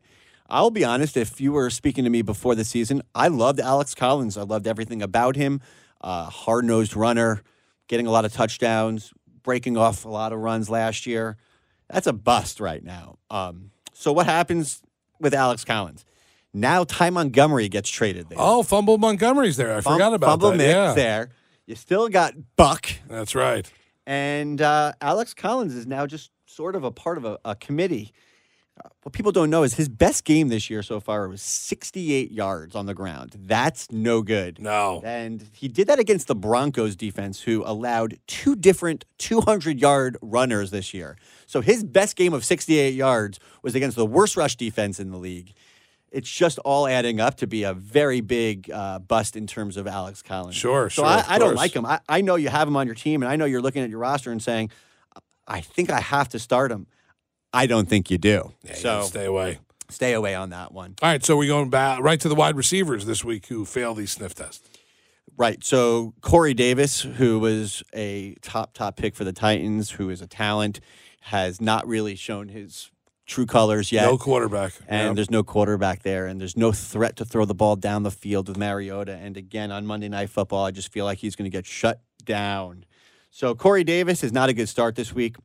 I'll 0.50 0.70
be 0.70 0.84
honest, 0.84 1.16
if 1.16 1.40
you 1.40 1.54
were 1.54 1.70
speaking 1.70 2.04
to 2.04 2.10
me 2.10 2.22
before 2.22 2.56
the 2.56 2.66
season, 2.66 3.02
I 3.16 3.30
loved 3.30 3.60
Alex 3.60 3.96
Collins. 3.96 4.38
I 4.38 4.44
loved 4.44 4.68
everything 4.68 5.02
about 5.02 5.38
him. 5.38 5.62
Uh, 6.02 6.26
Hard 6.26 6.66
nosed 6.66 6.96
runner, 6.96 7.42
getting 7.88 8.06
a 8.06 8.12
lot 8.12 8.26
of 8.26 8.34
touchdowns, 8.34 9.14
breaking 9.44 9.78
off 9.78 10.04
a 10.04 10.10
lot 10.10 10.34
of 10.34 10.40
runs 10.40 10.70
last 10.70 11.08
year. 11.08 11.38
That's 11.90 12.08
a 12.08 12.14
bust 12.14 12.60
right 12.60 12.84
now. 12.84 13.18
Um, 13.30 13.72
so, 13.94 14.12
what 14.12 14.26
happens 14.26 14.82
with 15.20 15.34
Alex 15.34 15.64
Collins? 15.64 16.04
Now, 16.54 16.84
Ty 16.84 17.12
Montgomery 17.12 17.70
gets 17.70 17.90
traded 17.90 18.30
there. 18.30 18.38
Oh, 18.40 18.64
Fumble 18.64 18.98
Montgomery's 18.98 19.58
there. 19.58 19.76
I 19.76 19.82
Fum- 19.82 19.94
forgot 19.94 20.14
about 20.14 20.28
Fumble 20.32 20.52
that. 20.52 20.58
Mick's 20.58 20.70
yeah. 20.74 20.94
there. 20.94 21.30
You 21.66 21.76
still 21.76 22.10
got 22.10 22.34
Buck. 22.58 22.88
That's 23.08 23.36
right. 23.36 23.72
And 24.06 24.62
uh, 24.62 24.94
Alex 25.00 25.34
Collins 25.34 25.74
is 25.74 25.88
now 25.88 26.06
just 26.06 26.32
sort 26.46 26.76
of 26.76 26.84
a 26.84 26.92
part 26.92 27.18
of 27.18 27.24
a, 27.26 27.40
a 27.46 27.56
committee. 27.56 28.12
Uh, 28.84 28.90
what 29.04 29.14
people 29.14 29.32
don't 29.32 29.50
know 29.50 29.64
is 29.64 29.76
his 29.76 29.88
best 29.88 30.26
game 30.26 30.50
this 30.50 30.70
year 30.70 30.84
so 30.84 31.00
far 31.00 31.28
was 31.28 31.42
68 31.42 32.32
yards 32.32 32.76
on 32.76 32.88
the 32.88 32.94
ground. 32.94 33.36
That's 33.38 33.90
no 33.92 34.22
good. 34.22 34.60
No. 34.60 35.02
And 35.06 35.50
he 35.54 35.68
did 35.70 35.88
that 35.88 36.00
against 36.00 36.28
the 36.28 36.36
Broncos 36.36 36.96
defense, 36.98 37.42
who 37.42 37.64
allowed 37.66 38.18
two 38.28 38.56
different 38.56 39.06
200 39.20 39.80
yard 39.80 40.18
runners 40.22 40.72
this 40.72 40.94
year. 40.94 41.18
So 41.46 41.62
his 41.62 41.84
best 41.84 42.16
game 42.18 42.34
of 42.34 42.44
68 42.44 42.94
yards 42.94 43.40
was 43.62 43.76
against 43.76 43.96
the 43.96 44.06
worst 44.06 44.36
rush 44.36 44.56
defense 44.58 45.00
in 45.00 45.12
the 45.12 45.18
league. 45.18 45.54
It's 46.12 46.30
just 46.30 46.60
all 46.60 46.88
adding 46.88 47.22
up 47.22 47.38
to 47.38 47.48
be 47.48 47.64
a 47.64 47.74
very 47.74 48.20
big 48.22 48.70
uh, 48.70 49.00
bust 49.00 49.36
in 49.38 49.48
terms 49.48 49.78
of 49.78 49.88
Alex 49.88 50.22
Collins. 50.22 50.56
Sure, 50.56 50.90
So 50.90 51.04
sure, 51.04 51.06
I, 51.06 51.24
I 51.28 51.40
don't 51.40 51.56
like 51.56 51.74
him. 51.74 51.86
I, 51.86 52.02
I 52.10 52.20
know 52.22 52.36
you 52.36 52.50
have 52.50 52.68
him 52.68 52.76
on 52.76 52.86
your 52.86 52.96
team, 52.96 53.24
and 53.24 53.32
I 53.32 53.38
know 53.38 53.46
you're 53.46 53.62
looking 53.62 53.82
at 53.82 53.90
your 53.90 54.00
roster 54.00 54.32
and 54.32 54.44
saying, 54.44 54.72
I 55.48 55.62
think 55.62 55.90
I 55.90 56.02
have 56.02 56.30
to 56.30 56.40
start 56.40 56.72
him. 56.72 56.88
I 57.54 57.66
don't 57.66 57.88
think 57.88 58.12
you 58.12 58.18
do. 58.18 58.54
Yeah, 58.64 58.74
so 58.76 58.84
gotta 58.84 59.08
stay 59.08 59.26
away. 59.26 59.60
stay 59.90 60.14
away 60.14 60.36
on 60.36 60.50
that 60.52 60.74
one. 60.74 60.96
All 61.02 61.10
right, 61.10 61.24
so 61.24 61.38
we're 61.38 61.48
going 61.48 61.70
back 61.70 62.02
right 62.02 62.20
to 62.20 62.30
the 62.30 62.36
wide 62.36 62.56
receivers 62.56 63.06
this 63.06 63.24
week 63.24 63.48
who 63.48 63.66
fail 63.66 63.94
these 63.94 64.12
sniff 64.12 64.36
tests. 64.36 64.68
Right. 65.38 65.64
So 65.64 66.14
Corey 66.22 66.54
Davis, 66.54 67.02
who 67.02 67.40
was 67.40 67.84
a 67.94 68.36
top 68.42 68.74
top 68.74 68.98
pick 68.98 69.16
for 69.16 69.24
the 69.24 69.34
Titans, 69.34 69.92
who 69.92 70.10
is 70.10 70.22
a 70.22 70.28
talent, 70.28 70.82
has 71.22 71.60
not 71.62 71.88
really 71.88 72.16
shown 72.16 72.50
his 72.50 72.91
true 73.32 73.46
colors 73.46 73.92
yet. 73.92 74.06
No 74.06 74.18
quarterback. 74.18 74.74
and 74.88 75.08
Yeah. 75.10 75.14
there's 75.14 75.32
no 75.32 75.42
quarterback 75.44 76.04
there, 76.04 76.26
and 76.28 76.40
there's 76.40 76.58
no 76.58 76.72
threat 76.72 77.16
to 77.16 77.26
throw 77.26 77.46
the 77.46 77.56
ball 77.56 77.76
down 77.78 78.04
the 78.04 78.12
field 78.12 78.48
with 78.50 78.58
Mariota. 78.58 79.14
And 79.14 79.38
again, 79.38 79.72
on 79.72 79.86
Monday 79.86 80.10
Night 80.10 80.30
Football, 80.30 80.66
I 80.66 80.72
just 80.72 80.92
feel 80.92 81.06
like 81.06 81.20
he's 81.20 81.36
going 81.36 81.50
to 81.50 81.58
get 81.58 81.66
shut 81.66 82.02
down. 82.24 82.86
So 83.30 83.56
Corey 83.56 83.84
Davis 83.86 84.24
is 84.24 84.32
not 84.34 84.50
a 84.50 84.54
good 84.54 84.68
start 84.68 84.96
this 84.96 85.14
week. 85.16 85.38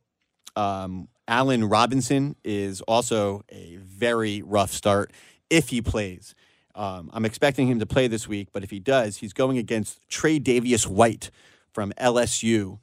Um, 0.55 1.07
Allen 1.27 1.63
Robinson 1.65 2.35
is 2.43 2.81
also 2.81 3.43
a 3.49 3.77
very 3.77 4.41
rough 4.41 4.71
start 4.71 5.11
if 5.49 5.69
he 5.69 5.81
plays. 5.81 6.35
Um, 6.75 7.09
I'm 7.13 7.25
expecting 7.25 7.67
him 7.67 7.79
to 7.79 7.85
play 7.85 8.07
this 8.07 8.27
week, 8.27 8.49
but 8.51 8.63
if 8.63 8.69
he 8.69 8.79
does, 8.79 9.17
he's 9.17 9.33
going 9.33 9.57
against 9.57 9.99
Tre'Davious 10.09 10.85
White 10.87 11.31
from 11.71 11.91
LSU. 11.99 12.79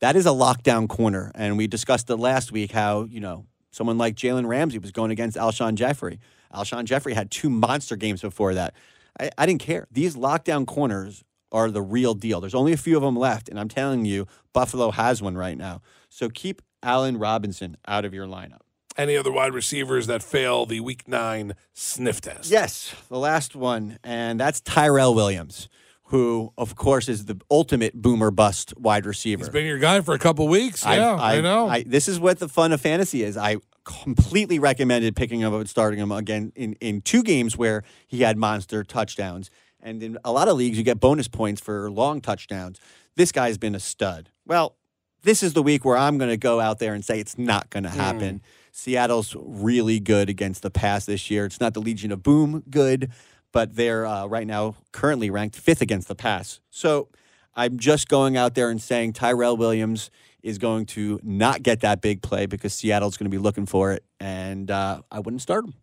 That 0.00 0.16
is 0.16 0.26
a 0.26 0.30
lockdown 0.30 0.88
corner, 0.88 1.32
and 1.34 1.56
we 1.58 1.66
discussed 1.66 2.08
it 2.10 2.16
last 2.16 2.50
week 2.52 2.72
how 2.72 3.04
you 3.04 3.20
know 3.20 3.46
someone 3.70 3.98
like 3.98 4.14
Jalen 4.14 4.46
Ramsey 4.46 4.78
was 4.78 4.92
going 4.92 5.10
against 5.10 5.36
Alshon 5.36 5.74
Jeffery. 5.74 6.18
Alshon 6.54 6.84
Jeffery 6.84 7.14
had 7.14 7.30
two 7.30 7.50
monster 7.50 7.96
games 7.96 8.22
before 8.22 8.54
that. 8.54 8.74
I, 9.20 9.30
I 9.38 9.46
didn't 9.46 9.60
care. 9.60 9.86
These 9.90 10.16
lockdown 10.16 10.66
corners 10.66 11.24
are 11.52 11.70
the 11.70 11.82
real 11.82 12.14
deal. 12.14 12.40
There's 12.40 12.54
only 12.54 12.72
a 12.72 12.76
few 12.76 12.96
of 12.96 13.02
them 13.02 13.16
left, 13.16 13.48
and 13.48 13.58
I'm 13.58 13.68
telling 13.68 14.04
you, 14.04 14.26
Buffalo 14.52 14.90
has 14.90 15.22
one 15.22 15.36
right 15.36 15.56
now. 15.56 15.80
So 16.08 16.28
keep 16.28 16.62
Allen 16.82 17.18
Robinson 17.18 17.76
out 17.86 18.04
of 18.04 18.12
your 18.12 18.26
lineup. 18.26 18.60
Any 18.96 19.16
other 19.16 19.30
wide 19.30 19.54
receivers 19.54 20.08
that 20.08 20.22
fail 20.22 20.66
the 20.66 20.80
week 20.80 21.06
nine 21.06 21.54
sniff 21.72 22.20
test? 22.20 22.50
Yes, 22.50 22.94
the 23.08 23.18
last 23.18 23.54
one, 23.54 23.98
and 24.02 24.40
that's 24.40 24.60
Tyrell 24.60 25.14
Williams, 25.14 25.68
who, 26.08 26.52
of 26.56 26.74
course, 26.74 27.08
is 27.08 27.26
the 27.26 27.38
ultimate 27.50 27.94
boomer 28.00 28.30
bust 28.30 28.72
wide 28.78 29.04
receiver. 29.04 29.40
He's 29.40 29.50
been 29.50 29.66
your 29.66 29.78
guy 29.78 30.00
for 30.00 30.14
a 30.14 30.18
couple 30.18 30.48
weeks. 30.48 30.84
Yeah, 30.84 31.14
I, 31.14 31.40
know. 31.42 31.68
I, 31.68 31.82
this 31.82 32.08
is 32.08 32.18
what 32.18 32.38
the 32.38 32.48
fun 32.48 32.72
of 32.72 32.80
fantasy 32.80 33.22
is. 33.22 33.36
I 33.36 33.58
completely 33.84 34.58
recommended 34.58 35.16
picking 35.16 35.40
him 35.40 35.52
up 35.52 35.60
and 35.60 35.68
starting 35.68 35.98
him 35.98 36.10
again 36.10 36.52
in, 36.56 36.74
in 36.74 37.02
two 37.02 37.22
games 37.22 37.56
where 37.56 37.82
he 38.06 38.22
had 38.22 38.38
monster 38.38 38.84
touchdowns. 38.84 39.50
And 39.80 40.02
in 40.02 40.18
a 40.24 40.32
lot 40.32 40.48
of 40.48 40.56
leagues, 40.56 40.78
you 40.78 40.84
get 40.84 40.98
bonus 40.98 41.28
points 41.28 41.60
for 41.60 41.90
long 41.90 42.20
touchdowns. 42.20 42.80
This 43.16 43.30
guy's 43.30 43.58
been 43.58 43.74
a 43.74 43.80
stud. 43.80 44.30
Well, 44.46 44.76
this 45.22 45.42
is 45.42 45.52
the 45.52 45.62
week 45.62 45.84
where 45.84 45.96
I'm 45.96 46.16
going 46.16 46.30
to 46.30 46.36
go 46.36 46.58
out 46.58 46.78
there 46.78 46.94
and 46.94 47.04
say 47.04 47.20
it's 47.20 47.36
not 47.36 47.68
going 47.70 47.84
to 47.84 47.90
hmm. 47.90 47.98
happen. 47.98 48.42
Seattle's 48.72 49.36
really 49.38 50.00
good 50.00 50.30
against 50.30 50.62
the 50.62 50.70
pass 50.70 51.04
this 51.04 51.30
year. 51.30 51.44
It's 51.44 51.60
not 51.60 51.74
the 51.74 51.80
Legion 51.80 52.12
of 52.12 52.22
Boom 52.22 52.62
good, 52.70 53.10
but 53.52 53.76
they're 53.76 54.06
uh, 54.06 54.26
right 54.26 54.46
now 54.46 54.76
currently 54.92 55.30
ranked 55.30 55.56
fifth 55.56 55.80
against 55.80 56.08
the 56.08 56.14
pass. 56.14 56.60
So 56.70 57.08
I'm 57.54 57.78
just 57.78 58.08
going 58.08 58.36
out 58.36 58.54
there 58.54 58.70
and 58.70 58.80
saying 58.80 59.14
Tyrell 59.14 59.56
Williams 59.56 60.10
is 60.42 60.58
going 60.58 60.86
to 60.86 61.20
not 61.22 61.62
get 61.62 61.80
that 61.80 62.00
big 62.00 62.22
play 62.22 62.46
because 62.46 62.72
Seattle's 62.72 63.16
going 63.16 63.30
to 63.30 63.36
be 63.36 63.42
looking 63.42 63.66
for 63.66 63.92
it, 63.92 64.04
and 64.20 64.70
uh, 64.70 65.02
I 65.10 65.18
wouldn't 65.20 65.42
start 65.42 65.64
him. 65.64 65.74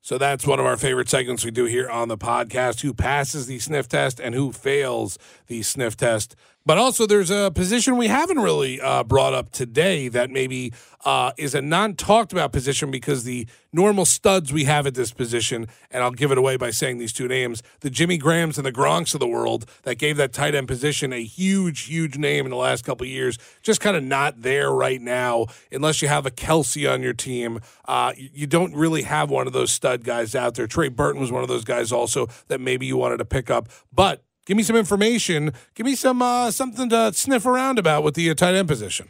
So 0.00 0.16
that's 0.16 0.46
one 0.46 0.60
of 0.60 0.64
our 0.64 0.76
favorite 0.76 1.08
segments 1.08 1.44
we 1.44 1.50
do 1.50 1.64
here 1.64 1.90
on 1.90 2.08
the 2.08 2.16
podcast 2.16 2.82
who 2.82 2.94
passes 2.94 3.46
the 3.46 3.58
sniff 3.58 3.88
test 3.88 4.20
and 4.20 4.34
who 4.34 4.52
fails 4.52 5.18
the 5.48 5.62
sniff 5.62 5.96
test. 5.96 6.36
But 6.68 6.76
also, 6.76 7.06
there's 7.06 7.30
a 7.30 7.50
position 7.50 7.96
we 7.96 8.08
haven't 8.08 8.40
really 8.40 8.78
uh, 8.78 9.02
brought 9.02 9.32
up 9.32 9.52
today 9.52 10.08
that 10.08 10.28
maybe 10.28 10.74
uh, 11.02 11.32
is 11.38 11.54
a 11.54 11.62
non 11.62 11.94
talked 11.94 12.30
about 12.30 12.52
position 12.52 12.90
because 12.90 13.24
the 13.24 13.48
normal 13.72 14.04
studs 14.04 14.52
we 14.52 14.64
have 14.64 14.86
at 14.86 14.94
this 14.94 15.10
position, 15.10 15.66
and 15.90 16.02
I'll 16.02 16.10
give 16.10 16.30
it 16.30 16.36
away 16.36 16.58
by 16.58 16.70
saying 16.70 16.98
these 16.98 17.14
two 17.14 17.26
names 17.26 17.62
the 17.80 17.88
Jimmy 17.88 18.18
Grahams 18.18 18.58
and 18.58 18.66
the 18.66 18.72
Gronks 18.72 19.14
of 19.14 19.20
the 19.20 19.26
world 19.26 19.64
that 19.84 19.94
gave 19.94 20.18
that 20.18 20.34
tight 20.34 20.54
end 20.54 20.68
position 20.68 21.10
a 21.10 21.24
huge, 21.24 21.84
huge 21.84 22.18
name 22.18 22.44
in 22.44 22.50
the 22.50 22.56
last 22.56 22.84
couple 22.84 23.06
years, 23.06 23.38
just 23.62 23.80
kind 23.80 23.96
of 23.96 24.04
not 24.04 24.42
there 24.42 24.70
right 24.70 25.00
now, 25.00 25.46
unless 25.72 26.02
you 26.02 26.08
have 26.08 26.26
a 26.26 26.30
Kelce 26.30 26.92
on 26.92 27.02
your 27.02 27.14
team. 27.14 27.60
Uh, 27.86 28.12
you 28.14 28.46
don't 28.46 28.74
really 28.74 29.04
have 29.04 29.30
one 29.30 29.46
of 29.46 29.54
those 29.54 29.70
stud 29.70 30.04
guys 30.04 30.34
out 30.34 30.56
there. 30.56 30.66
Trey 30.66 30.90
Burton 30.90 31.18
was 31.18 31.32
one 31.32 31.40
of 31.42 31.48
those 31.48 31.64
guys 31.64 31.92
also 31.92 32.28
that 32.48 32.60
maybe 32.60 32.84
you 32.84 32.98
wanted 32.98 33.16
to 33.16 33.24
pick 33.24 33.48
up. 33.48 33.70
But 33.90 34.22
give 34.48 34.56
me 34.56 34.62
some 34.62 34.76
information. 34.76 35.52
Give 35.74 35.86
me 35.86 35.94
some 35.94 36.22
uh, 36.22 36.50
something 36.50 36.88
to 36.88 37.12
sniff 37.12 37.46
around 37.46 37.78
about 37.78 38.02
with 38.02 38.14
the 38.14 38.30
uh, 38.30 38.34
tight 38.34 38.54
end 38.54 38.66
position. 38.66 39.08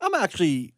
I'm 0.00 0.14
actually, 0.14 0.72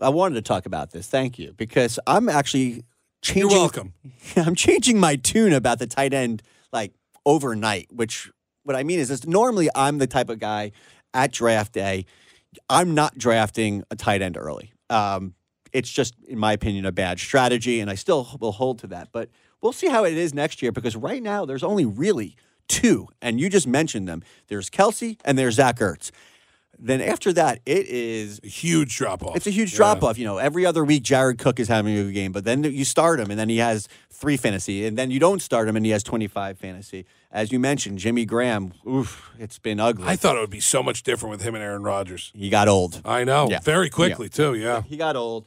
I 0.00 0.08
wanted 0.08 0.34
to 0.36 0.42
talk 0.42 0.66
about 0.66 0.90
this. 0.90 1.06
Thank 1.06 1.38
you 1.38 1.52
because 1.52 2.00
I'm 2.06 2.28
actually 2.28 2.82
changing. 3.22 3.50
You're 3.50 3.60
welcome. 3.60 3.92
I'm 4.36 4.54
changing 4.54 4.98
my 4.98 5.16
tune 5.16 5.52
about 5.52 5.78
the 5.78 5.86
tight 5.86 6.12
end 6.14 6.42
like 6.72 6.94
overnight. 7.24 7.92
Which 7.92 8.30
what 8.64 8.74
I 8.74 8.82
mean 8.82 8.98
is, 8.98 9.08
this, 9.08 9.26
normally 9.26 9.68
I'm 9.74 9.98
the 9.98 10.06
type 10.06 10.30
of 10.30 10.40
guy 10.40 10.72
at 11.14 11.30
draft 11.30 11.72
day. 11.72 12.06
I'm 12.70 12.94
not 12.94 13.18
drafting 13.18 13.84
a 13.90 13.96
tight 13.96 14.22
end 14.22 14.38
early. 14.38 14.72
Um, 14.88 15.34
it's 15.72 15.90
just, 15.90 16.14
in 16.26 16.38
my 16.38 16.52
opinion, 16.52 16.86
a 16.86 16.92
bad 16.92 17.20
strategy, 17.20 17.80
and 17.80 17.90
I 17.90 17.96
still 17.96 18.26
will 18.40 18.52
hold 18.52 18.78
to 18.78 18.86
that. 18.88 19.08
But 19.12 19.28
we'll 19.60 19.72
see 19.72 19.88
how 19.88 20.04
it 20.04 20.14
is 20.14 20.32
next 20.32 20.62
year 20.62 20.72
because 20.72 20.96
right 20.96 21.22
now 21.22 21.44
there's 21.44 21.62
only 21.62 21.84
really 21.84 22.36
two, 22.68 23.08
and 23.22 23.40
you 23.40 23.48
just 23.48 23.66
mentioned 23.66 24.08
them. 24.08 24.22
There's 24.48 24.70
Kelce 24.70 25.18
and 25.24 25.38
there's 25.38 25.54
Zach 25.54 25.78
Ertz. 25.78 26.10
Then 26.78 27.00
after 27.00 27.32
that, 27.32 27.60
it 27.64 27.86
is 27.86 28.38
A 28.44 28.48
huge 28.48 28.94
drop 28.96 29.22
off. 29.24 29.34
it's 29.34 29.46
a 29.46 29.50
huge 29.50 29.74
drop 29.74 30.02
off. 30.02 30.18
You 30.18 30.26
know, 30.26 30.36
every 30.36 30.66
other 30.66 30.84
week 30.84 31.02
Jared 31.02 31.38
Cook 31.38 31.58
is 31.58 31.68
having 31.68 31.96
a 31.96 32.02
good 32.02 32.12
game, 32.12 32.32
but 32.32 32.44
then 32.44 32.64
you 32.64 32.84
start 32.84 33.18
him 33.18 33.30
and 33.30 33.40
then 33.40 33.48
he 33.48 33.56
has 33.58 33.88
three 34.10 34.36
fantasy, 34.36 34.84
and 34.86 34.96
then 34.98 35.10
you 35.10 35.18
don't 35.18 35.40
start 35.40 35.68
him 35.68 35.76
and 35.76 35.86
he 35.86 35.92
has 35.92 36.02
25 36.02 36.58
fantasy. 36.58 37.06
As 37.32 37.50
you 37.50 37.58
mentioned, 37.58 37.98
Jimmy 37.98 38.26
Graham, 38.26 38.74
oof, 38.86 39.30
it's 39.38 39.58
been 39.58 39.80
ugly. 39.80 40.04
I 40.06 40.16
thought 40.16 40.36
it 40.36 40.40
would 40.40 40.50
be 40.50 40.60
so 40.60 40.82
much 40.82 41.02
different 41.02 41.30
with 41.30 41.42
him 41.42 41.54
and 41.54 41.64
Aaron 41.64 41.82
Rodgers. 41.82 42.30
he 42.34 42.50
got 42.50 42.68
old. 42.68 43.00
I 43.06 43.24
know. 43.24 43.48
Yeah. 43.50 43.60
Very 43.60 43.88
quickly, 43.88 44.28
too. 44.28 44.54
Yeah. 44.54 44.82
He 44.86 44.96
got 44.98 45.16
old. 45.16 45.46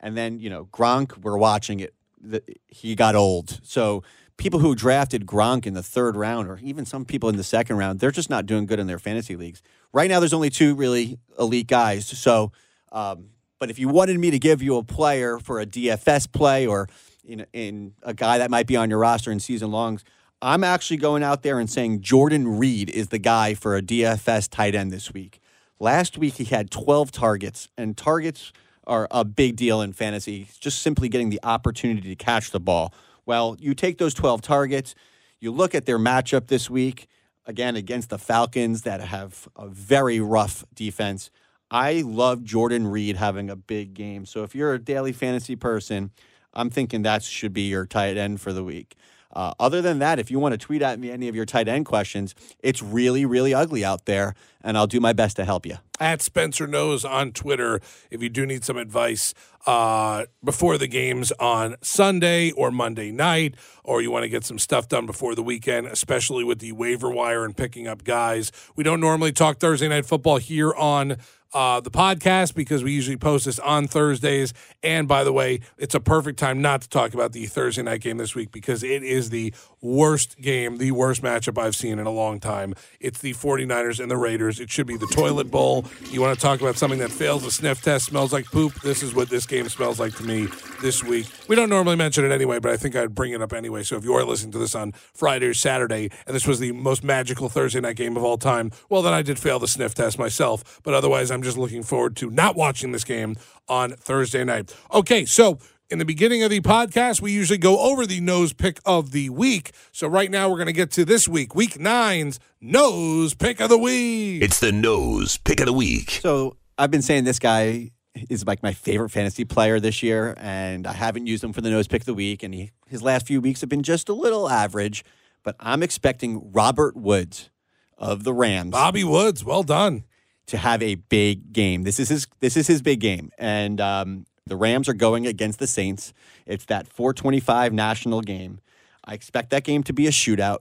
And 0.00 0.14
then, 0.16 0.40
you 0.40 0.50
know, 0.50 0.66
Gronk, 0.66 1.16
we're 1.22 1.38
watching 1.38 1.80
it. 1.80 1.94
The, 2.20 2.42
he 2.68 2.94
got 2.94 3.14
old. 3.16 3.60
So 3.62 4.02
people 4.36 4.60
who 4.60 4.74
drafted 4.74 5.26
Gronk 5.26 5.66
in 5.66 5.74
the 5.74 5.82
third 5.82 6.16
round, 6.16 6.48
or 6.48 6.58
even 6.62 6.84
some 6.84 7.04
people 7.04 7.28
in 7.28 7.36
the 7.36 7.44
second 7.44 7.76
round, 7.76 8.00
they're 8.00 8.10
just 8.10 8.30
not 8.30 8.46
doing 8.46 8.66
good 8.66 8.78
in 8.78 8.86
their 8.86 8.98
fantasy 8.98 9.36
leagues. 9.36 9.62
Right 9.92 10.10
now, 10.10 10.20
there's 10.20 10.34
only 10.34 10.50
two 10.50 10.74
really 10.74 11.18
elite 11.38 11.66
guys. 11.66 12.06
So, 12.06 12.52
um, 12.92 13.30
but 13.58 13.70
if 13.70 13.78
you 13.78 13.88
wanted 13.88 14.18
me 14.18 14.30
to 14.30 14.38
give 14.38 14.62
you 14.62 14.76
a 14.76 14.82
player 14.82 15.38
for 15.38 15.60
a 15.60 15.66
DFS 15.66 16.30
play 16.30 16.66
or 16.66 16.88
in, 17.24 17.46
in 17.52 17.94
a 18.02 18.12
guy 18.12 18.38
that 18.38 18.50
might 18.50 18.66
be 18.66 18.76
on 18.76 18.90
your 18.90 18.98
roster 18.98 19.32
in 19.32 19.40
season 19.40 19.70
longs, 19.70 20.04
I'm 20.42 20.62
actually 20.62 20.98
going 20.98 21.22
out 21.22 21.42
there 21.42 21.58
and 21.58 21.68
saying 21.68 22.02
Jordan 22.02 22.58
Reed 22.58 22.90
is 22.90 23.08
the 23.08 23.18
guy 23.18 23.54
for 23.54 23.76
a 23.76 23.82
DFS 23.82 24.50
tight 24.50 24.74
end 24.74 24.92
this 24.92 25.14
week. 25.14 25.40
Last 25.78 26.18
week 26.18 26.34
he 26.34 26.44
had 26.44 26.70
12 26.70 27.10
targets, 27.10 27.68
and 27.76 27.96
targets 27.96 28.52
are 28.86 29.08
a 29.10 29.24
big 29.24 29.56
deal 29.56 29.80
in 29.80 29.92
fantasy. 29.92 30.48
Just 30.60 30.82
simply 30.82 31.08
getting 31.08 31.30
the 31.30 31.40
opportunity 31.42 32.08
to 32.08 32.16
catch 32.16 32.50
the 32.50 32.60
ball. 32.60 32.92
Well, 33.26 33.56
you 33.58 33.74
take 33.74 33.98
those 33.98 34.14
12 34.14 34.40
targets, 34.40 34.94
you 35.40 35.50
look 35.50 35.74
at 35.74 35.84
their 35.84 35.98
matchup 35.98 36.46
this 36.46 36.70
week, 36.70 37.08
again 37.44 37.76
against 37.76 38.10
the 38.10 38.18
Falcons 38.18 38.82
that 38.82 39.00
have 39.00 39.48
a 39.56 39.68
very 39.68 40.20
rough 40.20 40.64
defense. 40.74 41.30
I 41.70 42.02
love 42.02 42.44
Jordan 42.44 42.86
Reed 42.86 43.16
having 43.16 43.50
a 43.50 43.56
big 43.56 43.94
game. 43.94 44.26
So 44.26 44.44
if 44.44 44.54
you're 44.54 44.74
a 44.74 44.78
daily 44.78 45.12
fantasy 45.12 45.56
person, 45.56 46.12
I'm 46.54 46.70
thinking 46.70 47.02
that 47.02 47.22
should 47.22 47.52
be 47.52 47.62
your 47.62 47.86
tight 47.86 48.16
end 48.16 48.40
for 48.40 48.52
the 48.52 48.64
week. 48.64 48.94
Uh, 49.36 49.52
other 49.60 49.82
than 49.82 49.98
that, 49.98 50.18
if 50.18 50.30
you 50.30 50.38
want 50.38 50.54
to 50.54 50.58
tweet 50.58 50.80
at 50.80 50.98
me 50.98 51.10
any 51.10 51.28
of 51.28 51.36
your 51.36 51.44
tight 51.44 51.68
end 51.68 51.84
questions, 51.84 52.34
it's 52.60 52.82
really, 52.82 53.26
really 53.26 53.52
ugly 53.52 53.84
out 53.84 54.06
there, 54.06 54.34
and 54.64 54.78
I'll 54.78 54.86
do 54.86 54.98
my 54.98 55.12
best 55.12 55.36
to 55.36 55.44
help 55.44 55.66
you. 55.66 55.76
At 56.00 56.22
Spencer 56.22 56.66
Knows 56.66 57.04
on 57.04 57.32
Twitter, 57.32 57.78
if 58.10 58.22
you 58.22 58.30
do 58.30 58.46
need 58.46 58.64
some 58.64 58.78
advice 58.78 59.34
uh, 59.66 60.24
before 60.42 60.78
the 60.78 60.86
games 60.86 61.32
on 61.32 61.76
Sunday 61.82 62.50
or 62.52 62.70
Monday 62.70 63.12
night, 63.12 63.56
or 63.84 64.00
you 64.00 64.10
want 64.10 64.22
to 64.22 64.30
get 64.30 64.42
some 64.42 64.58
stuff 64.58 64.88
done 64.88 65.04
before 65.04 65.34
the 65.34 65.42
weekend, 65.42 65.86
especially 65.86 66.42
with 66.42 66.60
the 66.60 66.72
waiver 66.72 67.10
wire 67.10 67.44
and 67.44 67.54
picking 67.54 67.86
up 67.86 68.04
guys. 68.04 68.50
We 68.74 68.84
don't 68.84 69.00
normally 69.00 69.32
talk 69.32 69.58
Thursday 69.58 69.88
night 69.88 70.06
football 70.06 70.38
here 70.38 70.72
on 70.72 71.18
uh, 71.56 71.80
the 71.80 71.90
podcast 71.90 72.54
because 72.54 72.84
we 72.84 72.92
usually 72.92 73.16
post 73.16 73.46
this 73.46 73.58
on 73.58 73.88
Thursdays. 73.88 74.52
And 74.82 75.08
by 75.08 75.24
the 75.24 75.32
way, 75.32 75.60
it's 75.78 75.94
a 75.94 76.00
perfect 76.00 76.38
time 76.38 76.60
not 76.60 76.82
to 76.82 76.88
talk 76.90 77.14
about 77.14 77.32
the 77.32 77.46
Thursday 77.46 77.82
night 77.82 78.02
game 78.02 78.18
this 78.18 78.34
week 78.34 78.52
because 78.52 78.82
it 78.82 79.02
is 79.02 79.30
the 79.30 79.54
worst 79.80 80.38
game, 80.38 80.76
the 80.76 80.90
worst 80.90 81.22
matchup 81.22 81.56
I've 81.56 81.74
seen 81.74 81.98
in 81.98 82.06
a 82.06 82.10
long 82.10 82.40
time. 82.40 82.74
It's 83.00 83.20
the 83.20 83.32
49ers 83.32 84.00
and 84.00 84.10
the 84.10 84.18
Raiders. 84.18 84.60
It 84.60 84.68
should 84.68 84.86
be 84.86 84.98
the 84.98 85.06
toilet 85.06 85.50
bowl. 85.50 85.86
You 86.10 86.20
want 86.20 86.38
to 86.38 86.42
talk 86.42 86.60
about 86.60 86.76
something 86.76 86.98
that 86.98 87.10
fails 87.10 87.42
the 87.42 87.50
sniff 87.50 87.80
test, 87.80 88.04
smells 88.04 88.34
like 88.34 88.44
poop? 88.44 88.74
This 88.82 89.02
is 89.02 89.14
what 89.14 89.30
this 89.30 89.46
game 89.46 89.70
smells 89.70 89.98
like 89.98 90.14
to 90.16 90.24
me 90.24 90.48
this 90.82 91.02
week. 91.02 91.26
We 91.48 91.56
don't 91.56 91.70
normally 91.70 91.96
mention 91.96 92.26
it 92.26 92.32
anyway, 92.32 92.58
but 92.58 92.70
I 92.70 92.76
think 92.76 92.96
I'd 92.96 93.14
bring 93.14 93.32
it 93.32 93.40
up 93.40 93.54
anyway. 93.54 93.82
So 93.82 93.96
if 93.96 94.04
you 94.04 94.12
are 94.12 94.24
listening 94.24 94.52
to 94.52 94.58
this 94.58 94.74
on 94.74 94.92
Friday 95.14 95.46
or 95.46 95.54
Saturday 95.54 96.10
and 96.26 96.36
this 96.36 96.46
was 96.46 96.58
the 96.58 96.72
most 96.72 97.02
magical 97.02 97.48
Thursday 97.48 97.80
night 97.80 97.96
game 97.96 98.14
of 98.18 98.24
all 98.24 98.36
time, 98.36 98.72
well, 98.90 99.00
then 99.00 99.14
I 99.14 99.22
did 99.22 99.38
fail 99.38 99.58
the 99.58 99.68
sniff 99.68 99.94
test 99.94 100.18
myself. 100.18 100.80
But 100.82 100.92
otherwise, 100.92 101.30
I'm 101.30 101.45
just 101.46 101.56
looking 101.56 101.84
forward 101.84 102.16
to 102.16 102.28
not 102.28 102.56
watching 102.56 102.90
this 102.90 103.04
game 103.04 103.36
on 103.68 103.92
Thursday 103.92 104.42
night. 104.42 104.74
Okay, 104.92 105.24
so 105.24 105.60
in 105.90 106.00
the 106.00 106.04
beginning 106.04 106.42
of 106.42 106.50
the 106.50 106.60
podcast, 106.60 107.20
we 107.20 107.30
usually 107.30 107.56
go 107.56 107.78
over 107.78 108.04
the 108.04 108.20
nose 108.20 108.52
pick 108.52 108.80
of 108.84 109.12
the 109.12 109.30
week. 109.30 109.70
So 109.92 110.08
right 110.08 110.28
now, 110.28 110.50
we're 110.50 110.56
going 110.56 110.66
to 110.66 110.72
get 110.72 110.90
to 110.92 111.04
this 111.04 111.28
week, 111.28 111.54
week 111.54 111.78
nine's 111.78 112.40
nose 112.60 113.32
pick 113.34 113.60
of 113.60 113.68
the 113.68 113.78
week. 113.78 114.42
It's 114.42 114.58
the 114.58 114.72
nose 114.72 115.38
pick 115.38 115.60
of 115.60 115.66
the 115.66 115.72
week. 115.72 116.10
So 116.20 116.56
I've 116.76 116.90
been 116.90 117.02
saying 117.02 117.22
this 117.22 117.38
guy 117.38 117.92
is 118.28 118.44
like 118.44 118.60
my 118.64 118.72
favorite 118.72 119.10
fantasy 119.10 119.44
player 119.44 119.78
this 119.78 120.02
year, 120.02 120.34
and 120.38 120.84
I 120.84 120.94
haven't 120.94 121.28
used 121.28 121.44
him 121.44 121.52
for 121.52 121.60
the 121.60 121.70
nose 121.70 121.86
pick 121.86 122.02
of 122.02 122.06
the 122.06 122.14
week, 122.14 122.42
and 122.42 122.52
he, 122.52 122.72
his 122.88 123.02
last 123.02 123.24
few 123.24 123.40
weeks 123.40 123.60
have 123.60 123.70
been 123.70 123.84
just 123.84 124.08
a 124.08 124.14
little 124.14 124.48
average. 124.48 125.04
But 125.44 125.54
I'm 125.60 125.84
expecting 125.84 126.50
Robert 126.50 126.96
Woods 126.96 127.50
of 127.96 128.24
the 128.24 128.32
Rams 128.34 128.72
Bobby 128.72 129.04
Woods, 129.04 129.44
well 129.44 129.62
done. 129.62 130.02
To 130.46 130.56
have 130.56 130.82
a 130.82 130.94
big 130.94 131.52
game. 131.52 131.82
This 131.82 131.98
is 131.98 132.08
his 132.08 132.26
this 132.40 132.56
is 132.56 132.66
his 132.66 132.82
big 132.82 133.00
game, 133.00 133.30
and 133.38 133.80
um, 133.80 134.26
the 134.46 134.56
Rams 134.56 134.88
are 134.88 134.94
going 134.94 135.26
against 135.26 135.58
the 135.58 135.66
Saints. 135.66 136.12
It's 136.46 136.64
that 136.66 136.88
425 136.88 137.72
national 137.72 138.20
game. 138.20 138.60
I 139.04 139.14
expect 139.14 139.50
that 139.50 139.64
game 139.64 139.82
to 139.84 139.92
be 139.92 140.06
a 140.06 140.10
shootout. 140.10 140.58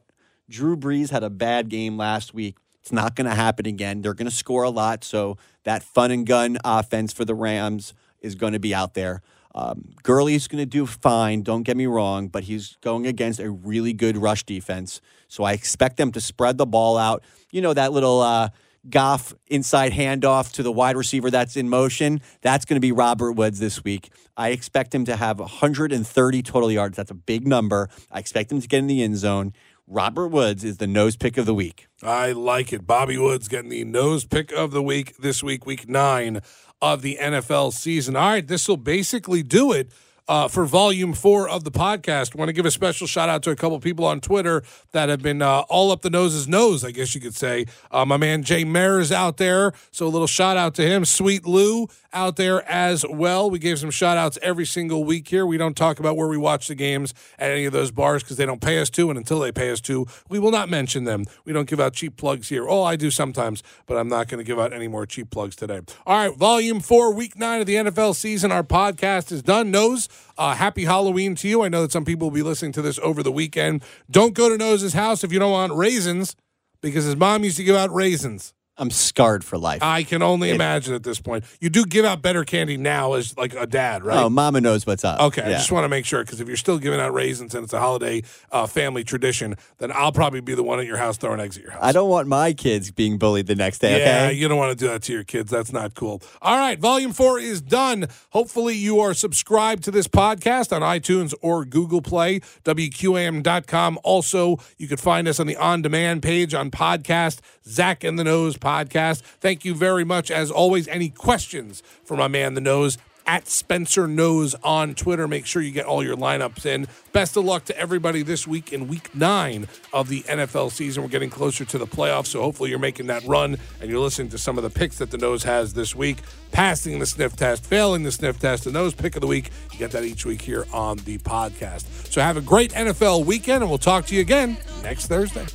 Drew 0.50 0.78
Brees 0.78 1.10
had 1.10 1.24
a 1.24 1.30
bad 1.30 1.70
game 1.70 1.98
last 1.98 2.34
week. 2.34 2.58
It's 2.82 2.92
not 2.92 3.16
going 3.16 3.28
to 3.28 3.36
happen 3.36 3.66
again. 3.66 4.02
They're 4.02 4.14
going 4.14 4.30
to 4.30 4.36
score 4.36 4.64
a 4.64 4.70
lot, 4.70 5.04
so 5.04 5.38
that 5.64 5.84
fun 5.84 6.12
and 6.12 6.26
gun 6.26 6.58
offense 6.64 7.14
for 7.14 7.26
the 7.26 7.34
Rams 7.34 7.94
is 8.22 8.36
going 8.36 8.54
to 8.54 8.60
be 8.60 8.74
out 8.74 8.94
there. 8.94 9.22
Um, 9.56 9.94
Gurley's 10.04 10.48
going 10.50 10.62
to 10.62 10.66
do 10.66 10.86
fine, 10.86 11.42
don't 11.42 11.64
get 11.64 11.78
me 11.78 11.86
wrong, 11.86 12.28
but 12.28 12.44
he's 12.44 12.76
going 12.82 13.08
against 13.08 13.40
a 13.40 13.50
really 13.50 13.94
good 13.94 14.18
rush 14.18 14.44
defense. 14.44 15.00
So 15.30 15.46
I 15.46 15.54
expect 15.54 15.96
them 15.96 16.12
to 16.12 16.20
spread 16.20 16.58
the 16.58 16.66
ball 16.66 16.98
out. 16.98 17.24
You 17.52 17.62
know, 17.62 17.74
that 17.74 17.94
little 17.94 18.20
uh, 18.20 18.50
Goff 18.90 19.34
inside 19.48 19.94
handoff 19.94 20.52
to 20.54 20.64
the 20.64 20.72
wide 20.72 20.96
receiver 20.96 21.32
that's 21.32 21.56
in 21.56 21.70
motion. 21.70 22.22
That's 22.42 22.66
going 22.66 22.76
to 22.76 22.82
be 22.82 22.92
Robert 22.92 23.34
Woods 23.34 23.60
this 23.60 23.84
week. 23.84 24.12
I 24.38 24.50
expect 24.50 24.94
him 24.94 25.06
to 25.06 25.16
have 25.16 25.40
130 25.40 26.42
total 26.44 26.72
yards. 26.72 26.98
That's 26.98 27.12
a 27.12 27.16
big 27.16 27.48
number. 27.48 27.90
I 28.12 28.20
expect 28.20 28.52
him 28.52 28.62
to 28.62 28.68
get 28.68 28.80
in 28.80 28.88
the 28.88 29.04
end 29.04 29.18
zone. 29.18 29.54
Robert 29.88 30.30
Woods 30.30 30.64
is 30.64 30.78
the 30.78 30.88
nose 30.88 31.16
pick 31.16 31.38
of 31.38 31.46
the 31.46 31.54
week. 31.54 31.88
I 32.02 32.32
like 32.32 32.74
it. 32.74 32.88
Bobby 32.88 33.18
Woods 33.18 33.48
getting 33.48 33.70
the 33.70 33.84
nose 33.84 34.26
pick 34.26 34.52
of 34.52 34.72
the 34.72 34.82
week 34.82 35.16
this 35.18 35.44
week, 35.44 35.66
week 35.66 35.88
nine 35.88 36.42
of 36.82 37.04
the 37.04 37.18
NFL 37.22 37.72
season. 37.74 38.16
All 38.16 38.30
right, 38.30 38.48
this 38.48 38.68
will 38.68 38.78
basically 38.78 39.44
do 39.44 39.72
it. 39.72 39.92
Uh, 40.28 40.48
for 40.48 40.66
volume 40.66 41.14
four 41.14 41.48
of 41.48 41.64
the 41.64 41.72
podcast, 41.72 42.34
want 42.34 42.50
to 42.50 42.54
give 42.54 42.66
a 42.66 42.72
special 42.72 43.06
shout 43.06 43.30
out 43.30 43.44
to 43.44 43.52
a 43.52 43.56
couple 43.56 43.80
people 43.80 44.06
on 44.06 44.20
Twitter 44.20 44.64
that 44.92 45.08
have 45.08 45.22
been 45.22 45.40
uh, 45.40 45.60
all 45.70 45.92
up 45.92 46.02
the 46.02 46.10
nose's 46.10 46.48
nose, 46.48 46.84
I 46.84 46.90
guess 46.90 47.14
you 47.14 47.22
could 47.22 47.36
say. 47.36 47.68
Uh, 47.92 48.06
my 48.06 48.18
man 48.18 48.42
Jay 48.42 48.64
Mayer 48.64 49.00
is 49.00 49.12
out 49.12 49.38
there, 49.38 49.74
so 49.92 50.08
a 50.08 50.10
little 50.10 50.26
shout 50.26 50.58
out 50.58 50.74
to 50.76 50.82
him. 50.82 51.06
Sweet 51.06 51.46
Lou 51.46 51.88
out 52.16 52.38
there 52.38 52.68
as 52.70 53.06
well. 53.08 53.52
We 53.52 53.60
gave 53.60 53.78
some 53.78 53.92
shout 53.92 54.18
outs 54.18 54.40
every 54.42 54.66
single 54.66 55.04
week 55.04 55.28
here. 55.28 55.46
We 55.46 55.58
don't 55.58 55.76
talk 55.76 56.00
about 56.00 56.16
where 56.16 56.28
we 56.28 56.38
watch 56.38 56.68
the 56.68 56.76
games 56.76 57.14
at 57.38 57.52
any 57.52 57.66
of 57.66 57.74
those 57.74 57.92
bars 57.92 58.24
because 58.24 58.38
they 58.38 58.46
don't 58.46 58.62
pay 58.62 58.80
us 58.80 58.90
to, 58.92 59.10
and 59.10 59.18
until 59.18 59.40
they 59.40 59.52
pay 59.52 59.70
us 59.70 59.82
to, 59.82 60.08
we 60.30 60.40
will 60.40 60.52
not 60.52 60.70
mention 60.70 61.04
them. 61.04 61.26
We 61.44 61.54
don't 61.54 61.70
give 61.70 61.80
out 61.80 61.94
cheap 61.94 62.18
plugs 62.18 62.50
here. 62.50 62.68
Oh, 62.68 62.84
I 62.84 62.96
do 62.96 63.12
sometimes, 63.12 63.62
but 63.86 63.98
I'm 63.98 64.08
not 64.08 64.30
going 64.30 64.40
to 64.40 64.44
give 64.44 64.60
out 64.60 64.74
any 64.74 64.88
more 64.88 65.06
cheap 65.06 65.30
plugs 65.30 65.56
today. 65.56 65.82
All 66.08 66.18
right, 66.18 66.36
volume 66.36 66.80
four, 66.80 67.14
week 67.14 67.38
nine 67.38 67.62
of 67.62 67.68
the 67.68 67.76
NFL 67.76 68.16
season. 68.16 68.52
Our 68.52 68.64
podcast 68.64 69.32
is 69.32 69.44
done. 69.44 69.70
Nose, 69.70 70.10
uh, 70.38 70.56
happy 70.56 70.86
Halloween 70.86 71.36
to 71.36 71.48
you. 71.48 71.64
I 71.64 71.68
know 71.68 71.82
that 71.82 71.92
some 71.92 72.06
people 72.06 72.30
will 72.30 72.36
be 72.36 72.44
listening 72.44 72.72
to 72.74 72.82
this 72.82 72.98
over 73.00 73.22
the 73.22 73.32
weekend. 73.32 73.84
Don't 74.10 74.34
go 74.34 74.50
to 74.50 74.58
Nose's 74.58 74.94
house 74.94 75.24
if 75.24 75.32
you 75.32 75.40
don't 75.40 75.52
want 75.52 75.74
raisins 75.74 76.36
because 76.82 77.06
his 77.06 77.16
mom 77.16 77.44
used 77.44 77.58
to 77.58 77.64
give 77.64 77.76
out 77.76 77.94
raisins. 77.94 78.55
I'm 78.78 78.92
scarred 78.92 79.44
for 79.44 79.58
life. 79.58 79.82
I 79.82 80.04
can 80.04 80.22
only 80.22 80.50
imagine 80.50 80.94
at 80.94 81.04
this 81.04 81.20
point. 81.20 81.46
You 81.62 81.70
do 81.70 81.86
give 81.86 82.04
out 82.04 82.22
better 82.22 82.44
candy 82.44 82.76
now 82.76 83.14
as 83.14 83.38
like 83.38 83.54
a 83.54 83.66
dad, 83.66 84.04
right? 84.04 84.18
Oh, 84.18 84.30
Mama 84.30 84.60
knows 84.60 84.86
what's 84.86 85.06
up. 85.06 85.22
Okay, 85.22 85.44
I 85.44 85.52
just 85.52 85.72
want 85.72 85.86
to 85.86 85.90
make 85.90 86.06
sure 86.06 86.24
because 86.24 86.42
if 86.42 86.48
you're 86.48 86.58
still 86.58 86.78
giving 86.78 87.00
out 87.00 87.14
raisins 87.14 87.56
and 87.56 87.64
it's 87.64 87.72
a 87.72 87.80
holiday 87.80 88.24
uh, 88.52 88.68
family 88.68 89.06
tradition, 89.06 89.56
then 89.78 89.94
I'll 89.94 90.12
probably 90.12 90.42
be 90.42 90.56
the 90.56 90.64
one 90.64 90.80
at 90.80 90.86
your 90.86 90.98
house 90.98 91.16
throwing 91.16 91.40
eggs 91.40 91.56
at 91.56 91.64
your 91.64 91.72
house. 91.72 91.84
I 91.84 91.94
don't 91.94 92.10
want 92.10 92.28
my 92.28 92.52
kids 92.52 92.92
being 92.92 93.18
bullied 93.18 93.48
the 93.48 93.56
next 93.56 93.80
day. 93.80 94.00
Yeah, 94.00 94.26
okay. 94.26 94.34
you 94.34 94.48
don't 94.50 94.58
want 94.58 94.78
to 94.78 94.86
do 94.86 94.92
that 94.92 95.04
to 95.04 95.14
your 95.14 95.24
kids. 95.24 95.50
That's 95.50 95.72
not 95.72 95.94
cool. 95.94 96.22
All 96.42 96.58
right, 96.58 96.78
volume 96.78 97.14
four 97.14 97.40
is 97.40 97.62
done. 97.62 98.08
Hopefully, 98.32 98.76
you 98.76 99.00
are 99.00 99.14
subscribed 99.14 99.86
to 99.86 99.92
this 99.92 100.08
podcast 100.08 100.76
on 100.76 100.82
iTunes 100.82 101.34
or 101.42 101.64
Google 101.64 102.02
Play, 102.02 102.42
WQAM.com. 102.66 104.00
Also, 104.04 104.58
you 104.78 104.90
can 104.90 104.98
find 104.98 105.30
us 105.30 105.40
on 105.40 105.48
the 105.48 105.56
on 105.56 105.82
demand 105.82 106.24
page 106.24 106.54
on 106.54 106.72
podcast, 106.72 107.40
Zach 107.66 108.04
and 108.04 108.20
the 108.20 108.24
Nose 108.26 108.58
podcast. 108.66 109.22
Thank 109.22 109.64
you 109.64 109.76
very 109.76 110.04
much. 110.04 110.32
As 110.32 110.50
always, 110.50 110.88
any 110.88 111.10
questions 111.10 111.84
for 112.04 112.18
my 112.18 112.28
man, 112.28 112.56
the 112.56 112.62
Nose? 112.62 112.98
At 113.28 113.48
Spencer 113.48 114.08
Knows 114.08 114.54
on 114.64 114.94
Twitter. 114.94 115.28
Make 115.28 115.48
sure 115.48 115.60
you 115.60 115.72
get 115.72 115.88
all 115.88 116.04
your 116.04 116.16
lineups 116.16 116.64
in. 116.66 116.88
Best 117.12 117.36
of 117.36 117.44
luck 117.44 117.66
to 117.66 117.78
everybody 117.78 118.22
this 118.22 118.46
week 118.46 118.72
in 118.72 118.88
week 118.88 119.16
nine 119.16 119.68
of 119.92 120.10
the 120.10 120.22
NFL 120.24 120.72
season. 120.72 121.02
We're 121.02 121.10
getting 121.10 121.32
closer 121.32 121.66
to 121.66 121.78
the 121.80 121.88
playoffs, 121.88 122.28
so 122.28 122.42
hopefully 122.44 122.70
you're 122.70 122.78
making 122.78 123.08
that 123.08 123.24
run 123.24 123.58
and 123.82 123.90
you're 123.90 124.00
listening 124.00 124.30
to 124.30 124.38
some 124.38 124.60
of 124.60 124.64
the 124.64 124.70
picks 124.70 125.00
that 125.00 125.10
the 125.10 125.18
nose 125.18 125.42
has 125.42 125.74
this 125.74 125.96
week. 125.96 126.20
Passing 126.52 127.00
the 127.00 127.08
sniff 127.08 127.36
test, 127.36 127.66
failing 127.66 128.04
the 128.04 128.12
sniff 128.12 128.40
test, 128.40 128.66
the 128.66 128.72
nose 128.72 128.94
pick 128.94 129.16
of 129.16 129.22
the 129.22 129.28
week. 129.28 129.50
You 129.72 129.80
get 129.80 129.90
that 129.92 130.04
each 130.04 130.24
week 130.24 130.44
here 130.44 130.68
on 130.72 130.98
the 130.98 131.18
podcast. 131.18 132.12
So 132.12 132.22
have 132.22 132.38
a 132.38 132.42
great 132.42 132.74
NFL 132.74 133.26
weekend, 133.26 133.64
and 133.64 133.72
we'll 133.72 133.80
talk 133.80 134.06
to 134.06 134.16
you 134.16 134.22
again 134.22 134.56
next 134.84 135.08
Thursday. 135.08 135.48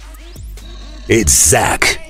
It's 1.08 1.32
Zach 1.32 2.09